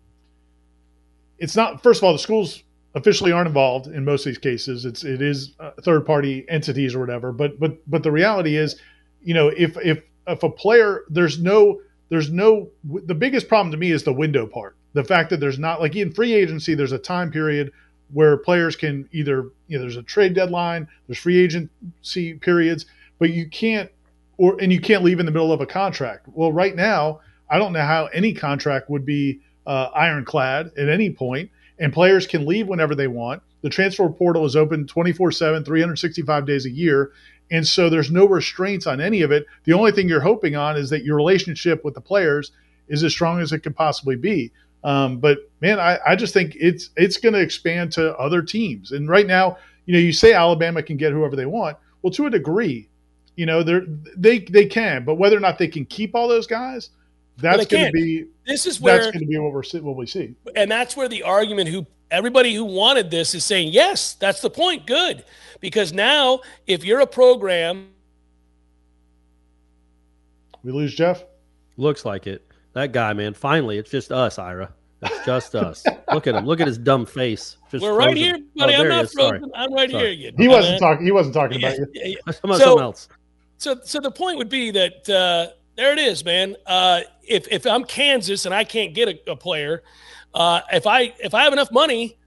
It's 1.38 1.57
not. 1.57 1.83
First 1.83 2.00
of 2.00 2.04
all, 2.04 2.12
the 2.12 2.18
schools 2.18 2.62
officially 2.94 3.33
aren't 3.33 3.48
involved 3.48 3.87
in 3.87 4.04
most 4.04 4.26
of 4.26 4.31
these 4.31 4.38
cases. 4.38 4.85
It's 4.85 5.04
it 5.04 5.22
is 5.22 5.54
uh, 5.61 5.70
third 5.83 6.04
party 6.04 6.44
entities 6.48 6.94
or 6.94 7.00
whatever. 7.00 7.33
But 7.33 7.59
but 7.59 7.78
but 7.88 8.02
the 8.02 8.12
reality 8.12 8.57
is, 8.57 8.76
you 9.22 9.35
know, 9.35 9.48
if 9.48 9.76
if 9.78 10.02
if 10.26 10.42
a 10.42 10.50
player 10.50 11.04
there's 11.09 11.38
no 11.40 11.81
there's 12.09 12.31
no 12.31 12.68
the 12.85 13.14
biggest 13.14 13.48
problem 13.48 13.70
to 13.70 13.78
me 13.78 13.92
is 13.92 14.02
the 14.02 14.12
window 14.12 14.46
part. 14.46 14.76
The 14.98 15.04
fact 15.04 15.30
that 15.30 15.38
there's 15.38 15.61
not 15.61 15.80
like 15.80 15.94
in 15.94 16.11
free 16.11 16.34
agency, 16.34 16.74
there's 16.74 16.90
a 16.90 16.98
time 16.98 17.30
period 17.30 17.70
where 18.12 18.37
players 18.37 18.74
can 18.74 19.08
either 19.12 19.52
you 19.68 19.78
know 19.78 19.82
there's 19.82 19.96
a 19.96 20.02
trade 20.02 20.34
deadline, 20.34 20.88
there's 21.06 21.18
free 21.20 21.38
agency 21.38 22.34
periods, 22.34 22.84
but 23.20 23.30
you 23.30 23.48
can't 23.48 23.92
or 24.38 24.61
and 24.61 24.72
you 24.72 24.80
can't 24.80 25.04
leave 25.04 25.20
in 25.20 25.26
the 25.26 25.30
middle 25.30 25.52
of 25.52 25.61
a 25.61 25.66
contract. 25.66 26.26
Well, 26.34 26.50
right 26.50 26.74
now, 26.74 27.20
I 27.48 27.58
don't 27.58 27.72
know 27.72 27.84
how 27.84 28.06
any 28.06 28.34
contract 28.34 28.90
would 28.90 29.06
be 29.06 29.38
uh, 29.68 29.90
ironclad 29.94 30.72
at 30.76 30.88
any 30.88 31.11
point, 31.11 31.52
and 31.78 31.92
players 31.92 32.26
can 32.26 32.44
leave 32.44 32.66
whenever 32.66 32.96
they 32.96 33.06
want. 33.06 33.40
The 33.62 33.70
transfer 33.70 34.08
portal 34.08 34.46
is 34.46 34.56
open 34.56 34.88
24 34.88 35.30
7, 35.30 35.64
365 35.64 36.44
days 36.44 36.66
a 36.66 36.70
year. 36.70 37.12
And 37.52 37.64
so 37.64 37.88
there's 37.88 38.11
no 38.11 38.26
restraints 38.26 38.88
on 38.88 39.00
any 39.00 39.22
of 39.22 39.30
it. 39.30 39.46
The 39.62 39.74
only 39.74 39.92
thing 39.92 40.08
you're 40.08 40.22
hoping 40.22 40.56
on 40.56 40.76
is 40.76 40.90
that 40.90 41.04
your 41.04 41.14
relationship 41.14 41.84
with 41.84 41.94
the 41.94 42.00
players 42.00 42.50
is 42.88 43.04
as 43.04 43.12
strong 43.12 43.40
as 43.40 43.52
it 43.52 43.61
could 43.61 43.76
possibly 43.76 44.16
be. 44.16 44.50
Um, 44.84 45.18
but 45.18 45.38
man, 45.60 45.80
I, 45.80 45.98
I 46.06 46.16
just 46.16 46.32
think 46.32 46.56
it's 46.58 46.90
it's 46.96 47.16
going 47.16 47.34
to 47.34 47.40
expand 47.40 47.92
to 47.92 48.16
other 48.16 48.42
teams. 48.42 48.92
And 48.92 49.08
right 49.08 49.26
now, 49.26 49.58
you 49.86 49.94
know, 49.94 50.00
you 50.00 50.12
say 50.12 50.32
Alabama 50.32 50.82
can 50.82 50.96
get 50.96 51.12
whoever 51.12 51.36
they 51.36 51.46
want. 51.46 51.76
Well, 52.02 52.12
to 52.12 52.26
a 52.26 52.30
degree, 52.30 52.88
you 53.36 53.46
know, 53.46 53.62
they 53.62 53.80
they 54.16 54.38
they 54.40 54.66
can, 54.66 55.04
but 55.04 55.16
whether 55.16 55.36
or 55.36 55.40
not 55.40 55.58
they 55.58 55.68
can 55.68 55.84
keep 55.84 56.14
all 56.14 56.28
those 56.28 56.46
guys, 56.46 56.90
that's 57.38 57.66
going 57.66 57.86
to 57.86 57.92
be 57.92 58.26
this 58.46 58.66
is 58.66 58.80
where 58.80 58.98
that's 58.98 59.06
going 59.12 59.20
to 59.20 59.26
be 59.26 59.38
what 59.38 59.52
we're 59.52 59.80
what 59.80 59.96
we 59.96 60.06
see. 60.06 60.34
And 60.56 60.70
that's 60.70 60.96
where 60.96 61.08
the 61.08 61.22
argument 61.22 61.68
who 61.68 61.86
everybody 62.10 62.54
who 62.54 62.64
wanted 62.64 63.10
this 63.10 63.34
is 63.34 63.44
saying 63.44 63.72
yes, 63.72 64.14
that's 64.14 64.40
the 64.40 64.50
point. 64.50 64.86
Good, 64.86 65.24
because 65.60 65.92
now 65.92 66.40
if 66.66 66.84
you're 66.84 67.00
a 67.00 67.06
program, 67.06 67.88
we 70.62 70.72
lose 70.72 70.94
Jeff. 70.94 71.24
Looks 71.76 72.04
like 72.04 72.26
it. 72.26 72.47
That 72.74 72.92
guy, 72.92 73.12
man. 73.12 73.35
Finally, 73.35 73.78
it's 73.78 73.90
just 73.90 74.12
us, 74.12 74.38
Ira. 74.38 74.72
It's 75.02 75.24
just 75.26 75.54
us. 75.54 75.85
Look 76.12 76.26
at 76.26 76.35
him. 76.35 76.44
Look 76.44 76.61
at 76.61 76.66
his 76.66 76.78
dumb 76.78 77.07
face. 77.07 77.57
Just 77.70 77.83
We're 77.83 77.96
right 77.96 78.16
here, 78.16 78.38
buddy. 78.57 78.74
Oh, 78.74 78.81
I'm 78.81 78.88
not 78.88 79.11
frozen. 79.11 79.40
Sorry. 79.40 79.40
I'm 79.54 79.72
right 79.72 79.90
Sorry. 79.90 80.16
here. 80.16 80.31
You 80.31 80.37
he 80.37 80.48
wasn't 80.48 80.81
talking. 80.81 81.04
He 81.07 81.12
wasn't 81.12 81.35
talking 81.35 81.59
about 81.59 81.78
you. 81.78 81.87
Yeah, 81.94 82.07
yeah. 82.07 82.16
About 82.26 82.59
so, 82.59 82.64
something 82.64 82.83
else. 82.83 83.09
So, 83.59 83.81
so 83.85 84.00
the 84.00 84.11
point 84.11 84.38
would 84.38 84.48
be 84.48 84.70
that 84.72 85.09
uh, 85.09 85.52
there 85.76 85.92
it 85.92 85.98
is, 85.98 86.24
man. 86.24 86.57
Uh, 86.66 87.02
if 87.22 87.46
if 87.48 87.66
I'm 87.66 87.85
Kansas 87.85 88.44
and 88.46 88.54
I 88.54 88.64
can't 88.64 88.94
get 88.94 89.09
a, 89.09 89.33
a 89.33 89.37
player, 89.37 89.83
uh, 90.35 90.62
if 90.72 90.87
I 90.87 91.14
if 91.20 91.35
I 91.35 91.44
have 91.44 91.52
enough 91.52 91.70
money 91.70 92.18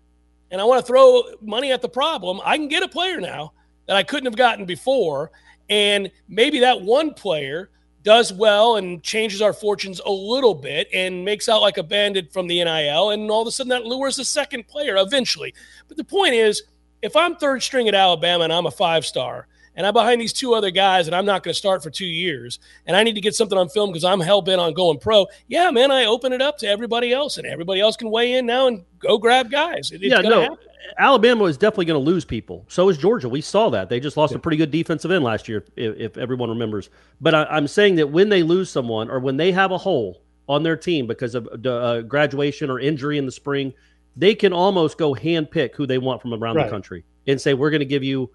and 0.49 0.61
I 0.61 0.63
want 0.63 0.79
to 0.79 0.87
throw 0.87 1.23
money 1.41 1.71
at 1.71 1.81
the 1.81 1.89
problem, 1.89 2.39
I 2.45 2.57
can 2.57 2.69
get 2.69 2.83
a 2.83 2.87
player 2.87 3.19
now 3.19 3.53
that 3.87 3.97
I 3.97 4.03
couldn't 4.03 4.25
have 4.25 4.37
gotten 4.37 4.65
before, 4.65 5.31
and 5.69 6.09
maybe 6.29 6.59
that 6.59 6.81
one 6.81 7.13
player 7.13 7.69
does 8.03 8.33
well 8.33 8.77
and 8.77 9.03
changes 9.03 9.41
our 9.41 9.53
fortunes 9.53 10.01
a 10.05 10.11
little 10.11 10.55
bit 10.55 10.87
and 10.93 11.23
makes 11.23 11.47
out 11.47 11.61
like 11.61 11.77
a 11.77 11.83
bandit 11.83 12.31
from 12.31 12.47
the 12.47 12.63
NIL, 12.63 13.11
and 13.11 13.29
all 13.29 13.41
of 13.41 13.47
a 13.47 13.51
sudden 13.51 13.69
that 13.69 13.85
lures 13.85 14.19
a 14.19 14.25
second 14.25 14.67
player 14.67 14.97
eventually. 14.97 15.53
But 15.87 15.97
the 15.97 16.03
point 16.03 16.33
is, 16.33 16.63
if 17.01 17.15
I'm 17.15 17.35
third 17.35 17.63
string 17.63 17.87
at 17.87 17.95
Alabama 17.95 18.43
and 18.43 18.53
I'm 18.53 18.65
a 18.65 18.71
five 18.71 19.05
star, 19.05 19.47
and 19.75 19.85
I'm 19.85 19.93
behind 19.93 20.21
these 20.21 20.33
two 20.33 20.53
other 20.53 20.71
guys, 20.71 21.07
and 21.07 21.15
I'm 21.15 21.25
not 21.25 21.43
going 21.43 21.53
to 21.53 21.57
start 21.57 21.83
for 21.83 21.89
two 21.89 22.05
years, 22.05 22.59
and 22.85 22.95
I 22.95 23.03
need 23.03 23.15
to 23.15 23.21
get 23.21 23.35
something 23.35 23.57
on 23.57 23.69
film 23.69 23.89
because 23.89 24.03
I'm 24.03 24.19
hell 24.19 24.41
bent 24.41 24.61
on 24.61 24.73
going 24.73 24.99
pro. 24.99 25.27
Yeah, 25.47 25.71
man, 25.71 25.91
I 25.91 26.05
open 26.05 26.33
it 26.33 26.41
up 26.41 26.57
to 26.59 26.67
everybody 26.67 27.13
else, 27.13 27.37
and 27.37 27.47
everybody 27.47 27.81
else 27.81 27.95
can 27.95 28.09
weigh 28.09 28.33
in 28.33 28.45
now 28.45 28.67
and 28.67 28.83
go 28.99 29.17
grab 29.17 29.49
guys. 29.49 29.91
It, 29.91 30.01
yeah, 30.01 30.21
no, 30.21 30.41
happen. 30.41 30.57
Alabama 30.97 31.45
is 31.45 31.57
definitely 31.57 31.85
going 31.85 32.03
to 32.03 32.11
lose 32.11 32.25
people. 32.25 32.65
So 32.67 32.89
is 32.89 32.97
Georgia. 32.97 33.29
We 33.29 33.41
saw 33.41 33.69
that. 33.69 33.89
They 33.89 33.99
just 33.99 34.17
lost 34.17 34.31
yeah. 34.31 34.37
a 34.37 34.41
pretty 34.41 34.57
good 34.57 34.71
defensive 34.71 35.11
end 35.11 35.23
last 35.23 35.47
year, 35.47 35.63
if, 35.75 35.97
if 35.97 36.17
everyone 36.17 36.49
remembers. 36.49 36.89
But 37.19 37.35
I, 37.35 37.57
am 37.57 37.67
saying 37.67 37.95
that 37.95 38.07
when 38.07 38.29
they 38.29 38.43
lose 38.43 38.69
someone 38.69 39.09
or 39.09 39.19
when 39.19 39.37
they 39.37 39.51
have 39.51 39.71
a 39.71 39.77
hole 39.77 40.21
on 40.49 40.63
their 40.63 40.75
team 40.75 41.07
because 41.07 41.35
of 41.35 41.47
uh, 41.65 42.01
graduation 42.01 42.69
or 42.69 42.79
injury 42.79 43.17
in 43.17 43.25
the 43.25 43.31
spring, 43.31 43.73
they 44.15 44.35
can 44.35 44.51
almost 44.53 44.97
go 44.97 45.13
hand 45.13 45.49
pick 45.49 45.75
who 45.75 45.85
they 45.85 45.97
want 45.97 46.21
from 46.21 46.33
around 46.33 46.55
right. 46.55 46.65
the 46.65 46.71
country 46.71 47.05
and 47.27 47.39
say, 47.39 47.53
we're 47.53 47.69
going 47.69 47.79
to 47.79 47.85
give 47.85 48.03
you, 48.03 48.29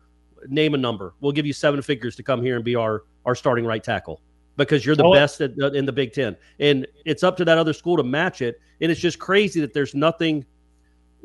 name 0.49 0.75
a 0.75 0.79
number. 0.79 1.15
We'll 1.21 1.33
give 1.33 1.47
you 1.47 1.53
seven 1.53 1.83
figures 1.83 2.17
to 2.17 2.23
come 2.23 2.43
here 2.43 2.57
and 2.57 2.65
be 2.65 2.77
our, 2.77 3.05
our 3.25 3.35
starting 3.35 3.65
right 3.65 3.83
tackle 3.83 4.21
because 4.57 4.87
you're 4.87 4.97
the 4.97 5.05
oh. 5.05 5.13
best 5.13 5.41
at, 5.41 5.53
in 5.59 5.85
the 5.85 5.93
Big 5.93 6.13
Ten. 6.13 6.37
And 6.61 6.87
it's 7.05 7.23
up 7.23 7.37
to 7.39 7.45
that 7.45 7.59
other 7.59 7.73
school 7.73 7.97
to 7.97 8.03
match 8.03 8.43
it. 8.43 8.61
And 8.81 8.91
it's 8.91 9.01
just 9.01 9.19
crazy 9.19 9.61
that 9.61 9.73
there's 9.75 9.95
nothing– 9.95 10.45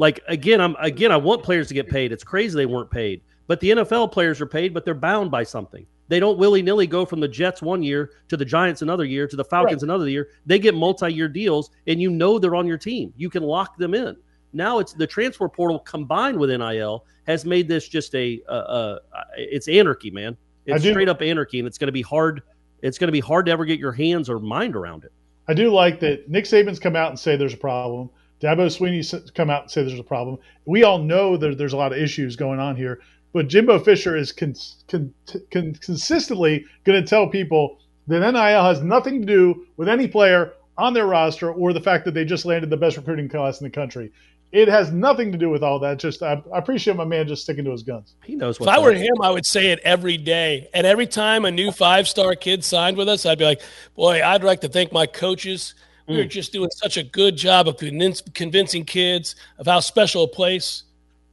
like 0.02 0.20
again, 0.28 0.60
I'm 0.60 0.76
again 0.80 1.12
I 1.12 1.18
want 1.18 1.44
players 1.44 1.68
to 1.68 1.76
get 1.76 1.88
paid. 1.88 2.12
It's 2.12 2.24
crazy 2.24 2.56
they 2.56 2.66
weren't 2.66 2.90
paid. 2.90 3.22
But 3.46 3.60
the 3.60 3.70
NFL 3.70 4.12
players 4.12 4.42
are 4.42 4.48
paid, 4.48 4.74
but 4.74 4.84
they're 4.84 4.96
bound 4.96 5.30
by 5.30 5.44
something. 5.44 5.86
They 6.08 6.20
don't 6.20 6.40
willy 6.40 6.64
nilly 6.64 6.88
go 6.88 7.06
from 7.06 7.20
the 7.20 7.28
Jets 7.28 7.62
one 7.62 7.84
year 7.84 8.12
to 8.30 8.36
the 8.36 8.44
Giants 8.44 8.82
another 8.82 9.06
year 9.06 9.28
to 9.28 9.36
the 9.36 9.44
Falcons 9.44 9.84
right. 9.84 9.90
another 9.90 10.10
year. 10.10 10.30
They 10.46 10.58
get 10.58 10.74
multi 10.74 11.14
year 11.14 11.28
deals, 11.28 11.70
and 11.86 12.02
you 12.02 12.10
know 12.10 12.40
they're 12.40 12.56
on 12.56 12.66
your 12.66 12.80
team. 12.80 13.14
You 13.16 13.30
can 13.30 13.44
lock 13.44 13.78
them 13.78 13.94
in. 13.94 14.18
Now 14.54 14.80
it's 14.80 14.94
the 14.94 15.08
transfer 15.08 15.48
portal 15.48 15.80
combined 15.80 16.38
with 16.38 16.50
NIL 16.50 17.06
has 17.28 17.46
made 17.46 17.68
this 17.68 17.88
just 17.88 18.14
a, 18.16 18.42
uh, 18.50 18.52
uh, 18.52 19.00
it's 19.38 19.68
anarchy, 19.68 20.12
man. 20.12 20.36
It's 20.66 20.84
straight 20.84 21.10
up 21.10 21.22
anarchy, 21.22 21.60
and 21.60 21.68
it's 21.68 21.78
going 21.78 21.88
to 21.88 21.94
be 21.94 22.02
hard. 22.02 22.44
It's 22.82 22.98
going 22.98 23.08
to 23.08 23.14
be 23.14 23.20
hard 23.20 23.46
to 23.48 23.52
ever 23.52 23.66
get 23.66 23.80
your 23.80 23.92
hands 23.92 24.30
or 24.30 24.40
mind 24.40 24.76
around 24.76 25.04
it. 25.04 25.12
I 25.48 25.54
do 25.54 25.72
like 25.72 26.00
that 26.02 26.30
Nick 26.30 26.46
Saban's 26.46 26.80
come 26.80 26.96
out 26.96 27.10
and 27.10 27.20
say 27.20 27.36
there's 27.36 27.54
a 27.54 27.58
problem. 27.58 28.10
Dabo 28.42 28.68
Swinney 28.68 29.34
come 29.36 29.50
out 29.50 29.64
and 29.64 29.72
say 29.72 29.84
there's 29.84 30.00
a 30.00 30.04
problem. 30.04 30.38
We 30.66 30.84
all 30.84 31.00
know 31.00 31.38
that 31.38 31.58
there's 31.58 31.74
a 31.74 31.78
lot 31.78 31.92
of 31.92 32.00
issues 32.00 32.36
going 32.36 32.60
on 32.60 32.76
here, 32.76 33.02
but 33.34 33.48
Jimbo 33.48 33.80
Fisher 33.80 34.16
is 34.16 34.32
con- 34.32 34.56
con- 34.88 35.14
con- 35.52 35.76
consistently 35.76 36.66
going 36.84 37.02
to 37.02 37.08
tell 37.08 37.28
people 37.28 37.80
that 38.08 38.20
NIL 38.20 38.64
has 38.64 38.82
nothing 38.82 39.22
to 39.22 39.28
do 39.28 39.68
with 39.78 39.88
any 39.88 40.08
player 40.08 40.54
on 40.78 40.94
their 40.94 41.06
roster 41.06 41.52
or 41.52 41.74
the 41.74 41.82
fact 41.82 42.06
that 42.06 42.14
they 42.14 42.26
just 42.26 42.46
landed 42.46 42.70
the 42.70 42.78
best 42.78 42.98
recruiting 42.98 43.30
class 43.30 43.62
in 43.62 43.66
the 43.66 43.70
country. 43.70 44.12
It 44.52 44.68
has 44.68 44.92
nothing 44.92 45.32
to 45.32 45.38
do 45.38 45.50
with 45.50 45.64
all 45.64 45.80
that. 45.80 45.98
Just 45.98 46.22
I, 46.22 46.42
I 46.54 46.58
appreciate 46.58 46.98
my 46.98 47.06
man 47.06 47.28
just 47.28 47.44
sticking 47.44 47.64
to 47.66 47.72
his 47.72 47.84
guns. 47.84 48.16
He 48.24 48.36
knows. 48.36 48.60
If 48.60 48.68
I 48.68 48.80
were 48.80 48.94
him, 48.94 49.22
I 49.22 49.30
would 49.30 49.46
say 49.46 49.72
it 49.72 49.80
every 49.84 50.18
day. 50.18 50.68
And 50.74 50.86
every 50.86 51.08
time 51.08 51.46
a 51.46 51.52
new 51.52 51.72
five 51.72 52.08
star 52.08 52.36
kid 52.36 52.64
signed 52.64 52.98
with 52.98 53.08
us, 53.08 53.26
I'd 53.26 53.38
be 53.38 53.46
like, 53.46 53.62
"Boy, 53.96 54.22
I'd 54.22 54.44
like 54.44 54.62
to 54.62 54.70
thank 54.70 54.92
my 54.92 55.06
coaches." 55.06 55.74
We 56.08 56.20
are 56.20 56.26
mm. 56.26 56.30
just 56.30 56.52
doing 56.52 56.70
such 56.72 56.98
a 56.98 57.04
good 57.04 57.38
job 57.38 57.68
of 57.68 57.78
convincing 57.78 58.84
kids 58.84 59.36
of 59.60 59.68
how 59.68 59.80
special 59.80 60.24
a 60.24 60.28
place 60.28 60.84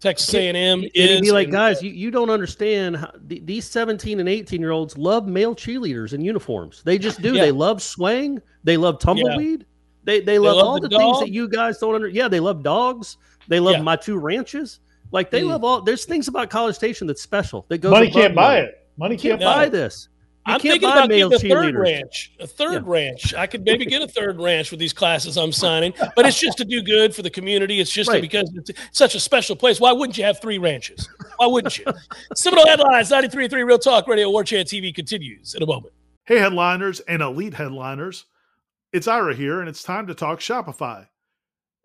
Texas 0.00 0.32
A&M 0.32 0.84
is. 0.94 1.20
Be 1.20 1.32
like, 1.32 1.50
guys, 1.50 1.82
you, 1.82 1.90
you 1.90 2.10
don't 2.10 2.30
understand. 2.30 2.96
How, 2.96 3.10
these 3.26 3.64
17 3.66 4.20
and 4.20 4.28
18 4.28 4.60
year 4.60 4.70
olds 4.70 4.96
love 4.96 5.26
male 5.26 5.54
cheerleaders 5.54 6.12
in 6.12 6.20
uniforms. 6.20 6.82
They 6.84 6.98
just 6.98 7.20
do. 7.20 7.34
Yeah. 7.34 7.46
They 7.46 7.50
love 7.50 7.82
swaying. 7.82 8.40
They 8.64 8.76
love 8.76 8.98
tumbleweed. 9.00 9.60
Yeah. 9.60 9.66
They, 10.08 10.20
they, 10.20 10.38
love, 10.38 10.56
love 10.56 10.64
all 10.64 10.80
the, 10.80 10.88
the 10.88 10.96
things 10.96 11.20
that 11.20 11.28
you 11.28 11.50
guys 11.50 11.76
don't 11.76 11.94
under. 11.94 12.08
Yeah, 12.08 12.28
they 12.28 12.40
love 12.40 12.62
dogs. 12.62 13.18
They 13.46 13.60
love 13.60 13.74
yeah. 13.76 13.82
my 13.82 13.94
two 13.94 14.16
ranches. 14.16 14.80
Like 15.12 15.30
they 15.30 15.42
mm. 15.42 15.48
love 15.48 15.64
all. 15.64 15.82
There's 15.82 16.06
things 16.06 16.28
about 16.28 16.48
College 16.48 16.74
Station 16.74 17.06
that's 17.06 17.20
special. 17.20 17.66
That 17.68 17.82
goes. 17.82 17.90
Money 17.90 18.10
can't 18.10 18.34
buy 18.34 18.60
it. 18.60 18.88
Money 18.96 19.18
can't, 19.18 19.38
can't 19.38 19.54
buy 19.54 19.66
it. 19.66 19.72
this. 19.72 20.08
You 20.46 20.54
I'm 20.54 20.60
thinking 20.60 20.88
about 20.88 21.10
getting 21.10 21.30
a 21.30 21.38
third 21.38 21.76
ranch. 21.76 22.32
A 22.40 22.46
third 22.46 22.86
yeah. 22.86 22.90
ranch. 22.90 23.34
I 23.34 23.46
could 23.46 23.66
maybe 23.66 23.84
get 23.84 24.00
a 24.00 24.08
third 24.08 24.40
ranch 24.40 24.70
with 24.70 24.80
these 24.80 24.94
classes 24.94 25.36
I'm 25.36 25.52
signing, 25.52 25.92
but 26.16 26.24
it's 26.24 26.40
just 26.40 26.56
to 26.56 26.64
do 26.64 26.80
good 26.80 27.14
for 27.14 27.20
the 27.20 27.28
community. 27.28 27.78
It's 27.78 27.92
just 27.92 28.08
right. 28.08 28.22
because 28.22 28.50
it's 28.54 28.70
such 28.92 29.14
a 29.14 29.20
special 29.20 29.56
place. 29.56 29.78
Why 29.78 29.92
wouldn't 29.92 30.16
you 30.16 30.24
have 30.24 30.40
three 30.40 30.56
ranches? 30.56 31.06
Why 31.36 31.48
wouldn't 31.48 31.76
you? 31.76 31.84
Seminole 32.34 32.66
headlines 32.66 33.10
93.3 33.10 33.52
Real 33.66 33.78
Talk 33.78 34.08
Radio 34.08 34.30
War 34.30 34.42
Chant 34.42 34.68
TV 34.68 34.94
continues 34.94 35.54
in 35.54 35.62
a 35.62 35.66
moment. 35.66 35.92
Hey, 36.24 36.38
headliners 36.38 37.00
and 37.00 37.20
elite 37.20 37.52
headliners. 37.52 38.24
It's 38.92 39.08
Ira 39.08 39.34
here, 39.34 39.60
and 39.60 39.68
it's 39.68 39.82
time 39.82 40.06
to 40.06 40.14
talk 40.14 40.40
Shopify. 40.40 41.08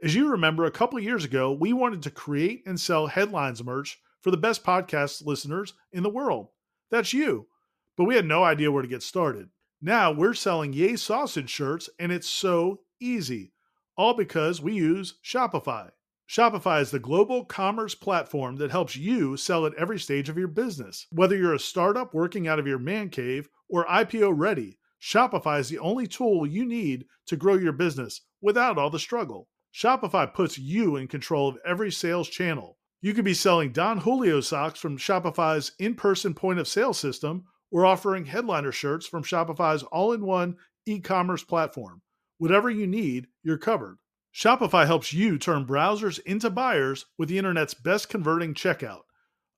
As 0.01 0.15
you 0.15 0.29
remember, 0.29 0.65
a 0.65 0.71
couple 0.71 0.99
years 0.99 1.25
ago, 1.25 1.51
we 1.51 1.73
wanted 1.73 2.03
to 2.03 2.11
create 2.11 2.63
and 2.65 2.79
sell 2.79 3.07
headlines 3.07 3.63
merch 3.63 3.99
for 4.21 4.31
the 4.31 4.37
best 4.37 4.63
podcast 4.63 5.25
listeners 5.25 5.73
in 5.91 6.03
the 6.03 6.09
world. 6.09 6.47
That's 6.89 7.13
you 7.13 7.47
but 7.95 8.05
we 8.05 8.15
had 8.15 8.25
no 8.25 8.43
idea 8.43 8.71
where 8.71 8.81
to 8.81 8.87
get 8.87 9.03
started. 9.03 9.49
Now 9.81 10.11
we're 10.11 10.33
selling 10.33 10.73
Yay 10.73 10.95
Sausage 10.95 11.49
shirts, 11.49 11.89
and 11.99 12.11
it's 12.11 12.29
so 12.29 12.81
easy, 12.99 13.53
all 13.97 14.13
because 14.13 14.61
we 14.61 14.73
use 14.73 15.15
Shopify. 15.23 15.91
Shopify 16.27 16.81
is 16.81 16.89
the 16.89 16.99
global 16.99 17.45
commerce 17.45 17.93
platform 17.93 18.55
that 18.55 18.71
helps 18.71 18.95
you 18.95 19.37
sell 19.37 19.65
at 19.65 19.75
every 19.75 19.99
stage 19.99 20.29
of 20.29 20.37
your 20.37 20.47
business. 20.47 21.05
Whether 21.11 21.35
you're 21.35 21.53
a 21.53 21.59
startup 21.59 22.13
working 22.13 22.47
out 22.47 22.59
of 22.59 22.65
your 22.65 22.79
man 22.79 23.09
cave 23.09 23.49
or 23.69 23.85
IPO 23.85 24.33
ready, 24.35 24.79
Shopify 25.03 25.59
is 25.59 25.67
the 25.67 25.79
only 25.79 26.07
tool 26.07 26.47
you 26.47 26.63
need 26.63 27.07
to 27.25 27.35
grow 27.35 27.55
your 27.55 27.73
business 27.73 28.21
without 28.41 28.77
all 28.77 28.89
the 28.89 28.97
struggle. 28.97 29.49
Shopify 29.73 30.33
puts 30.33 30.57
you 30.57 30.95
in 30.95 31.09
control 31.09 31.49
of 31.49 31.57
every 31.65 31.91
sales 31.91 32.29
channel. 32.29 32.77
You 33.01 33.13
could 33.13 33.25
be 33.25 33.33
selling 33.33 33.73
Don 33.73 33.97
Julio 33.97 34.39
socks 34.39 34.79
from 34.79 34.97
Shopify's 34.97 35.73
in 35.77 35.95
person 35.95 36.33
point 36.33 36.59
of 36.59 36.69
sale 36.69 36.93
system 36.93 37.43
we're 37.69 37.85
offering 37.87 38.27
headliner 38.27 38.71
shirts 38.71 39.07
from 39.07 39.23
Shopify's 39.23 39.81
all 39.81 40.13
in 40.13 40.23
one 40.23 40.57
e 40.85 40.99
commerce 40.99 41.43
platform. 41.43 42.03
Whatever 42.37 42.69
you 42.69 42.85
need, 42.85 43.27
you're 43.41 43.57
covered. 43.57 43.97
Shopify 44.33 44.85
helps 44.85 45.11
you 45.11 45.37
turn 45.37 45.65
browsers 45.65 46.19
into 46.19 46.49
buyers 46.49 47.07
with 47.17 47.29
the 47.29 47.39
internet's 47.39 47.73
best 47.73 48.09
converting 48.09 48.53
checkout, 48.53 49.01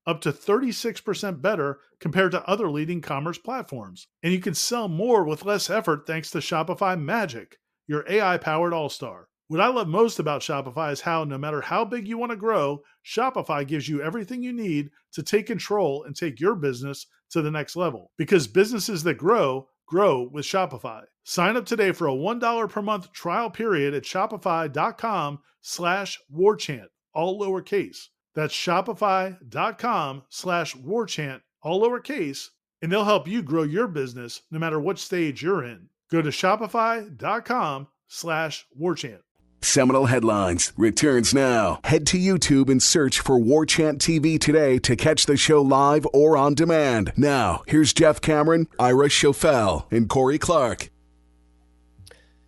up 0.06 0.20
to 0.20 0.32
36% 0.32 1.42
better 1.42 1.80
compared 1.98 2.32
to 2.32 2.48
other 2.48 2.70
leading 2.70 3.00
commerce 3.00 3.38
platforms. 3.38 4.06
And 4.22 4.32
you 4.32 4.40
can 4.40 4.54
sell 4.54 4.88
more 4.88 5.24
with 5.24 5.44
less 5.44 5.68
effort 5.68 6.06
thanks 6.06 6.30
to 6.30 6.38
Shopify 6.38 7.00
Magic, 7.00 7.58
your 7.86 8.04
AI 8.08 8.38
powered 8.38 8.72
all 8.72 8.88
star. 8.88 9.28
What 9.48 9.60
I 9.60 9.68
love 9.68 9.86
most 9.86 10.18
about 10.18 10.42
Shopify 10.42 10.92
is 10.92 11.02
how, 11.02 11.22
no 11.22 11.38
matter 11.38 11.60
how 11.60 11.84
big 11.84 12.08
you 12.08 12.18
want 12.18 12.30
to 12.30 12.36
grow, 12.36 12.82
Shopify 13.04 13.66
gives 13.66 13.88
you 13.88 14.02
everything 14.02 14.42
you 14.42 14.52
need 14.52 14.90
to 15.12 15.22
take 15.22 15.46
control 15.46 16.02
and 16.02 16.16
take 16.16 16.40
your 16.40 16.56
business 16.56 17.06
to 17.30 17.42
the 17.42 17.50
next 17.50 17.76
level. 17.76 18.10
Because 18.16 18.48
businesses 18.48 19.04
that 19.04 19.14
grow, 19.14 19.68
grow 19.86 20.28
with 20.32 20.44
Shopify. 20.44 21.02
Sign 21.22 21.56
up 21.56 21.64
today 21.64 21.92
for 21.92 22.08
a 22.08 22.12
$1 22.12 22.70
per 22.70 22.82
month 22.82 23.12
trial 23.12 23.48
period 23.48 23.94
at 23.94 24.02
shopify.com 24.02 25.38
slash 25.60 26.18
warchant, 26.32 26.86
all 27.14 27.40
lowercase. 27.40 28.08
That's 28.36 28.54
shopify.com 28.54 30.22
slash 30.28 30.76
warchant, 30.76 31.40
all 31.62 31.82
lowercase, 31.82 32.50
and 32.82 32.92
they'll 32.92 33.04
help 33.04 33.26
you 33.26 33.42
grow 33.42 33.62
your 33.62 33.88
business 33.88 34.42
no 34.50 34.58
matter 34.58 34.78
what 34.78 34.98
stage 34.98 35.42
you're 35.42 35.64
in. 35.64 35.88
Go 36.12 36.20
to 36.20 36.28
shopify.com 36.28 37.88
slash 38.06 38.66
warchant. 38.78 39.20
Seminole 39.62 40.04
Headlines 40.04 40.74
returns 40.76 41.32
now. 41.32 41.80
Head 41.84 42.06
to 42.08 42.18
YouTube 42.18 42.68
and 42.68 42.80
search 42.80 43.20
for 43.20 43.38
War 43.38 43.64
Chant 43.64 44.00
TV 44.00 44.38
today 44.38 44.78
to 44.80 44.94
catch 44.94 45.24
the 45.24 45.38
show 45.38 45.62
live 45.62 46.06
or 46.12 46.36
on 46.36 46.54
demand. 46.54 47.14
Now, 47.16 47.62
here's 47.66 47.94
Jeff 47.94 48.20
Cameron, 48.20 48.68
Ira 48.78 49.08
Schoffel, 49.08 49.90
and 49.90 50.10
Corey 50.10 50.38
Clark. 50.38 50.90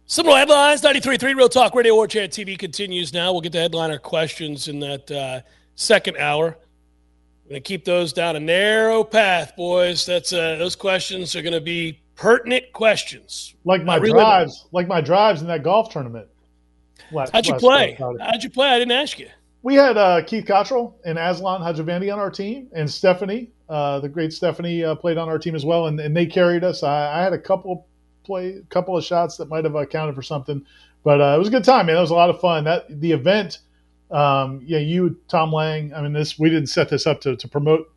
Seminole 0.05 0.37
headlines, 0.37 0.83
93.3 0.83 1.35
Real 1.35 1.49
Talk 1.49 1.75
Radio 1.75 1.95
War 1.95 2.07
Chant 2.07 2.31
TV 2.31 2.59
continues 2.59 3.15
now. 3.15 3.33
We'll 3.33 3.41
get 3.41 3.53
to 3.53 3.59
headliner 3.59 3.99
questions 3.99 4.69
in 4.69 4.81
that 4.81 5.11
uh, 5.11 5.41
second 5.79 6.17
hour. 6.19 6.59
We're 7.45 7.51
going 7.51 7.63
to 7.63 7.67
keep 7.67 7.85
those 7.85 8.13
down 8.13 8.37
a 8.37 8.41
narrow 8.41 9.05
path, 9.05 9.55
boys. 9.57 10.05
That's 10.05 10.33
uh, 10.33 10.57
Those 10.57 10.77
questions 10.77 11.35
are 11.35 11.43
going 11.43 11.55
to 11.55 11.61
be 11.61 12.01
pertinent 12.15 12.73
questions. 12.73 13.55
Like 13.65 13.85
my 13.85 13.99
drives, 13.99 14.67
like 14.73 14.89
my 14.89 15.01
drives 15.01 15.41
in 15.41 15.47
that 15.49 15.63
golf 15.63 15.91
tournament. 15.91 16.29
Last- 17.11 17.33
How'd 17.33 17.47
you 17.47 17.53
last 17.53 17.61
play? 17.61 17.97
How'd 17.99 18.43
you 18.43 18.51
play? 18.51 18.69
I 18.69 18.79
didn't 18.79 18.93
ask 18.93 19.19
you. 19.19 19.29
We 19.63 19.75
had 19.75 19.97
uh, 19.97 20.23
Keith 20.25 20.47
Cottrell 20.47 20.97
and 21.05 21.19
Aslan 21.19 21.61
Hajavandi 21.61 22.13
on 22.13 22.19
our 22.19 22.31
team, 22.31 22.69
and 22.73 22.89
Stephanie, 22.89 23.51
uh, 23.69 23.99
the 24.01 24.09
great 24.09 24.33
Stephanie, 24.33 24.85
uh, 24.85 24.95
played 24.95 25.17
on 25.19 25.29
our 25.29 25.39
team 25.39 25.55
as 25.55 25.65
well, 25.65 25.87
and, 25.87 25.99
and 25.99 26.17
they 26.17 26.27
carried 26.27 26.65
us. 26.65 26.83
I, 26.83 27.21
I 27.21 27.23
had 27.23 27.33
a 27.33 27.39
couple 27.39 27.87
play, 28.25 28.63
couple 28.69 28.97
of 28.97 29.05
shots 29.05 29.37
that 29.39 29.49
might 29.49 29.65
have 29.65 29.75
accounted 29.75 30.15
for 30.15 30.23
something, 30.23 30.65
but 31.03 31.21
uh, 31.21 31.35
it 31.35 31.39
was 31.39 31.49
a 31.49 31.51
good 31.51 31.65
time, 31.65 31.87
man. 31.87 31.97
It 31.97 32.01
was 32.01 32.11
a 32.11 32.15
lot 32.15 32.31
of 32.31 32.41
fun. 32.41 32.65
That 32.65 33.01
the 33.01 33.13
event, 33.13 33.61
um, 34.11 34.63
yeah, 34.65 34.79
you, 34.79 35.17
Tom 35.29 35.53
Lang. 35.53 35.93
I 35.95 36.03
mean, 36.03 36.13
this 36.13 36.39
we 36.39 36.49
didn't 36.51 36.69
set 36.69 36.89
this 36.89 37.07
up 37.07 37.21
to, 37.23 37.37
to 37.37 37.49
promote 37.49 37.91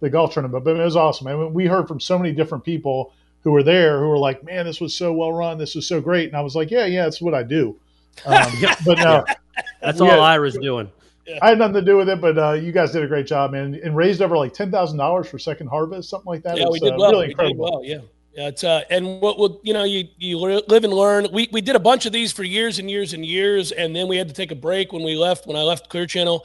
the 0.00 0.10
golf 0.10 0.34
tournament, 0.34 0.64
but 0.64 0.76
it 0.76 0.82
was 0.84 0.96
awesome. 0.96 1.26
I 1.26 1.34
mean, 1.34 1.54
we 1.54 1.66
heard 1.66 1.88
from 1.88 2.00
so 2.00 2.18
many 2.18 2.32
different 2.32 2.64
people 2.64 3.12
who 3.42 3.52
were 3.52 3.62
there 3.62 3.98
who 4.00 4.08
were 4.08 4.18
like, 4.18 4.42
"Man, 4.44 4.66
this 4.66 4.80
was 4.80 4.94
so 4.94 5.12
well 5.12 5.32
run. 5.32 5.58
This 5.58 5.74
was 5.74 5.86
so 5.86 6.00
great," 6.00 6.28
and 6.28 6.36
I 6.36 6.40
was 6.40 6.54
like, 6.56 6.70
"Yeah, 6.70 6.86
yeah, 6.86 7.04
that's 7.04 7.20
what 7.20 7.34
I 7.34 7.42
do." 7.42 7.76
Um, 8.24 8.50
but 8.86 8.98
no. 8.98 9.24
That's 9.82 10.00
Yeah. 10.00 10.16
all 10.16 10.22
Ira's 10.22 10.56
doing. 10.56 10.90
I 11.42 11.50
had 11.50 11.58
nothing 11.58 11.74
to 11.74 11.82
do 11.82 11.96
with 11.98 12.08
it, 12.08 12.20
but 12.20 12.38
uh, 12.38 12.52
you 12.52 12.72
guys 12.72 12.92
did 12.92 13.02
a 13.02 13.06
great 13.06 13.26
job, 13.26 13.50
man, 13.52 13.78
and 13.82 13.94
raised 13.96 14.22
over 14.22 14.36
like 14.38 14.54
ten 14.54 14.70
thousand 14.70 14.96
dollars 14.98 15.28
for 15.28 15.38
Second 15.38 15.66
Harvest, 15.68 16.08
something 16.08 16.26
like 16.26 16.42
that. 16.44 16.56
Yeah, 16.56 16.68
we 16.70 16.78
did 16.80 16.92
uh, 16.92 16.96
well. 16.98 17.10
Really 17.10 17.34
we 17.38 17.48
did 17.48 17.56
well. 17.58 17.80
Yeah. 17.84 17.98
Yeah, 18.36 18.48
it's 18.48 18.64
uh, 18.64 18.82
and 18.90 19.22
what 19.22 19.38
will 19.38 19.62
you 19.64 19.72
know 19.72 19.84
you 19.84 20.08
you 20.18 20.38
live 20.38 20.84
and 20.84 20.92
learn. 20.92 21.26
We 21.32 21.48
we 21.52 21.62
did 21.62 21.74
a 21.74 21.80
bunch 21.80 22.04
of 22.04 22.12
these 22.12 22.32
for 22.32 22.44
years 22.44 22.78
and 22.78 22.90
years 22.90 23.14
and 23.14 23.24
years, 23.24 23.72
and 23.72 23.96
then 23.96 24.08
we 24.08 24.18
had 24.18 24.28
to 24.28 24.34
take 24.34 24.50
a 24.50 24.54
break 24.54 24.92
when 24.92 25.02
we 25.02 25.16
left. 25.16 25.46
When 25.46 25.56
I 25.56 25.62
left 25.62 25.88
Clear 25.88 26.04
Channel, 26.04 26.44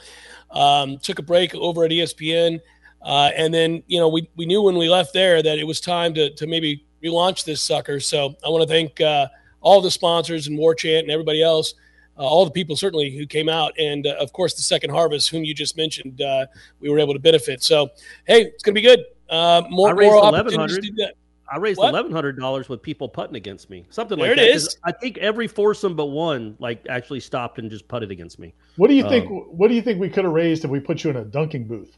um, 0.52 1.00
took 1.00 1.20
a 1.20 1.22
break 1.22 1.54
over 1.54 1.84
at 1.84 1.92
ESPN, 1.92 2.62
uh, 3.02 3.32
and 3.36 3.54
then 3.54 3.84
you 3.88 4.00
know 4.00 4.08
we 4.08 4.30
we 4.38 4.46
knew 4.46 4.62
when 4.62 4.78
we 4.78 4.88
left 4.88 5.12
there 5.12 5.44
that 5.44 5.60
it 5.60 5.66
was 5.68 5.82
time 5.82 6.14
to 6.14 6.34
to 6.36 6.48
maybe 6.48 6.86
relaunch 7.04 7.44
this 7.44 7.62
sucker. 7.62 8.00
So 8.00 8.38
I 8.46 8.48
want 8.48 8.62
to 8.62 8.70
thank 8.70 9.02
uh, 9.02 9.28
all 9.60 9.82
the 9.82 9.92
sponsors 9.92 10.48
and 10.48 10.58
War 10.58 10.74
Chant 10.74 11.04
and 11.04 11.12
everybody 11.12 11.44
else. 11.44 11.74
Uh, 12.18 12.22
all 12.22 12.46
the 12.46 12.52
people 12.52 12.78
certainly 12.78 13.10
who 13.18 13.26
came 13.26 13.50
out, 13.50 13.74
and 13.78 14.08
uh, 14.08 14.16
of 14.18 14.32
course 14.32 14.54
the 14.54 14.62
Second 14.62 14.92
Harvest, 14.92 15.30
whom 15.30 15.44
you 15.44 15.54
just 15.54 15.76
mentioned, 15.76 16.22
uh, 16.22 16.46
we 16.80 16.89
were 16.89 17.00
able 17.00 17.14
to 17.14 17.20
benefit. 17.20 17.62
So, 17.64 17.89
hey, 18.28 18.44
it's 18.44 18.64
going 18.64 18.76
to 18.76 18.82
be 18.82 18.88
good. 18.88 19.04
Uh, 19.30 19.64
more, 19.70 19.89
I 19.89 19.92
raised 19.92 20.12
more 20.14 20.24
opportunities 20.26 20.76
to 20.76 20.82
do 20.82 20.94
that. 20.96 21.16
I 21.52 21.58
raised 21.58 21.80
eleven 21.80 22.12
hundred 22.12 22.39
dollars 22.39 22.70
with 22.70 22.82
people 22.82 23.10
putting 23.10 23.36
against 23.36 23.70
me. 23.70 23.86
Something 23.89 24.18
There 24.18 24.30
like 24.30 24.38
it 24.38 24.41
that. 24.41 24.52
'cause. 24.54 24.78
I 24.84 24.91
think 24.91 25.18
every 25.18 25.47
foursome 25.47 25.95
but 25.95 26.08
one 26.08 26.56
like 26.60 26.86
actually 26.89 27.20
stopped 27.20 27.60
and 27.60 27.70
just 27.70 27.88
putted 27.88 28.10
against 28.12 28.39
me. 28.39 28.54
What 28.78 28.88
do 28.88 28.93
you 28.93 29.04
think? 29.04 29.26
Um, 29.30 29.38
what 29.49 29.68
do 29.68 29.74
you 29.76 29.82
think 29.82 29.99
we 29.99 30.10
could 30.10 30.24
have 30.24 30.34
raised 30.34 30.64
if 30.64 30.72
we 30.72 30.80
put 30.80 31.04
you 31.04 31.10
in 31.10 31.18
a 31.18 31.26
dunking 31.26 31.66
booth? 31.66 31.97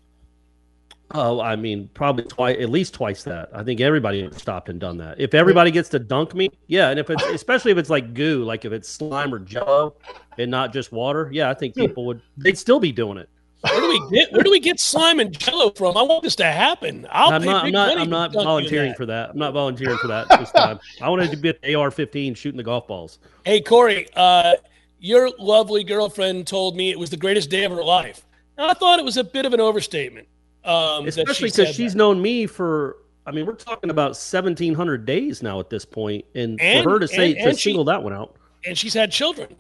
Oh, 1.16 1.40
I 1.40 1.56
mean, 1.56 1.90
probably 1.94 2.24
twice, 2.24 2.58
at 2.60 2.70
least 2.70 2.96
twice 2.96 3.24
that. 3.26 3.50
I 3.54 3.64
think 3.64 3.82
everybody 3.82 4.28
stopped 4.32 4.70
and 4.70 4.80
done 4.80 4.98
that. 4.98 5.20
If 5.20 5.36
everybody 5.36 5.70
gets 5.70 5.90
to 5.90 6.00
dunk 6.00 6.34
me, 6.34 6.50
yeah, 6.66 6.90
and 6.90 7.00
if 7.00 7.10
it's 7.12 7.24
especially 7.26 7.72
if 7.72 7.78
it's 7.78 7.90
like 7.90 8.16
goo, 8.16 8.44
like 8.44 8.66
if 8.66 8.72
it's 8.72 8.90
slime 8.90 9.32
or 9.32 9.38
jello, 9.38 9.96
and 10.40 10.50
not 10.50 10.74
just 10.74 10.92
water, 10.92 11.30
yeah, 11.32 11.52
I 11.52 11.54
think 11.54 11.76
people 11.76 12.08
would. 12.08 12.22
They'd 12.38 12.58
still 12.58 12.80
be 12.80 12.92
doing 12.92 13.20
it. 13.20 13.30
Where 13.64 13.80
do 13.80 13.88
we 13.88 14.10
get 14.18 14.32
where 14.34 14.44
do 14.44 14.52
we 14.52 14.60
get 14.60 14.80
slime 14.80 15.20
and 15.20 15.38
jello 15.38 15.70
from? 15.72 15.96
I 15.96 16.02
want 16.02 16.24
this 16.24 16.36
to 16.38 16.46
happen. 16.46 17.08
I'll 17.10 17.32
I'm 17.32 17.44
not. 17.44 17.66
I'm 17.66 17.72
not. 17.72 17.98
I'm 17.98 18.10
not 18.10 18.34
volunteering 18.34 18.90
that. 18.90 18.98
for 18.98 19.06
that. 19.06 19.30
I'm 19.32 19.38
not 19.38 19.54
volunteering 19.54 19.98
for 20.00 20.08
that 20.08 20.28
this 20.38 20.52
time. 20.52 20.80
I 21.02 21.10
wanted 21.10 21.32
to 21.32 21.38
be 21.38 21.50
at 21.50 21.56
AR-15 21.64 22.36
shooting 22.36 22.58
the 22.58 22.64
golf 22.64 22.88
balls. 22.88 23.20
Hey 23.46 23.62
Corey, 23.62 24.08
uh, 24.16 24.54
your 25.00 25.30
lovely 25.40 25.84
girlfriend 25.84 26.46
told 26.46 26.76
me 26.76 26.92
it 26.92 27.00
was 27.00 27.10
the 27.10 27.18
greatest 27.18 27.50
day 27.50 27.64
of 27.64 27.72
her 27.72 27.84
life. 27.84 28.26
Now, 28.58 28.68
I 28.70 28.74
thought 28.74 29.00
it 29.00 29.06
was 29.06 29.18
a 29.18 29.24
bit 29.24 29.46
of 29.46 29.54
an 29.54 29.60
overstatement. 29.62 30.28
Um, 30.66 31.08
especially 31.08 31.50
because 31.50 31.76
she's 31.76 31.92
that. 31.94 31.98
known 31.98 32.22
me 32.22 32.46
for 32.48 32.96
i 33.26 33.32
mean 33.32 33.46
we're 33.46 33.54
talking 33.56 33.90
about 33.90 34.12
1700 34.12 35.06
days 35.06 35.44
now 35.44 35.60
at 35.60 35.70
this 35.70 35.84
point 35.84 36.24
and, 36.36 36.60
And- 36.62 36.84
for 36.86 36.92
her 36.92 37.00
to 37.00 37.08
say 37.08 37.32
and- 37.32 37.36
to 37.36 37.50
and 37.50 37.60
she- 37.60 37.72
single 37.72 37.84
that 37.86 38.02
one 38.02 38.14
out 38.14 38.36
and 38.66 38.78
she's 38.78 38.94
had 38.94 39.12
children. 39.12 39.56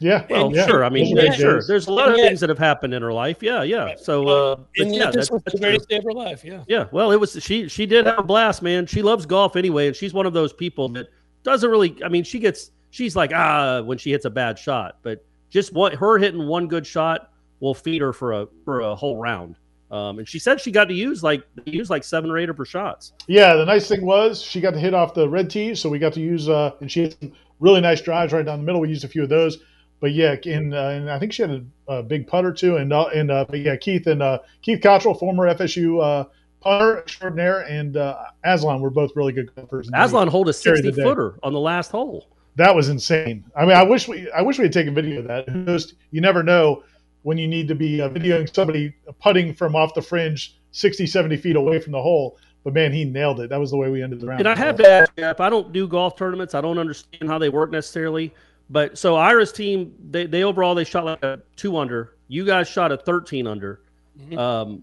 Yeah, 0.00 0.24
well 0.30 0.54
yeah. 0.54 0.66
sure 0.66 0.84
i 0.84 0.88
mean 0.88 1.14
Those 1.14 1.24
yeah, 1.24 1.30
sure 1.32 1.62
there's 1.66 1.88
a 1.88 1.92
lot 1.92 2.08
of 2.08 2.14
And 2.14 2.22
things 2.22 2.40
that 2.40 2.48
have 2.48 2.58
happened 2.58 2.94
in 2.94 3.02
her 3.02 3.12
life 3.12 3.42
yeah 3.42 3.62
yeah 3.62 3.94
so 3.96 4.28
uh 4.28 4.56
And 4.76 4.94
yeah 4.94 5.06
this 5.06 5.28
that's, 5.28 5.30
was 5.30 5.42
the 5.44 5.58
greatest 5.58 5.88
day 5.88 5.96
of 5.96 6.04
her 6.04 6.12
life. 6.12 6.44
Yeah. 6.44 6.62
yeah 6.68 6.86
well 6.92 7.10
it 7.10 7.16
was 7.16 7.36
she 7.42 7.68
she 7.68 7.84
did 7.86 8.06
have 8.06 8.18
a 8.18 8.22
blast 8.22 8.62
man 8.62 8.86
she 8.86 9.02
loves 9.02 9.26
golf 9.26 9.56
anyway 9.56 9.88
and 9.88 9.96
she's 9.96 10.14
one 10.14 10.26
of 10.26 10.32
those 10.32 10.52
people 10.52 10.88
that 10.90 11.08
doesn't 11.42 11.70
really 11.70 11.96
i 12.04 12.08
mean 12.08 12.22
she 12.24 12.38
gets 12.38 12.70
she's 12.90 13.16
like 13.16 13.32
ah 13.34 13.82
when 13.82 13.98
she 13.98 14.10
hits 14.12 14.24
a 14.24 14.30
bad 14.30 14.58
shot 14.58 14.98
but 15.02 15.24
just 15.50 15.72
what 15.72 15.94
her 15.94 16.18
hitting 16.18 16.46
one 16.46 16.68
good 16.68 16.86
shot 16.86 17.30
will 17.60 17.74
feed 17.74 18.00
her 18.00 18.12
for 18.12 18.32
a 18.32 18.46
for 18.64 18.80
a 18.80 18.94
whole 18.94 19.16
round 19.16 19.56
um, 19.90 20.18
and 20.18 20.28
she 20.28 20.38
said 20.38 20.60
she 20.60 20.70
got 20.70 20.84
to 20.84 20.94
use 20.94 21.22
like 21.22 21.42
use 21.64 21.88
like 21.88 22.04
seven 22.04 22.30
or 22.30 22.36
eight 22.36 22.50
of 22.50 22.58
her 22.58 22.66
shots 22.66 23.14
Yeah, 23.26 23.54
the 23.54 23.64
nice 23.64 23.88
thing 23.88 24.04
was 24.04 24.42
she 24.42 24.60
got 24.60 24.72
to 24.74 24.78
hit 24.78 24.92
off 24.92 25.14
the 25.14 25.26
red 25.26 25.48
tee, 25.48 25.74
so 25.74 25.88
we 25.88 25.98
got 25.98 26.12
to 26.12 26.20
use, 26.20 26.46
uh, 26.46 26.72
and 26.80 26.92
she 26.92 27.04
had 27.04 27.18
some 27.18 27.32
really 27.58 27.80
nice 27.80 28.02
drives 28.02 28.34
right 28.34 28.44
down 28.44 28.58
the 28.58 28.64
middle. 28.66 28.82
We 28.82 28.90
used 28.90 29.04
a 29.04 29.08
few 29.08 29.22
of 29.22 29.30
those, 29.30 29.58
but 30.00 30.12
yeah, 30.12 30.36
and, 30.44 30.74
uh, 30.74 30.88
and 30.88 31.10
I 31.10 31.18
think 31.18 31.32
she 31.32 31.42
had 31.42 31.50
a, 31.50 31.92
a 31.92 32.02
big 32.02 32.26
putter 32.26 32.52
too, 32.52 32.76
and 32.76 32.92
uh, 32.92 33.06
and 33.14 33.30
uh, 33.30 33.44
but 33.48 33.60
yeah, 33.60 33.76
Keith 33.76 34.06
and 34.06 34.22
uh, 34.22 34.38
Keith 34.62 34.80
Cottrell, 34.82 35.14
former 35.14 35.52
FSU 35.54 36.02
uh, 36.02 36.28
punter 36.60 36.98
extraordinaire, 36.98 37.60
and 37.60 37.96
uh, 37.96 38.16
Aslan 38.44 38.80
were 38.80 38.90
both 38.90 39.10
really 39.16 39.32
good 39.32 39.54
golfers. 39.54 39.90
Aslan 39.94 40.28
hold 40.28 40.48
a 40.48 40.52
sixty 40.52 40.92
footer 40.92 41.38
on 41.42 41.52
the 41.52 41.60
last 41.60 41.90
hole. 41.90 42.28
That 42.56 42.74
was 42.74 42.88
insane. 42.88 43.44
I 43.56 43.64
mean, 43.64 43.76
I 43.76 43.82
wish 43.82 44.08
we, 44.08 44.30
I 44.32 44.42
wish 44.42 44.58
we 44.58 44.64
had 44.64 44.72
taken 44.72 44.94
video 44.94 45.20
of 45.20 45.28
that. 45.28 45.48
Who 45.48 45.58
knows? 45.64 45.94
You 46.10 46.20
never 46.20 46.42
know 46.42 46.82
when 47.22 47.38
you 47.38 47.48
need 47.48 47.68
to 47.68 47.74
be 47.74 48.00
uh, 48.00 48.08
videoing 48.08 48.52
somebody 48.52 48.94
putting 49.20 49.54
from 49.54 49.76
off 49.76 49.94
the 49.94 50.02
fringe 50.02 50.58
60, 50.72 51.06
70 51.06 51.36
feet 51.36 51.56
away 51.56 51.80
from 51.80 51.92
the 51.92 52.02
hole. 52.02 52.38
But 52.64 52.74
man, 52.74 52.92
he 52.92 53.04
nailed 53.04 53.40
it. 53.40 53.50
That 53.50 53.60
was 53.60 53.70
the 53.70 53.76
way 53.76 53.90
we 53.90 54.02
ended 54.02 54.20
the 54.20 54.26
round. 54.26 54.40
And 54.40 54.48
I 54.48 54.56
have 54.56 54.76
to 54.76 54.88
ask, 54.88 55.14
Jeff, 55.16 55.40
I 55.40 55.48
don't 55.48 55.72
do 55.72 55.86
golf 55.86 56.16
tournaments. 56.16 56.54
I 56.54 56.60
don't 56.60 56.78
understand 56.78 57.28
how 57.28 57.38
they 57.38 57.48
work 57.48 57.70
necessarily. 57.70 58.34
But 58.70 58.98
so 58.98 59.16
Ira's 59.16 59.52
team, 59.52 59.94
they, 60.10 60.26
they 60.26 60.44
overall 60.44 60.74
they 60.74 60.84
shot 60.84 61.04
like 61.04 61.22
a 61.22 61.40
two 61.56 61.76
under. 61.76 62.16
You 62.28 62.44
guys 62.44 62.68
shot 62.68 62.92
a 62.92 62.96
thirteen 62.96 63.46
under. 63.46 63.80
Mm-hmm. 64.20 64.38
Um, 64.38 64.82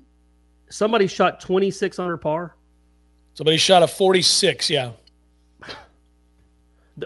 somebody 0.69 1.07
shot 1.07 1.39
twenty 1.39 1.71
six 1.71 1.99
under 1.99 2.17
par. 2.17 2.55
Somebody 3.35 3.57
shot 3.57 3.83
a 3.83 3.87
46. 3.87 4.69
Yeah. 4.69 4.91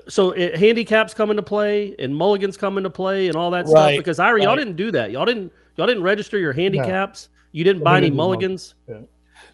So 0.08 0.32
it, 0.32 0.56
handicaps 0.56 1.16
come 1.16 1.32
into 1.32 1.42
play 1.42 1.96
and 1.98 2.16
mulligans 2.16 2.56
come 2.56 2.78
into 2.78 2.92
play 2.92 3.28
and 3.28 3.36
all 3.36 3.50
that 3.52 3.68
stuff. 3.68 3.92
Because 3.98 4.20
Ira, 4.20 4.44
y'all 4.44 4.56
didn't 4.56 4.76
do 4.76 4.92
that. 4.92 5.10
Y'all 5.10 5.26
didn't 5.26 5.52
y'all 5.76 5.88
didn't 5.88 6.04
register 6.04 6.38
your 6.38 6.54
handicaps. 6.54 7.30
You 7.52 7.64
didn't 7.64 7.84
buy 7.84 7.98
any 7.98 8.06
didn't 8.06 8.14
do 8.14 8.18
mul- 8.18 8.28
mulligans. 8.28 8.76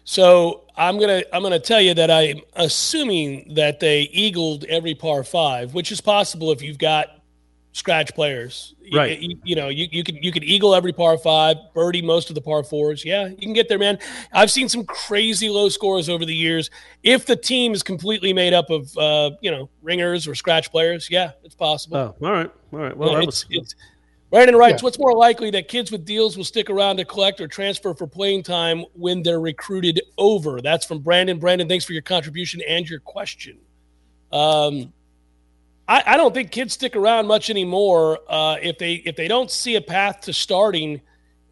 So 0.04 0.64
I'm 0.76 1.00
gonna 1.00 1.22
I'm 1.32 1.42
gonna 1.42 1.58
tell 1.58 1.80
you 1.80 1.94
that 1.94 2.10
I'm 2.10 2.42
assuming 2.54 3.54
that 3.54 3.80
they 3.80 4.02
eagled 4.02 4.64
every 4.64 4.94
par 4.94 5.24
five, 5.24 5.72
which 5.72 5.90
is 5.90 6.02
possible 6.02 6.52
if 6.52 6.60
you've 6.60 6.78
got 6.78 7.15
scratch 7.76 8.14
players. 8.14 8.74
You- 8.80 8.98
Right. 8.98 9.18
You, 9.20 9.36
you 9.44 9.54
know, 9.56 9.68
you, 9.68 9.86
you 9.90 10.02
could 10.02 10.16
you 10.24 10.32
could 10.32 10.44
eagle 10.44 10.74
every 10.74 10.92
par 10.92 11.18
five, 11.18 11.56
birdie 11.74 12.02
most 12.02 12.30
of 12.30 12.34
the 12.34 12.40
par 12.40 12.62
fours. 12.64 13.04
Yeah, 13.04 13.26
you 13.26 13.36
can 13.36 13.52
get 13.52 13.68
there, 13.68 13.78
man. 13.78 13.98
I've 14.32 14.50
seen 14.50 14.68
some 14.68 14.84
crazy 14.84 15.48
low 15.48 15.68
scores 15.68 16.08
over 16.08 16.24
the 16.24 16.34
years. 16.34 16.70
If 17.02 17.26
the 17.26 17.36
team 17.36 17.72
is 17.72 17.82
completely 17.82 18.32
made 18.32 18.54
up 18.54 18.70
of 18.70 18.96
uh, 18.96 19.32
you 19.40 19.50
know 19.50 19.68
ringers 19.82 20.26
or 20.26 20.34
scratch 20.34 20.70
players, 20.70 21.10
yeah, 21.10 21.32
it's 21.44 21.54
possible. 21.54 21.96
Oh, 21.96 22.14
all 22.26 22.32
right, 22.32 22.50
all 22.72 22.78
right. 22.78 22.96
Well, 22.96 23.10
Yeah, 23.10 23.14
that 23.16 23.24
it's, 23.28 23.46
was 23.48 23.58
it's, 23.58 23.74
Brandon 24.30 24.56
writes, 24.56 24.82
Yeah. 24.82 24.86
what's 24.86 24.98
more 24.98 25.14
likely 25.14 25.50
that 25.50 25.68
kids 25.68 25.92
with 25.92 26.04
deals 26.04 26.36
will 26.36 26.44
stick 26.44 26.68
around 26.70 26.96
to 26.96 27.04
collect 27.04 27.40
or 27.40 27.46
transfer 27.48 27.94
for 27.94 28.06
playing 28.06 28.42
time 28.42 28.84
when 28.94 29.22
they're 29.22 29.40
recruited 29.40 30.00
over? 30.18 30.60
That's 30.60 30.84
from 30.86 30.98
Brandon. 31.00 31.38
Brandon, 31.38 31.68
thanks 31.68 31.84
for 31.84 31.92
your 31.92 32.02
contribution 32.02 32.60
and 32.68 32.88
your 32.88 33.00
question. 33.00 33.58
Um, 34.32 34.92
I, 35.88 36.02
I 36.06 36.16
don't 36.16 36.34
think 36.34 36.50
kids 36.50 36.74
stick 36.74 36.96
around 36.96 37.26
much 37.26 37.50
anymore 37.50 38.18
uh, 38.28 38.56
if 38.60 38.78
they 38.78 38.94
if 38.94 39.16
they 39.16 39.28
don't 39.28 39.50
see 39.50 39.76
a 39.76 39.80
path 39.80 40.20
to 40.22 40.32
starting 40.32 41.00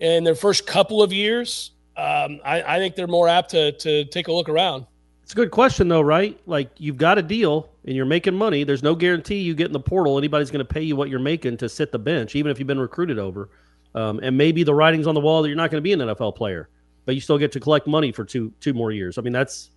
in 0.00 0.24
their 0.24 0.34
first 0.34 0.66
couple 0.66 1.02
of 1.02 1.12
years. 1.12 1.70
Um, 1.96 2.40
I, 2.44 2.62
I 2.62 2.78
think 2.78 2.96
they're 2.96 3.06
more 3.06 3.28
apt 3.28 3.50
to 3.50 3.72
to 3.72 4.04
take 4.06 4.28
a 4.28 4.32
look 4.32 4.48
around. 4.48 4.86
It's 5.22 5.32
a 5.32 5.36
good 5.36 5.52
question, 5.52 5.88
though, 5.88 6.02
right? 6.02 6.38
Like 6.44 6.70
you've 6.76 6.98
got 6.98 7.16
a 7.16 7.22
deal 7.22 7.70
and 7.86 7.96
you're 7.96 8.04
making 8.04 8.34
money. 8.34 8.62
There's 8.62 8.82
no 8.82 8.94
guarantee 8.94 9.36
you 9.36 9.54
get 9.54 9.68
in 9.68 9.72
the 9.72 9.80
portal. 9.80 10.18
Anybody's 10.18 10.50
going 10.50 10.64
to 10.64 10.70
pay 10.70 10.82
you 10.82 10.96
what 10.96 11.08
you're 11.08 11.18
making 11.18 11.56
to 11.58 11.68
sit 11.68 11.92
the 11.92 11.98
bench, 11.98 12.36
even 12.36 12.52
if 12.52 12.58
you've 12.58 12.68
been 12.68 12.78
recruited 12.78 13.18
over. 13.18 13.48
Um, 13.94 14.20
and 14.22 14.36
maybe 14.36 14.64
the 14.64 14.74
writing's 14.74 15.06
on 15.06 15.14
the 15.14 15.22
wall 15.22 15.40
that 15.40 15.48
you're 15.48 15.56
not 15.56 15.70
going 15.70 15.78
to 15.78 15.82
be 15.82 15.94
an 15.94 16.00
NFL 16.00 16.36
player, 16.36 16.68
but 17.06 17.14
you 17.14 17.22
still 17.22 17.38
get 17.38 17.52
to 17.52 17.60
collect 17.60 17.86
money 17.86 18.12
for 18.12 18.24
two 18.24 18.52
two 18.60 18.74
more 18.74 18.92
years. 18.92 19.16
I 19.16 19.22
mean, 19.22 19.32
that's 19.32 19.70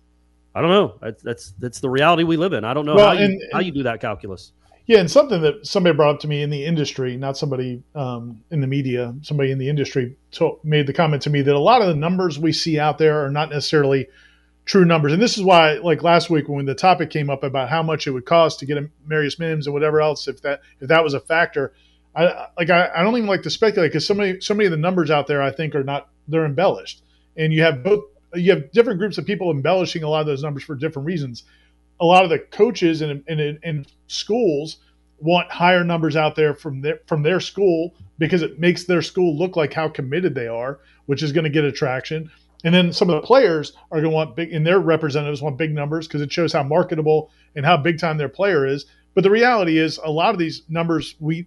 I 0.54 0.60
don't 0.60 0.70
know. 0.70 0.98
That's 1.00 1.22
that's, 1.22 1.52
that's 1.58 1.80
the 1.80 1.90
reality 1.90 2.24
we 2.24 2.36
live 2.36 2.52
in. 2.52 2.64
I 2.64 2.74
don't 2.74 2.86
know 2.86 2.94
Well, 2.96 3.08
how 3.08 3.12
you 3.12 3.24
and- 3.26 3.42
how 3.52 3.60
you 3.60 3.72
do 3.72 3.82
that 3.84 4.00
calculus. 4.00 4.52
Yeah, 4.86 5.00
and 5.00 5.10
something 5.10 5.42
that 5.42 5.66
somebody 5.66 5.94
brought 5.94 6.14
up 6.14 6.20
to 6.22 6.28
me 6.28 6.42
in 6.42 6.48
the 6.48 6.64
industry, 6.64 7.18
not 7.18 7.36
somebody 7.36 7.82
um, 7.94 8.42
in 8.50 8.62
the 8.62 8.66
media, 8.66 9.14
somebody 9.20 9.50
in 9.50 9.58
the 9.58 9.68
industry 9.68 10.16
to, 10.32 10.58
made 10.64 10.86
the 10.86 10.94
comment 10.94 11.20
to 11.24 11.30
me 11.30 11.42
that 11.42 11.54
a 11.54 11.58
lot 11.58 11.82
of 11.82 11.88
the 11.88 11.94
numbers 11.94 12.38
we 12.38 12.54
see 12.54 12.78
out 12.78 12.96
there 12.96 13.22
are 13.22 13.30
not 13.30 13.50
necessarily 13.50 14.08
true 14.64 14.86
numbers. 14.86 15.12
And 15.12 15.20
this 15.20 15.36
is 15.36 15.44
why, 15.44 15.74
like 15.74 16.02
last 16.02 16.30
week 16.30 16.48
when 16.48 16.64
the 16.64 16.74
topic 16.74 17.10
came 17.10 17.28
up 17.28 17.42
about 17.44 17.68
how 17.68 17.82
much 17.82 18.06
it 18.06 18.12
would 18.12 18.24
cost 18.24 18.60
to 18.60 18.66
get 18.66 18.78
a 18.78 18.88
Marius 19.06 19.38
Mims 19.38 19.66
and 19.66 19.74
whatever 19.74 20.00
else, 20.00 20.26
if 20.26 20.40
that 20.40 20.62
if 20.80 20.88
that 20.88 21.04
was 21.04 21.12
a 21.12 21.20
factor, 21.20 21.74
I 22.16 22.46
like 22.56 22.70
I, 22.70 22.88
I 22.96 23.02
don't 23.02 23.14
even 23.18 23.28
like 23.28 23.42
to 23.42 23.50
speculate 23.50 23.90
because 23.92 24.06
so 24.06 24.14
many 24.14 24.40
so 24.40 24.54
many 24.54 24.64
of 24.68 24.70
the 24.70 24.78
numbers 24.78 25.10
out 25.10 25.26
there 25.26 25.42
I 25.42 25.50
think 25.50 25.74
are 25.74 25.84
not 25.84 26.08
they're 26.28 26.46
embellished, 26.46 27.02
and 27.36 27.52
you 27.52 27.60
have 27.62 27.82
both 27.82 28.04
you 28.34 28.52
have 28.52 28.70
different 28.72 28.98
groups 28.98 29.18
of 29.18 29.24
people 29.26 29.50
embellishing 29.50 30.02
a 30.02 30.08
lot 30.08 30.20
of 30.20 30.26
those 30.26 30.42
numbers 30.42 30.62
for 30.62 30.74
different 30.74 31.06
reasons 31.06 31.44
a 32.00 32.04
lot 32.04 32.24
of 32.24 32.30
the 32.30 32.38
coaches 32.38 33.02
and 33.02 33.22
in, 33.26 33.40
in, 33.40 33.58
in 33.62 33.86
schools 34.06 34.78
want 35.20 35.50
higher 35.50 35.82
numbers 35.82 36.16
out 36.16 36.36
there 36.36 36.54
from 36.54 36.80
their 36.80 37.00
from 37.06 37.22
their 37.22 37.40
school 37.40 37.94
because 38.18 38.42
it 38.42 38.58
makes 38.58 38.84
their 38.84 39.02
school 39.02 39.36
look 39.36 39.56
like 39.56 39.72
how 39.72 39.88
committed 39.88 40.34
they 40.34 40.46
are, 40.46 40.78
which 41.06 41.22
is 41.22 41.32
going 41.32 41.44
to 41.44 41.50
get 41.50 41.64
attraction. 41.64 42.30
And 42.64 42.74
then 42.74 42.92
some 42.92 43.08
of 43.08 43.20
the 43.20 43.26
players 43.26 43.72
are 43.90 44.00
going 44.00 44.10
to 44.10 44.16
want 44.16 44.36
big, 44.36 44.52
and 44.52 44.66
their 44.66 44.80
representatives 44.80 45.42
want 45.42 45.58
big 45.58 45.72
numbers 45.72 46.06
because 46.06 46.20
it 46.20 46.32
shows 46.32 46.52
how 46.52 46.62
marketable 46.62 47.30
and 47.54 47.64
how 47.64 47.76
big 47.76 47.98
time 47.98 48.18
their 48.18 48.28
player 48.28 48.66
is. 48.66 48.86
But 49.14 49.22
the 49.22 49.30
reality 49.30 49.78
is, 49.78 49.98
a 50.02 50.10
lot 50.10 50.30
of 50.30 50.38
these 50.38 50.62
numbers 50.68 51.14
we 51.20 51.46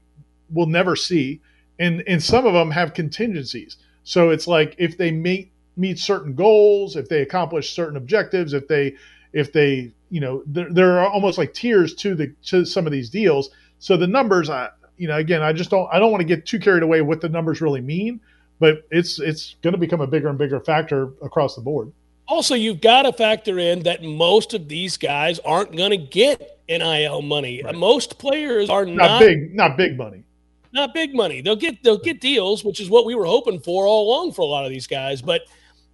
will 0.50 0.68
never 0.68 0.96
see, 0.96 1.42
and 1.80 2.04
and 2.08 2.22
some 2.22 2.46
of 2.46 2.54
them 2.54 2.72
have 2.72 2.94
contingencies. 2.94 3.78
So 4.04 4.30
it's 4.30 4.48
like 4.48 4.76
if 4.78 4.98
they 4.98 5.12
meet 5.12 5.52
meet 5.78 6.00
certain 6.00 6.34
goals, 6.36 6.96
if 6.96 7.08
they 7.10 7.22
accomplish 7.22 7.74
certain 7.74 7.98
objectives, 7.98 8.54
if 8.54 8.68
they 8.68 8.96
if 9.34 9.54
they 9.54 9.92
you 10.10 10.20
know 10.20 10.44
there, 10.46 10.68
there 10.72 11.00
are 11.00 11.08
almost 11.10 11.38
like 11.38 11.54
tiers 11.54 11.94
to 11.96 12.16
the 12.16 12.34
to 12.46 12.66
some 12.66 12.86
of 12.86 12.92
these 12.92 13.10
deals. 13.10 13.50
So 13.80 13.98
the 13.98 14.08
numbers, 14.08 14.50
I 14.50 14.70
you 14.98 15.08
know 15.08 15.18
again, 15.18 15.42
I 15.42 15.54
just 15.54 15.70
don't 15.70 15.90
I 15.92 16.00
don't 16.00 16.12
want 16.12 16.22
to 16.22 16.28
get 16.28 16.46
too 16.46 16.60
carried 16.60 16.84
away 16.84 17.02
what 17.02 17.22
the 17.22 17.30
numbers 17.30 17.62
really 17.62 17.82
mean, 17.82 18.20
but 18.60 18.84
it's 18.92 19.20
it's 19.20 19.56
going 19.62 19.74
to 19.74 19.80
become 19.80 20.02
a 20.02 20.08
bigger 20.08 20.28
and 20.28 20.38
bigger 20.38 20.60
factor 20.60 21.14
across 21.22 21.56
the 21.56 21.62
board. 21.62 21.92
Also, 22.28 22.56
you've 22.56 22.80
got 22.80 23.02
to 23.02 23.12
factor 23.12 23.60
in 23.60 23.84
that 23.84 24.04
most 24.04 24.54
of 24.54 24.70
these 24.70 24.96
guys 24.96 25.40
aren't 25.40 25.76
going 25.76 25.92
to 25.92 25.98
get 25.98 26.60
NIL 26.70 27.22
money. 27.22 27.62
Most 27.76 28.20
players 28.20 28.70
are 28.70 28.86
Not, 28.86 28.96
not, 28.96 29.20
big, 29.20 29.54
not 29.54 29.76
big 29.76 29.98
money. 29.98 30.24
not 30.72 30.94
big 30.94 31.14
money. 31.14 31.42
They'll 31.42 31.58
get 31.58 31.84
they'll 31.84 31.98
get 31.98 32.22
deals, 32.22 32.64
which 32.64 32.80
is 32.80 32.90
what 32.90 33.06
we 33.06 33.16
were 33.16 33.26
hoping 33.26 33.60
for 33.60 33.86
all 33.86 34.08
along 34.08 34.32
for 34.34 34.44
a 34.44 34.46
lot 34.46 34.64
of 34.64 34.70
these 34.72 34.88
guys. 34.88 35.22
But 35.22 35.42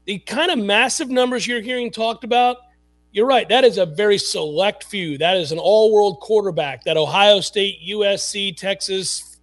the 0.07 0.17
kind 0.19 0.49
of 0.49 0.57
massive 0.57 1.09
numbers 1.09 1.45
you're 1.45 1.61
hearing 1.61 1.91
talked 1.91 2.23
about, 2.23 2.57
you're 3.11 3.27
right. 3.27 3.47
That 3.49 3.65
is 3.65 3.77
a 3.77 3.85
very 3.85 4.17
select 4.17 4.85
few. 4.85 5.17
That 5.17 5.35
is 5.35 5.51
an 5.51 5.59
all-world 5.59 6.21
quarterback 6.21 6.83
that 6.85 6.97
Ohio 6.97 7.41
State, 7.41 7.79
USC, 7.87 8.55
Texas, 8.55 9.37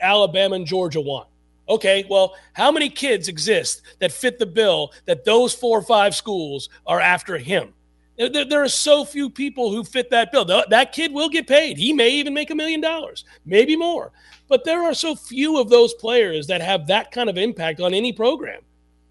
Alabama, 0.00 0.56
and 0.56 0.66
Georgia 0.66 1.00
want. 1.00 1.28
Okay, 1.68 2.06
well, 2.08 2.34
how 2.54 2.70
many 2.70 2.88
kids 2.88 3.28
exist 3.28 3.82
that 3.98 4.12
fit 4.12 4.38
the 4.38 4.46
bill 4.46 4.92
that 5.04 5.24
those 5.24 5.54
four 5.54 5.78
or 5.78 5.82
five 5.82 6.14
schools 6.14 6.70
are 6.86 7.00
after 7.00 7.36
him? 7.36 7.74
There- 8.16 8.44
there 8.46 8.62
are 8.62 8.68
so 8.68 9.04
few 9.04 9.28
people 9.28 9.70
who 9.70 9.84
fit 9.84 10.08
that 10.10 10.32
bill. 10.32 10.44
That 10.44 10.92
kid 10.92 11.12
will 11.12 11.28
get 11.28 11.46
paid. 11.46 11.76
He 11.76 11.92
may 11.92 12.08
even 12.10 12.32
make 12.32 12.50
a 12.50 12.54
million 12.54 12.80
dollars, 12.80 13.24
maybe 13.44 13.76
more. 13.76 14.12
But 14.48 14.64
there 14.64 14.82
are 14.84 14.94
so 14.94 15.14
few 15.14 15.58
of 15.58 15.68
those 15.68 15.92
players 15.94 16.46
that 16.46 16.62
have 16.62 16.86
that 16.86 17.10
kind 17.10 17.28
of 17.28 17.36
impact 17.36 17.80
on 17.80 17.92
any 17.92 18.12
program. 18.12 18.62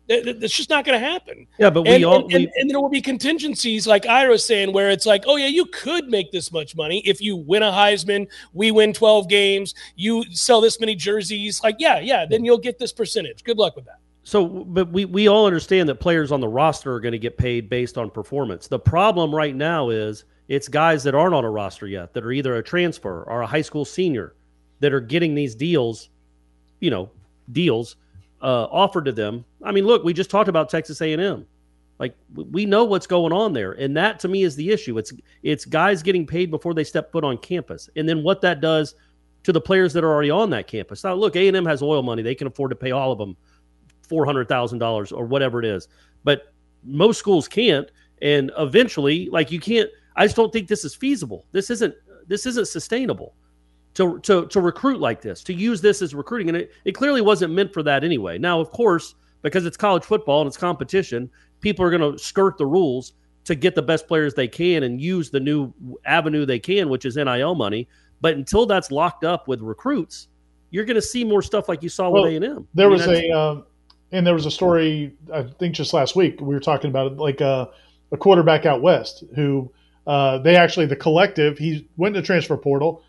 That- 0.08 0.24
that- 0.26 0.40
That's 0.40 0.54
just 0.54 0.70
not 0.70 0.86
going 0.86 1.00
to 1.00 1.06
happen. 1.06 1.48
Yeah, 1.58 1.70
but 1.70 1.84
we 1.84 1.96
and, 1.96 2.06
all 2.06 2.24
and, 2.26 2.34
and, 2.34 2.44
we, 2.46 2.52
and 2.58 2.70
there 2.70 2.80
will 2.80 2.90
be 2.90 3.02
contingencies, 3.02 3.88
like 3.88 4.06
Ira's 4.06 4.46
saying, 4.46 4.72
where 4.72 4.90
it's 4.92 5.06
like, 5.06 5.24
oh 5.28 5.36
yeah, 5.36 5.48
you 5.48 5.66
could 5.66 6.08
make 6.10 6.32
this 6.32 6.52
much 6.52 6.76
money 6.76 7.00
if 7.06 7.22
you 7.22 7.36
win 7.36 7.64
a 7.64 7.72
Heisman, 7.72 8.28
we 8.54 8.72
win 8.72 8.94
twelve 8.94 9.28
games, 9.30 9.74
you 9.96 10.24
sell 10.32 10.62
this 10.62 10.80
many 10.80 10.96
jerseys. 10.96 11.64
Like, 11.64 11.78
yeah, 11.80 12.00
yeah, 12.00 12.26
then 12.26 12.46
you'll 12.46 12.58
get 12.60 12.78
this 12.78 12.94
percentage. 12.94 13.44
Good 13.44 13.58
luck 13.58 13.76
with 13.76 13.86
that. 13.86 13.98
So, 14.24 14.48
but 14.48 14.92
we, 14.92 15.06
we 15.06 15.28
all 15.28 15.46
understand 15.46 15.88
that 15.90 15.96
players 15.96 16.32
on 16.32 16.40
the 16.40 16.48
roster 16.48 16.94
are 16.94 17.00
going 17.00 17.12
to 17.12 17.20
get 17.20 17.38
paid 17.38 17.70
based 17.70 17.98
on 17.98 18.10
performance. 18.10 18.68
The 18.68 18.80
problem 18.80 19.34
right 19.34 19.56
now 19.56 19.90
is 19.90 20.26
it's 20.48 20.68
guys 20.68 21.04
that 21.04 21.14
aren't 21.14 21.36
on 21.36 21.46
a 21.46 21.50
roster 21.50 21.86
yet 21.88 22.14
that 22.14 22.24
are 22.24 22.32
either 22.32 22.56
a 22.56 22.64
transfer 22.64 23.24
or 23.24 23.42
a 23.42 23.48
high 23.48 23.62
school 23.62 23.86
senior 23.86 24.34
that 24.80 24.94
are 24.94 25.00
getting 25.00 25.36
these 25.36 25.54
deals, 25.54 26.10
you 26.80 26.90
know, 26.90 27.10
deals 27.52 27.98
uh, 28.46 28.68
offered 28.72 29.06
to 29.06 29.12
them. 29.12 29.44
I 29.64 29.72
mean, 29.72 29.86
look, 29.86 30.04
we 30.04 30.14
just 30.14 30.30
talked 30.30 30.50
about 30.50 30.70
Texas 30.70 31.02
A&M. 31.02 31.48
Like 31.98 32.16
we 32.34 32.66
know 32.66 32.84
what's 32.84 33.08
going 33.08 33.34
on 33.34 33.54
there, 33.54 33.72
and 33.72 33.98
that 33.98 34.20
to 34.20 34.28
me 34.28 34.44
is 34.44 34.56
the 34.56 34.70
issue. 34.70 34.98
It's 34.98 35.14
it's 35.44 35.66
guys 35.66 36.04
getting 36.04 36.28
paid 36.28 36.52
before 36.52 36.74
they 36.74 36.84
step 36.84 37.12
foot 37.12 37.24
on 37.24 37.38
campus, 37.38 37.90
and 37.96 38.08
then 38.08 38.22
what 38.22 38.42
that 38.42 38.60
does 38.60 38.96
to 39.44 39.54
the 39.54 39.62
players 39.62 39.94
that 39.94 40.04
are 40.04 40.12
already 40.12 40.30
on 40.30 40.50
that 40.50 40.68
campus. 40.68 41.06
Now, 41.06 41.14
look, 41.14 41.38
A&M 41.38 41.66
has 41.66 41.82
oil 41.82 42.04
money; 42.04 42.22
they 42.22 42.36
can 42.36 42.48
afford 42.48 42.72
to 42.72 42.76
pay 42.76 42.92
all 42.92 43.14
of 43.14 43.18
them 43.18 43.38
four 44.02 44.26
hundred 44.26 44.50
thousand 44.50 44.80
dollars 44.80 45.14
or 45.14 45.26
whatever 45.26 45.58
it 45.60 45.66
is. 45.66 45.88
But 46.26 46.54
most 46.84 47.18
schools 47.18 47.48
can't, 47.48 47.90
and 48.22 48.52
eventually, 48.58 49.30
like 49.32 49.50
you 49.50 49.62
can't. 49.62 49.90
I 50.18 50.26
just 50.26 50.36
don't 50.36 50.52
think 50.52 50.68
this 50.68 50.84
is 50.84 50.94
feasible. 50.94 51.46
This 51.54 51.70
isn't. 51.70 51.96
This 52.28 52.46
isn't 52.46 52.68
sustainable 52.68 53.36
to 53.96 54.20
to 54.20 54.46
to 54.48 54.62
recruit 54.62 55.00
like 55.00 55.22
this. 55.22 55.44
To 55.44 55.54
use 55.54 55.82
this 55.82 56.02
as 56.02 56.14
recruiting, 56.14 56.50
and 56.50 56.58
it, 56.58 56.72
it 56.86 56.92
clearly 56.94 57.22
wasn't 57.22 57.54
meant 57.54 57.74
for 57.74 57.84
that 57.84 58.04
anyway. 58.04 58.38
Now, 58.38 58.60
of 58.60 58.72
course, 58.72 59.16
because 59.42 59.66
it's 59.66 59.78
college 59.78 60.04
football 60.04 60.42
and 60.42 60.48
it's 60.48 60.58
competition, 60.58 61.30
people 61.62 61.84
are 61.84 61.90
going 61.90 62.14
to 62.14 62.20
skirt 62.20 62.58
the 62.58 62.66
rules 62.66 63.14
to 63.46 63.56
get 63.56 63.76
the 63.76 63.82
best 63.82 64.08
players 64.08 64.34
they 64.34 64.48
can 64.48 64.84
and 64.84 65.00
use 65.00 65.30
the 65.30 65.40
new 65.40 65.74
avenue 66.06 66.46
they 66.46 66.60
can, 66.60 66.90
which 66.90 67.06
is 67.06 67.16
NIL 67.16 67.56
money. 67.56 67.88
But 68.22 68.36
until 68.36 68.66
that's 68.66 68.92
locked 68.92 69.24
up 69.24 69.48
with 69.48 69.62
recruits, 69.62 70.30
you're 70.72 70.86
going 70.86 70.96
to 70.96 71.02
see 71.02 71.24
more 71.24 71.42
stuff 71.42 71.70
like 71.70 71.84
you 71.84 71.90
saw 71.90 72.10
Well, 72.10 72.24
with 72.24 72.34
A 72.34 72.36
and 72.38 72.46
M. 72.46 72.68
There 72.74 72.90
was 72.90 73.06
a, 73.08 73.30
um, 73.32 73.66
and 74.12 74.26
there 74.26 74.34
was 74.34 74.46
a 74.46 74.52
story 74.52 75.14
I 75.32 75.44
think 75.44 75.76
just 75.76 75.94
last 75.94 76.16
week 76.16 76.42
we 76.42 76.54
were 76.54 76.60
talking 76.60 76.90
about 76.90 77.14
it, 77.14 77.18
like 77.18 77.40
uh, 77.40 77.68
a 78.12 78.18
quarterback 78.18 78.66
out 78.66 78.82
west 78.82 79.24
who 79.36 79.72
uh, 80.08 80.40
they 80.40 80.56
actually 80.56 80.86
the 80.88 80.96
collective 80.96 81.58
he 81.58 81.88
went 81.98 82.16
to 82.16 82.22
transfer 82.22 82.58
portal 82.58 83.04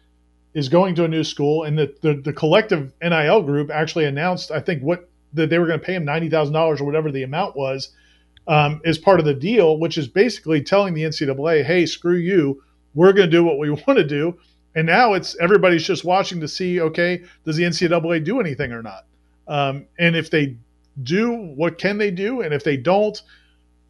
is 0.56 0.68
going 0.68 0.96
to 0.96 1.04
a 1.04 1.08
new 1.08 1.22
school 1.22 1.62
and 1.62 1.78
the 1.78 1.94
the, 2.00 2.14
the 2.14 2.32
collective 2.32 2.92
NIL 3.00 3.42
group 3.42 3.70
actually 3.70 4.06
announced 4.06 4.50
I 4.50 4.58
think 4.58 4.82
what 4.82 5.08
that 5.34 5.50
they 5.50 5.58
were 5.58 5.66
going 5.66 5.78
to 5.78 5.84
pay 5.84 5.94
him 5.94 6.04
ninety 6.04 6.28
thousand 6.28 6.54
dollars 6.54 6.80
or 6.80 6.84
whatever 6.84 7.12
the 7.12 7.22
amount 7.22 7.54
was 7.56 7.92
um, 8.48 8.80
as 8.84 8.98
part 8.98 9.18
of 9.18 9.26
the 9.26 9.34
deal, 9.34 9.78
which 9.78 9.98
is 9.98 10.08
basically 10.08 10.62
telling 10.62 10.94
the 10.94 11.02
NCAA, 11.02 11.64
hey, 11.64 11.86
screw 11.86 12.16
you, 12.16 12.62
we're 12.94 13.12
going 13.12 13.28
to 13.28 13.36
do 13.36 13.44
what 13.44 13.58
we 13.58 13.70
want 13.86 13.98
to 13.98 14.04
do. 14.04 14.38
And 14.74 14.86
now 14.86 15.14
it's 15.14 15.36
everybody's 15.40 15.86
just 15.86 16.04
watching 16.04 16.40
to 16.40 16.48
see, 16.48 16.80
okay, 16.80 17.22
does 17.44 17.56
the 17.56 17.64
NCAA 17.64 18.24
do 18.24 18.40
anything 18.40 18.72
or 18.72 18.82
not? 18.82 19.06
Um, 19.48 19.86
and 19.98 20.14
if 20.14 20.30
they 20.30 20.56
do, 21.02 21.32
what 21.32 21.78
can 21.78 21.98
they 21.98 22.10
do? 22.10 22.42
And 22.42 22.52
if 22.52 22.62
they 22.62 22.76
don't, 22.76 23.20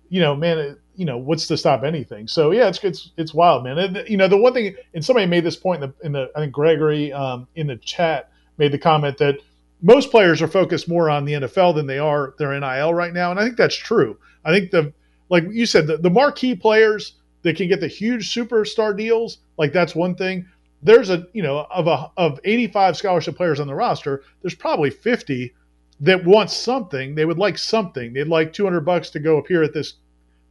you 0.08 0.20
know, 0.20 0.36
man, 0.36 0.76
you 0.96 1.04
know, 1.04 1.18
what's 1.18 1.46
to 1.48 1.56
stop 1.56 1.84
anything? 1.84 2.26
So 2.28 2.50
yeah, 2.50 2.68
it's 2.68 2.82
it's 2.82 3.10
it's 3.16 3.34
wild, 3.34 3.64
man. 3.64 3.78
And, 3.78 4.08
you 4.08 4.16
know, 4.16 4.28
the 4.28 4.36
one 4.36 4.52
thing, 4.52 4.74
and 4.94 5.04
somebody 5.04 5.26
made 5.26 5.44
this 5.44 5.56
point 5.56 5.82
in 5.82 5.90
the, 5.90 6.06
in 6.06 6.12
the 6.12 6.30
I 6.34 6.40
think 6.40 6.52
Gregory 6.52 7.12
um, 7.12 7.46
in 7.54 7.66
the 7.66 7.76
chat 7.76 8.30
made 8.58 8.72
the 8.72 8.78
comment 8.78 9.18
that 9.18 9.38
most 9.82 10.10
players 10.10 10.40
are 10.40 10.48
focused 10.48 10.88
more 10.88 11.10
on 11.10 11.24
the 11.24 11.34
NFL 11.34 11.74
than 11.74 11.86
they 11.86 11.98
are 11.98 12.34
their 12.38 12.58
NIL 12.58 12.94
right 12.94 13.12
now, 13.12 13.30
and 13.30 13.38
I 13.38 13.44
think 13.44 13.56
that's 13.56 13.76
true. 13.76 14.18
I 14.44 14.52
think 14.52 14.70
the 14.70 14.92
like 15.28 15.44
you 15.50 15.66
said, 15.66 15.86
the, 15.86 15.96
the 15.96 16.10
marquee 16.10 16.54
players 16.54 17.14
that 17.42 17.56
can 17.56 17.68
get 17.68 17.80
the 17.80 17.88
huge 17.88 18.32
superstar 18.32 18.96
deals, 18.96 19.38
like 19.58 19.72
that's 19.72 19.94
one 19.94 20.14
thing. 20.14 20.46
There's 20.82 21.10
a 21.10 21.26
you 21.32 21.42
know 21.42 21.66
of 21.70 21.86
a 21.86 22.10
of 22.16 22.40
85 22.44 22.96
scholarship 22.96 23.36
players 23.36 23.60
on 23.60 23.66
the 23.66 23.74
roster, 23.74 24.22
there's 24.42 24.54
probably 24.54 24.90
50 24.90 25.52
that 26.00 26.24
want 26.24 26.50
something. 26.50 27.14
They 27.14 27.24
would 27.24 27.38
like 27.38 27.58
something. 27.58 28.12
They'd 28.12 28.28
like 28.28 28.52
200 28.52 28.80
bucks 28.80 29.10
to 29.10 29.20
go 29.20 29.38
appear 29.38 29.62
at 29.62 29.72
this, 29.72 29.94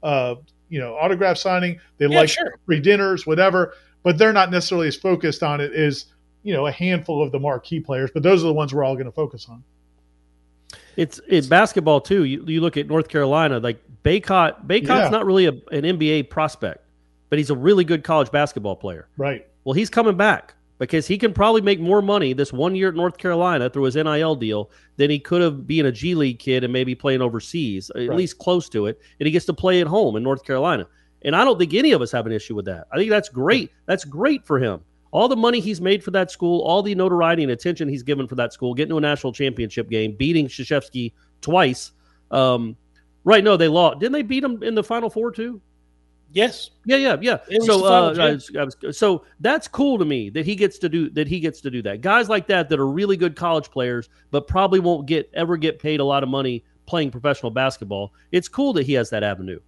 uh, 0.06 0.36
you 0.70 0.80
know, 0.80 0.96
autograph 0.96 1.38
signing. 1.38 1.80
They 1.98 2.08
Yeah, 2.08 2.18
like 2.20 2.30
sure. 2.30 2.58
free 2.66 2.80
dinners, 2.80 3.26
whatever. 3.28 3.74
But 4.04 4.18
they're 4.18 4.34
not 4.34 4.52
necessarily 4.52 4.88
as 4.88 4.96
focused 4.96 5.42
on 5.44 5.60
it 5.62 5.74
as 5.74 6.06
you 6.44 6.54
know 6.54 6.68
a 6.68 6.72
handful 6.72 7.24
of 7.24 7.32
the 7.32 7.40
marquee 7.40 7.80
players. 7.80 8.12
But 8.14 8.24
those 8.24 8.44
are 8.44 8.48
the 8.48 8.54
ones 8.54 8.74
we're 8.74 8.84
all 8.84 8.94
going 8.96 9.06
to 9.08 9.12
focus 9.12 9.48
on. 9.50 9.64
It's 10.96 11.20
in 11.28 11.48
basketball 11.50 12.02
too. 12.02 12.24
You, 12.24 12.46
you 12.46 12.62
look 12.62 12.78
at 12.78 12.88
North 12.88 13.08
Carolina, 13.10 13.60
like 13.60 13.80
Bacot. 14.04 14.66
Bacot's 14.68 14.88
Yeah. 14.88 15.10
not 15.10 15.26
really 15.26 15.46
a, 15.48 15.52
an 15.72 15.84
NBA 15.84 16.30
prospect, 16.30 16.86
but 17.30 17.38
he's 17.40 17.50
a 17.50 17.56
really 17.56 17.84
good 17.84 18.04
college 18.04 18.32
basketball 18.32 18.76
player. 18.76 19.08
Right. 19.18 19.46
Well, 19.64 19.74
he's 19.74 19.90
coming 19.90 20.16
back 20.16 20.54
because 20.78 21.08
he 21.08 21.18
can 21.18 21.34
probably 21.34 21.62
make 21.62 21.80
more 21.80 22.02
money 22.02 22.34
this 22.34 22.52
one 22.52 22.76
year 22.76 22.90
at 22.90 22.96
North 22.96 23.18
Carolina 23.18 23.70
through 23.70 23.84
his 23.84 23.96
NIL 23.96 24.36
deal 24.36 24.70
than 24.98 25.10
he 25.10 25.20
could 25.20 25.42
have 25.42 25.66
being 25.66 25.86
a 25.86 25.92
G 25.92 26.16
League 26.16 26.40
kid 26.40 26.64
and 26.64 26.74
maybe 26.74 26.96
playing 26.96 27.22
overseas, 27.22 27.90
at 27.96 28.10
Right. 28.10 28.18
least 28.18 28.38
close 28.40 28.68
to 28.70 28.88
it. 28.88 29.00
And 29.20 29.26
he 29.28 29.32
gets 29.32 29.46
to 29.46 29.54
play 29.54 29.80
at 29.82 29.88
home 29.88 30.16
in 30.16 30.24
North 30.24 30.44
Carolina. 30.44 30.88
And 31.24 31.36
I 31.36 31.44
don't 31.44 31.58
think 31.58 31.74
any 31.74 31.92
of 31.94 32.02
us 32.02 32.12
have 32.12 32.26
an 32.28 32.32
issue 32.34 32.56
with 32.56 32.66
that. 32.66 32.88
I 32.92 32.98
think 32.98 33.10
that's 33.10 33.30
great. 33.30 33.72
That's 33.86 34.06
great 34.06 34.46
for 34.46 34.60
him. 34.60 34.82
all 35.12 35.30
the 35.30 35.36
money 35.38 35.62
he's 35.62 35.80
made 35.80 36.04
for 36.04 36.12
that 36.12 36.30
school, 36.30 36.60
all 36.64 36.84
the 36.84 36.94
notoriety 36.94 37.42
and 37.42 37.52
attention 37.54 37.88
he's 37.88 38.04
given 38.04 38.28
for 38.28 38.36
that 38.36 38.52
school, 38.52 38.74
getting 38.74 38.90
to 38.90 38.98
a 38.98 39.02
national 39.02 39.32
championship 39.32 39.90
game, 39.90 40.14
beating 40.14 40.46
Krzyzewski 40.46 41.14
twice. 41.40 41.94
Um, 42.32 42.76
right? 43.24 43.42
No, 43.42 43.56
they 43.56 43.70
lost. 43.70 44.00
Didn't 44.00 44.12
they 44.12 44.24
beat 44.24 44.44
him 44.44 44.62
in 44.62 44.76
the 44.76 44.84
Final 44.84 45.10
Four 45.10 45.32
too? 45.32 45.62
Yes. 46.36 46.70
Yeah, 46.86 46.98
yeah, 46.98 47.16
yeah. 47.22 47.38
It 47.48 47.64
So, 47.64 47.86
uh. 47.86 48.14
I 48.20 48.32
was- 48.34 48.52
I 48.56 48.64
was- 48.66 48.98
so 48.98 49.24
that's 49.40 49.70
cool 49.70 49.98
to 49.98 50.04
me 50.06 50.30
that 50.32 50.46
he 50.46 50.54
gets 50.56 50.78
to 50.80 50.90
do 50.90 51.10
that. 51.12 51.28
He 51.28 51.40
gets 51.40 51.62
to 51.62 51.72
do 51.72 51.82
that. 51.84 52.02
Guys 52.02 52.28
like 52.28 52.46
that 52.48 52.68
that 52.70 52.78
are 52.80 52.88
really 52.88 53.16
good 53.16 53.38
college 53.38 53.72
players, 53.72 54.10
but 54.32 54.46
probably 54.48 54.82
won't 54.82 55.08
get 55.08 55.30
ever 55.34 55.56
get 55.56 55.80
paid 55.80 56.02
a 56.02 56.04
lot 56.04 56.24
of 56.24 56.30
money 56.30 56.64
playing 56.88 57.10
professional 57.10 57.52
basketball. 57.52 58.12
It's 58.34 58.50
cool 58.50 58.74
that 58.74 58.86
he 58.86 58.94
has 58.94 59.10
that 59.12 59.24
avenue. 59.24 59.60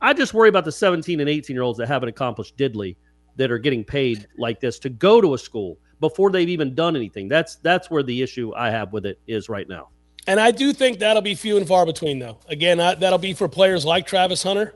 I 0.00 0.12
just 0.14 0.32
worry 0.32 0.48
about 0.48 0.64
the 0.64 0.72
17 0.72 1.18
and 1.20 1.28
18 1.28 1.54
year 1.54 1.62
olds 1.64 1.78
that 1.78 1.88
haven't 1.88 2.08
accomplished 2.08 2.56
diddly 2.56 2.94
that 3.36 3.50
are 3.50 3.58
getting 3.58 3.82
paid 3.82 4.26
like 4.38 4.60
this 4.60 4.78
to 4.78 4.90
go 4.90 5.20
to 5.20 5.34
a 5.34 5.38
school 5.38 5.76
before 5.98 6.30
they've 6.30 6.48
even 6.48 6.74
done 6.74 6.94
anything. 6.94 7.26
That's 7.28 7.56
that's 7.56 7.90
where 7.90 8.04
the 8.04 8.22
issue 8.22 8.52
I 8.54 8.70
have 8.70 8.92
with 8.92 9.06
it 9.06 9.18
is 9.26 9.48
right 9.48 9.68
now. 9.68 9.88
And 10.28 10.38
I 10.38 10.52
do 10.52 10.72
think 10.72 11.00
that'll 11.00 11.20
be 11.22 11.34
few 11.34 11.56
and 11.56 11.66
far 11.66 11.84
between, 11.84 12.20
though. 12.20 12.38
Again, 12.46 12.78
I, 12.78 12.94
that'll 12.94 13.18
be 13.18 13.32
for 13.34 13.48
players 13.48 13.84
like 13.84 14.06
Travis 14.06 14.44
Hunter, 14.44 14.74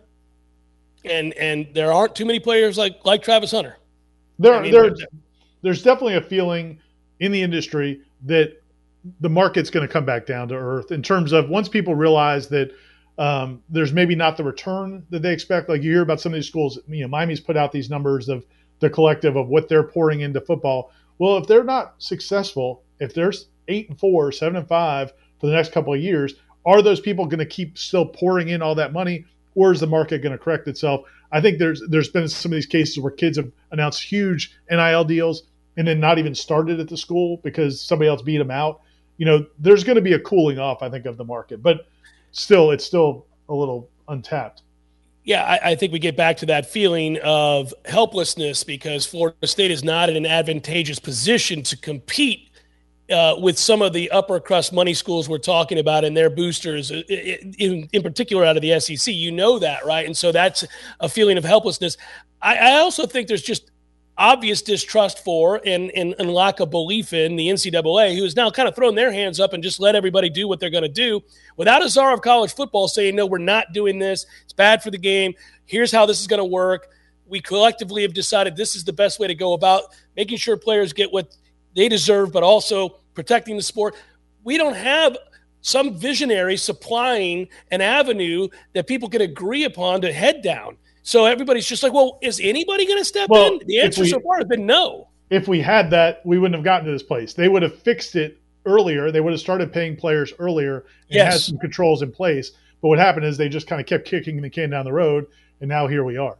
and 1.07 1.33
and 1.35 1.69
there 1.75 1.93
aren't 1.93 2.15
too 2.15 2.25
many 2.25 2.41
players 2.41 2.77
like 2.77 3.05
like 3.05 3.23
Travis 3.23 3.51
Hunter. 3.51 3.77
There, 4.39 4.55
I 4.55 4.63
mean, 4.63 4.73
there, 4.73 4.95
there's 5.63 5.83
definitely 5.83 6.17
a 6.17 6.23
feeling 6.23 6.79
in 7.21 7.33
the 7.33 7.43
industry 7.43 8.03
that 8.25 8.61
the 9.21 9.31
market's 9.31 9.71
going 9.71 9.87
to 9.87 9.93
come 9.93 10.05
back 10.05 10.27
down 10.27 10.49
to 10.49 10.55
earth 10.55 10.91
in 10.91 11.03
terms 11.03 11.33
of 11.33 11.49
once 11.49 11.69
people 11.69 11.95
realize 11.95 12.49
that 12.49 12.73
um, 13.19 13.63
there's 13.71 13.93
maybe 13.93 14.15
not 14.15 14.37
the 14.37 14.45
return 14.45 15.07
that 15.11 15.23
they 15.23 15.33
expect. 15.33 15.69
Like 15.69 15.83
you 15.83 15.91
hear 15.93 16.03
about 16.03 16.21
some 16.21 16.33
of 16.33 16.37
these 16.37 16.49
schools, 16.49 16.79
you 16.89 17.03
know, 17.03 17.09
Miami's 17.09 17.41
put 17.41 17.57
out 17.57 17.73
these 17.73 17.89
numbers 17.89 18.29
of 18.29 18.45
the 18.81 18.91
collective 18.91 19.37
of 19.37 19.49
what 19.49 19.69
they're 19.69 19.85
pouring 19.85 20.21
into 20.21 20.41
football. 20.41 20.93
Well, 21.19 21.39
if 21.39 21.47
they're 21.47 21.65
not 21.65 21.95
successful, 21.99 22.83
if 23.01 23.15
there's 23.15 23.47
eight 23.69 23.89
and 23.89 23.99
four, 23.99 24.33
seven 24.33 24.57
and 24.57 24.69
five 24.69 25.13
for 25.41 25.47
the 25.47 25.53
next 25.53 25.73
couple 25.73 25.95
of 25.95 26.01
years, 26.01 26.35
are 26.67 26.83
those 26.83 27.01
people 27.01 27.27
going 27.27 27.39
to 27.39 27.47
keep 27.47 27.79
still 27.79 28.05
pouring 28.05 28.49
in 28.49 28.61
all 28.61 28.75
that 28.75 28.93
money, 28.93 29.25
or 29.57 29.73
is 29.73 29.81
the 29.81 29.87
market 29.89 30.23
going 30.23 30.31
to 30.31 30.39
correct 30.39 30.69
itself? 30.69 31.01
I 31.33 31.41
think 31.41 31.59
there's 31.59 31.83
there's 31.89 32.09
been 32.09 32.29
some 32.29 32.53
of 32.53 32.57
these 32.57 32.67
cases 32.67 33.01
where 33.01 33.11
kids 33.11 33.37
have 33.37 33.51
announced 33.73 34.01
huge 34.01 34.57
NIL 34.71 35.03
deals 35.03 35.43
and 35.77 35.89
then 35.89 35.99
not 35.99 36.19
even 36.19 36.35
started 36.35 36.79
at 36.79 36.89
the 36.89 36.97
school 36.97 37.39
because 37.43 37.81
somebody 37.81 38.09
else 38.09 38.23
beat 38.23 38.39
them 38.39 38.53
out. 38.53 38.83
You 39.17 39.27
know, 39.27 39.47
there's 39.59 39.83
going 39.83 39.97
to 39.97 40.03
be 40.03 40.13
a 40.13 40.21
cooling 40.21 40.59
off, 40.59 40.83
I 40.83 40.91
think, 40.91 41.07
of 41.07 41.17
the 41.17 41.25
market, 41.25 41.63
but 41.63 41.87
still, 42.33 42.71
it's 42.71 42.85
still 42.85 43.27
a 43.49 43.55
little 43.55 43.91
untapped. 44.09 44.63
Yeah, 45.25 45.43
I, 45.43 45.71
I 45.71 45.75
think 45.75 45.93
we 45.93 45.99
get 45.99 46.17
back 46.17 46.37
to 46.39 46.47
that 46.47 46.71
feeling 46.71 47.19
of 47.25 47.75
helplessness 47.85 48.63
because 48.63 49.05
Florida 49.07 49.47
State 49.47 49.73
is 49.73 49.83
not 49.83 50.09
in 50.09 50.17
an 50.17 50.27
advantageous 50.27 51.01
position 51.01 51.65
to 51.65 51.77
compete 51.77 52.46
uh, 53.11 53.37
with 53.39 53.59
some 53.59 53.83
of 53.83 53.93
the 53.93 54.11
upper 54.11 54.41
crust 54.41 54.73
money 54.73 54.95
schools 54.95 55.29
we're 55.29 55.39
talking 55.39 55.79
about 55.79 56.05
and 56.05 56.17
their 56.17 56.31
boosters, 56.31 56.91
uh, 56.91 57.03
in, 57.09 57.89
in 57.93 58.03
particular 58.03 58.45
out 58.45 58.57
of 58.57 58.63
the 58.63 58.79
SEC. 58.81 59.15
You 59.15 59.31
know 59.31 59.59
that, 59.59 59.85
right? 59.85 60.07
And 60.07 60.17
so 60.17 60.33
that's 60.33 60.65
a 61.01 61.09
feeling 61.09 61.39
of 61.39 61.45
helplessness. 61.45 61.97
I, 62.43 62.57
I 62.57 62.73
also 62.79 63.07
think 63.07 63.29
there's 63.29 63.43
just 63.43 63.71
obvious 64.19 64.63
distrust 64.63 65.23
for 65.23 65.61
and, 65.67 65.91
and, 65.91 66.15
and 66.19 66.33
lack 66.33 66.61
of 66.61 66.71
belief 66.71 67.13
in 67.13 67.37
the 67.37 67.49
NCAA, 67.49 68.17
who 68.17 68.23
has 68.23 68.35
now 68.35 68.51
kind 68.51 68.69
of 68.69 68.75
thrown 68.75 68.95
their 68.95 69.13
hands 69.13 69.39
up 69.39 69.53
and 69.53 69.63
just 69.63 69.79
let 69.79 69.95
everybody 69.95 70.31
do 70.31 70.49
what 70.49 70.59
they're 70.59 70.71
going 70.71 70.83
to 70.83 70.89
do 70.89 71.21
without 71.57 71.85
a 71.85 71.89
czar 71.89 72.13
of 72.15 72.23
college 72.23 72.55
football 72.55 72.89
saying, 72.89 73.15
no, 73.15 73.27
we're 73.27 73.39
not 73.39 73.73
doing 73.73 73.99
this. 73.99 74.27
It's 74.45 74.53
bad 74.53 74.83
for 74.83 74.91
the 74.91 74.99
game. 74.99 75.35
Here's 75.67 75.93
how 75.93 76.07
this 76.07 76.21
is 76.21 76.27
going 76.27 76.39
to 76.39 76.45
work. 76.45 76.89
We 77.27 77.41
collectively 77.41 78.03
have 78.03 78.15
decided 78.15 78.57
this 78.57 78.75
is 78.75 78.85
the 78.85 78.93
best 78.93 79.19
way 79.19 79.27
to 79.27 79.35
go 79.35 79.53
about 79.53 79.83
making 80.17 80.39
sure 80.39 80.57
players 80.57 80.93
get 80.93 81.13
what 81.13 81.37
they 81.77 81.89
deserve, 81.89 82.33
but 82.33 82.43
also 82.43 82.97
protecting 83.15 83.57
the 83.57 83.63
sport. 83.63 83.95
We 84.43 84.59
don't 84.59 84.75
have 84.75 85.17
some 85.61 85.97
visionary 85.97 86.57
supplying 86.57 87.49
an 87.71 87.81
avenue 87.81 88.49
that 88.73 88.87
people 88.87 89.09
can 89.09 89.21
agree 89.21 89.65
upon 89.65 90.01
to 90.01 90.13
head 90.13 90.43
down. 90.43 90.77
So 91.03 91.25
everybody's 91.27 91.67
just 91.67 91.83
like, 91.83 91.93
well, 91.93 92.19
is 92.23 92.41
anybody 92.43 92.87
going 92.87 92.99
to 92.99 93.05
step 93.05 93.29
Well, 93.29 93.53
in? 93.55 93.61
The 93.67 93.81
answer 93.81 94.03
we- 94.03 94.09
so 94.09 94.19
far 94.21 94.39
has 94.39 94.47
been 94.47 94.67
no. 94.67 95.09
If 95.29 95.49
we 95.49 95.61
had 95.61 95.91
that, 95.91 96.25
we 96.25 96.39
wouldn't 96.39 96.55
have 96.55 96.65
gotten 96.65 96.87
to 96.87 96.93
this 96.93 97.03
place. 97.03 97.35
They 97.35 97.49
would 97.49 97.63
have 97.63 97.77
fixed 97.77 98.15
it 98.15 98.39
earlier. 98.65 99.11
They 99.11 99.21
would 99.21 99.33
have 99.33 99.41
started 99.41 99.73
paying 99.73 99.97
players 99.97 100.33
earlier 100.39 100.85
and 101.11 101.21
had 101.29 101.41
some 101.41 101.59
controls 101.59 102.03
in 102.03 102.13
place. 102.13 102.53
But 102.81 102.89
what 102.89 102.99
happened 103.01 103.27
is 103.27 103.37
they 103.37 103.49
just 103.49 103.67
kind 103.67 103.81
of 103.81 103.89
kept 103.89 104.07
kicking 104.07 104.41
the 104.41 104.49
can 104.51 104.71
down 104.71 104.85
the 104.85 104.93
road, 104.93 105.27
and 105.61 105.69
now 105.69 105.89
here 105.89 106.05
we 106.05 106.17
are. 106.17 106.37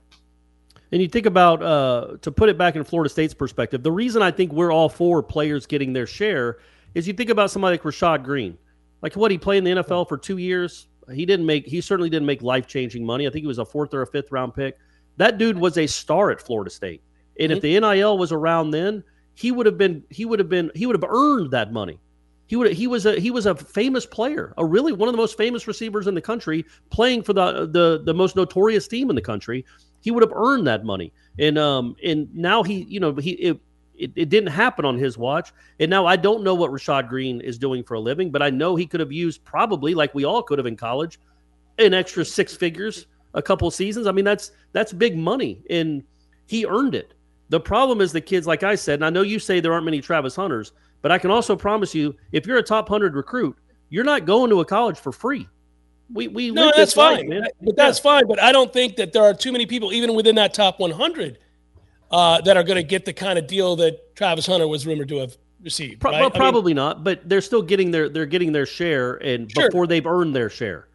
And 0.93 1.03
you 1.03 1.09
think 1.09 1.27
about 1.27 1.63
uh, 1.63 2.17
to 2.23 2.31
put 2.31 2.49
it 2.49 2.57
back 2.57 2.77
in 2.77 2.85
Florida 2.85 3.09
State's 3.09 3.35
perspective, 3.35 3.83
the 3.83 3.93
reason 3.93 4.23
I 4.23 4.31
think 4.31 4.53
we're 4.53 4.73
all 4.73 4.89
for 4.89 5.23
players 5.23 5.67
getting 5.67 5.93
their 5.93 6.07
share 6.07 6.59
is 6.95 7.07
you 7.07 7.13
think 7.13 7.31
about 7.31 7.51
somebody 7.51 7.75
like 7.75 7.83
Rashad 7.83 8.25
Greene, 8.25 8.57
like 9.03 9.17
what 9.17 9.31
he 9.31 9.39
played 9.39 9.59
in 9.59 9.65
the 9.65 9.83
NFL 9.83 10.09
for 10.09 10.17
two 10.17 10.39
years. 10.39 10.87
He 11.13 11.27
didn't 11.27 11.47
make. 11.47 11.67
He 11.67 11.81
certainly 11.81 12.11
didn't 12.11 12.27
make 12.27 12.43
life 12.43 12.67
changing 12.67 13.05
money. 13.05 13.27
I 13.27 13.31
think 13.31 13.43
he 13.43 13.47
was 13.47 13.59
a 13.59 13.65
fourth 13.65 13.95
or 13.95 14.03
a 14.03 14.07
fifth 14.07 14.33
round 14.33 14.55
pick. 14.55 14.79
That 15.19 15.39
dude 15.39 15.59
was 15.59 15.79
a 15.79 15.87
star 15.87 16.31
at 16.31 16.41
Florida 16.41 16.71
State, 16.71 17.03
and 17.39 17.53
if 17.53 17.61
the 17.61 17.79
NIL 17.79 18.19
was 18.19 18.33
around 18.33 18.71
then, 18.71 19.05
he 19.35 19.53
would 19.53 19.67
have 19.67 19.79
been. 19.79 20.03
He 20.11 20.25
would 20.25 20.39
have 20.39 20.49
been. 20.49 20.71
He 20.75 20.87
would 20.87 20.97
have 21.01 21.09
earned 21.09 21.51
that 21.53 21.73
money. 21.73 22.01
He 22.47 22.57
would. 22.57 22.73
He 22.73 22.87
was 22.87 23.07
a. 23.07 23.21
He 23.21 23.31
was 23.31 23.47
a 23.47 23.55
famous 23.55 24.07
player, 24.07 24.53
a 24.57 24.65
really 24.65 24.93
one 24.93 25.09
of 25.09 25.13
the 25.13 25.19
most 25.19 25.37
famous 25.37 25.69
receivers 25.69 26.07
in 26.07 26.15
the 26.15 26.21
country, 26.21 26.65
playing 26.91 27.23
for 27.23 27.33
the 27.33 27.67
the 27.67 28.03
the 28.05 28.15
most 28.15 28.35
notorious 28.35 28.89
team 28.89 29.11
in 29.11 29.17
the 29.17 29.23
country. 29.23 29.65
He 30.01 30.11
would 30.11 30.23
have 30.23 30.33
earned 30.33 30.67
that 30.67 30.85
money, 30.85 31.13
and 31.39 31.59
um 31.59 31.97
and 32.03 32.35
now 32.35 32.63
he, 32.63 32.85
you 32.85 33.01
know, 33.01 33.15
he 33.15 33.33
it, 33.33 33.59
it, 33.97 34.13
it 34.15 34.29
didn't 34.29 34.51
happen 34.51 34.85
on 34.85 34.99
his 34.99 35.17
watch, 35.17 35.53
and 35.81 35.91
now 35.91 36.07
I 36.07 36.17
don't 36.17 36.45
know 36.45 36.55
what 36.55 36.71
Rashad 36.71 37.09
Greene 37.09 37.41
is 37.41 37.59
doing 37.59 37.83
for 37.83 37.95
a 37.95 38.01
living, 38.01 38.31
but 38.31 38.43
I 38.43 38.51
know 38.51 38.77
he 38.77 38.87
could 38.87 39.01
have 39.01 39.13
used 39.13 39.45
probably 39.45 39.95
like 39.95 40.15
we 40.15 40.25
all 40.25 40.43
could 40.43 40.59
have 40.59 40.67
in 40.67 40.77
college, 40.77 41.19
an 41.79 41.95
extra 41.95 42.25
six 42.25 42.55
figures 42.55 43.07
a 43.35 43.43
couple 43.43 43.71
seasons. 43.71 44.07
I 44.07 44.13
mean 44.13 44.25
that's 44.25 44.53
that's 44.73 44.93
big 44.93 45.17
money, 45.17 45.63
and 45.71 46.03
he 46.47 46.67
earned 46.67 46.95
it. 46.95 47.15
The 47.49 47.61
problem 47.61 48.01
is 48.01 48.13
the 48.13 48.21
kids, 48.21 48.47
like 48.47 48.63
I 48.63 48.75
said, 48.75 48.95
and 48.95 49.05
I 49.05 49.11
know 49.11 49.23
you 49.23 49.39
say 49.39 49.61
there 49.61 49.73
aren't 49.73 49.85
many 49.85 50.01
Travis 50.01 50.35
Hunters, 50.35 50.73
but 51.03 51.13
I 51.13 51.19
can 51.19 51.31
also 51.31 51.55
promise 51.55 51.95
you, 51.95 52.17
if 52.33 52.47
you're 52.47 52.59
a 52.59 52.63
top 52.63 52.89
hundred 52.89 53.15
recruit, 53.15 53.57
you're 53.89 54.05
not 54.05 54.25
going 54.25 54.51
to 54.51 54.61
a 54.61 54.65
college 54.65 54.99
for 54.99 55.13
free. 55.13 55.49
We 56.13 56.29
we 56.29 56.51
No, 56.51 56.73
that's 56.75 56.97
life, 56.97 57.19
fine. 57.19 57.29
man. 57.29 57.47
But 57.61 57.77
that's 57.77 57.99
fine. 57.99 58.27
But 58.27 58.41
I 58.41 58.53
don't 58.53 58.73
think 58.73 58.97
that 58.97 59.13
there 59.13 59.25
are 59.25 59.35
too 59.35 59.51
many 59.53 59.67
people, 59.67 59.93
even 59.93 60.15
within 60.15 60.37
that 60.37 60.55
top 60.55 60.79
100, 60.79 61.39
uh, 62.11 62.41
that 62.43 62.57
are 62.57 62.63
going 62.63 62.77
to 62.77 62.83
get 62.85 63.05
the 63.05 63.13
kind 63.13 63.39
of 63.39 63.47
deal 63.47 63.77
that 63.77 64.15
Travis 64.15 64.47
Hunter 64.47 64.69
was 64.69 64.87
rumored 64.87 65.09
to 65.09 65.17
have 65.19 65.37
received. 65.63 66.01
Pro- 66.01 66.13
right? 66.13 66.21
well, 66.21 66.31
I 66.31 66.33
mean, 66.33 66.41
probably 66.41 66.75
not, 66.75 67.03
but 67.03 67.29
they're 67.29 67.41
still 67.41 67.63
getting 67.63 67.91
their 67.91 68.09
they're 68.09 68.27
getting 68.27 68.53
their 68.53 68.67
share, 68.67 69.15
and 69.15 69.51
Sure. 69.51 69.69
before 69.69 69.87
they've 69.87 70.07
earned 70.07 70.35
their 70.37 70.49
share. 70.51 70.87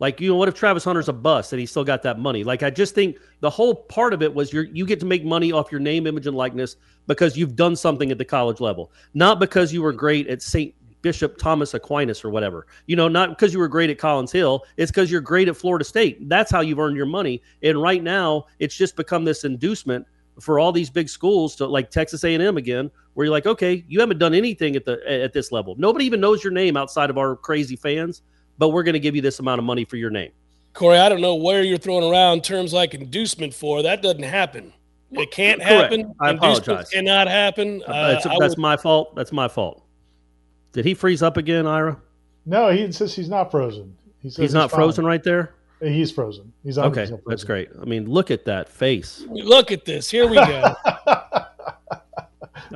Like 0.00 0.20
you 0.20 0.28
know, 0.28 0.36
what 0.36 0.48
if 0.48 0.54
Travis 0.54 0.84
Hunter's 0.84 1.08
a 1.08 1.12
bust 1.12 1.52
and 1.52 1.60
he 1.60 1.64
still 1.66 1.84
got 1.84 2.02
that 2.02 2.18
money? 2.18 2.44
Like 2.44 2.62
I 2.62 2.68
just 2.68 2.94
think 2.94 3.16
the 3.40 3.48
whole 3.48 3.74
part 3.74 4.12
of 4.12 4.22
it 4.22 4.34
was 4.34 4.52
you 4.52 4.62
you 4.72 4.84
get 4.84 5.00
to 5.00 5.06
make 5.06 5.24
money 5.24 5.52
off 5.52 5.70
your 5.72 5.80
name, 5.80 6.06
image, 6.06 6.26
and 6.26 6.36
likeness 6.36 6.76
because 7.06 7.36
you've 7.36 7.56
done 7.56 7.76
something 7.76 8.10
at 8.10 8.18
the 8.18 8.24
college 8.24 8.60
level, 8.60 8.90
not 9.14 9.38
because 9.38 9.72
you 9.72 9.80
were 9.82 9.92
great 9.92 10.26
at 10.26 10.42
Saint 10.42 10.74
Bishop 11.04 11.36
Thomas 11.36 11.74
Aquinas 11.74 12.24
or 12.24 12.30
whatever. 12.30 12.66
You 12.86 12.96
know, 12.96 13.08
not 13.08 13.28
because 13.28 13.52
you 13.52 13.58
were 13.60 13.68
great 13.68 13.90
at 13.90 13.98
Collins 13.98 14.32
Hill. 14.32 14.64
It's 14.78 14.90
because 14.90 15.10
you're 15.12 15.20
great 15.20 15.48
at 15.48 15.56
Florida 15.56 15.84
State. 15.84 16.28
That's 16.30 16.50
how 16.50 16.62
you've 16.62 16.78
earned 16.78 16.96
your 16.96 17.04
money. 17.06 17.42
And 17.62 17.80
right 17.80 18.02
now, 18.02 18.46
it's 18.58 18.74
just 18.74 18.96
become 18.96 19.22
this 19.22 19.44
inducement 19.44 20.06
for 20.40 20.58
all 20.58 20.72
these 20.72 20.88
big 20.88 21.10
schools 21.10 21.54
to 21.56 21.66
like 21.66 21.90
Texas 21.90 22.24
A&M 22.24 22.56
again, 22.56 22.90
where 23.12 23.26
you're 23.26 23.32
like, 23.32 23.44
okay, 23.46 23.84
you 23.86 24.00
haven't 24.00 24.18
done 24.18 24.32
anything 24.34 24.76
at 24.76 24.86
the 24.86 24.98
at 25.22 25.34
this 25.34 25.52
level. 25.52 25.74
Nobody 25.78 26.06
even 26.06 26.20
knows 26.20 26.42
your 26.42 26.52
name 26.54 26.76
outside 26.76 27.10
of 27.10 27.18
our 27.18 27.36
crazy 27.36 27.76
fans, 27.76 28.22
but 28.56 28.70
we're 28.70 28.82
going 28.82 28.94
to 28.94 28.98
give 29.00 29.14
you 29.14 29.20
this 29.22 29.38
amount 29.40 29.58
of 29.58 29.64
money 29.66 29.84
for 29.84 29.96
your 29.96 30.10
name. 30.10 30.32
Corey, 30.72 30.96
I 30.98 31.10
don't 31.10 31.20
know 31.20 31.34
where 31.36 31.62
you're 31.62 31.78
throwing 31.78 32.10
around 32.10 32.42
terms 32.42 32.72
like 32.72 32.94
inducement 32.94 33.52
for. 33.52 33.82
That 33.82 34.00
doesn't 34.02 34.22
happen. 34.24 34.72
It 35.12 35.30
can't 35.30 35.60
Correct. 35.60 35.92
happen. 35.92 36.14
I 36.18 36.30
Inducements 36.30 36.58
apologize. 36.66 36.88
Cannot 36.90 37.28
happen. 37.28 37.82
Uh, 37.86 38.08
that's 38.14 38.26
I 38.26 38.36
that's 38.40 38.56
would- 38.56 38.58
my 38.58 38.76
fault. 38.78 39.14
That's 39.14 39.30
my 39.30 39.46
fault. 39.46 39.83
Did 40.74 40.84
he 40.84 40.92
freeze 40.92 41.22
up 41.22 41.38
again, 41.38 41.66
Ira? 41.66 41.96
No, 42.44 42.68
he 42.70 42.82
insists 42.82 43.16
he's 43.16 43.30
not 43.30 43.50
frozen. 43.50 43.96
He 44.20 44.28
says 44.28 44.36
He's 44.42 44.54
not 44.54 44.70
fine. 44.70 44.78
frozen 44.80 45.06
right 45.06 45.22
there. 45.22 45.54
He's 45.80 46.10
frozen. 46.10 46.52
He's 46.62 46.76
Okay, 46.78 47.06
frozen. 47.06 47.20
that's 47.26 47.44
great. 47.44 47.68
I 47.80 47.84
mean, 47.84 48.08
look 48.10 48.30
at 48.30 48.44
that 48.46 48.68
face. 48.68 49.24
Look 49.28 49.70
at 49.72 49.84
this. 49.86 50.10
Here 50.10 50.28
we 50.28 50.36
go. 50.36 50.74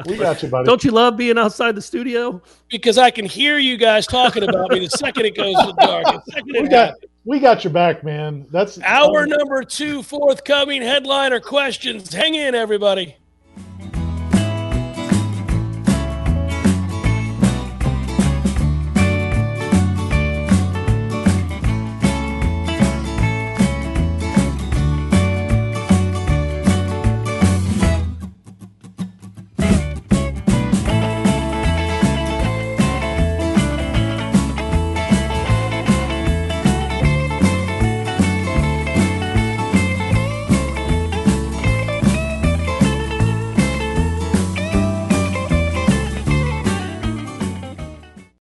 We 0.07 0.17
got 0.17 0.43
you, 0.45 0.49
buddy. 0.49 0.65
Don't 0.67 0.85
you 0.85 0.93
love 0.93 1.17
being 1.17 1.39
outside 1.39 1.75
the 1.75 1.83
studio? 1.83 2.41
because 2.71 2.99
I 2.99 3.11
can 3.11 3.25
hear 3.25 3.59
you 3.59 3.77
guys 3.77 4.07
talking 4.07 4.45
about 4.45 4.71
me 4.71 4.79
the 4.81 4.91
second 4.91 5.27
it 5.27 5.35
goes 5.37 5.57
dark. 5.81 6.05
The 6.05 6.23
second 6.31 6.53
we 6.53 6.59
it 6.61 6.71
got 6.71 6.87
happens. 6.91 7.05
we 7.25 7.39
got 7.41 7.65
your 7.65 7.73
back, 7.73 8.05
man. 8.05 8.47
That's 8.51 8.81
Hour 8.83 9.27
number 9.27 9.65
two, 9.65 10.05
forthcoming 10.05 10.83
headliner 10.83 11.41
questions. 11.41 12.13
Hang 12.13 12.35
in, 12.37 12.55
everybody. 12.55 13.17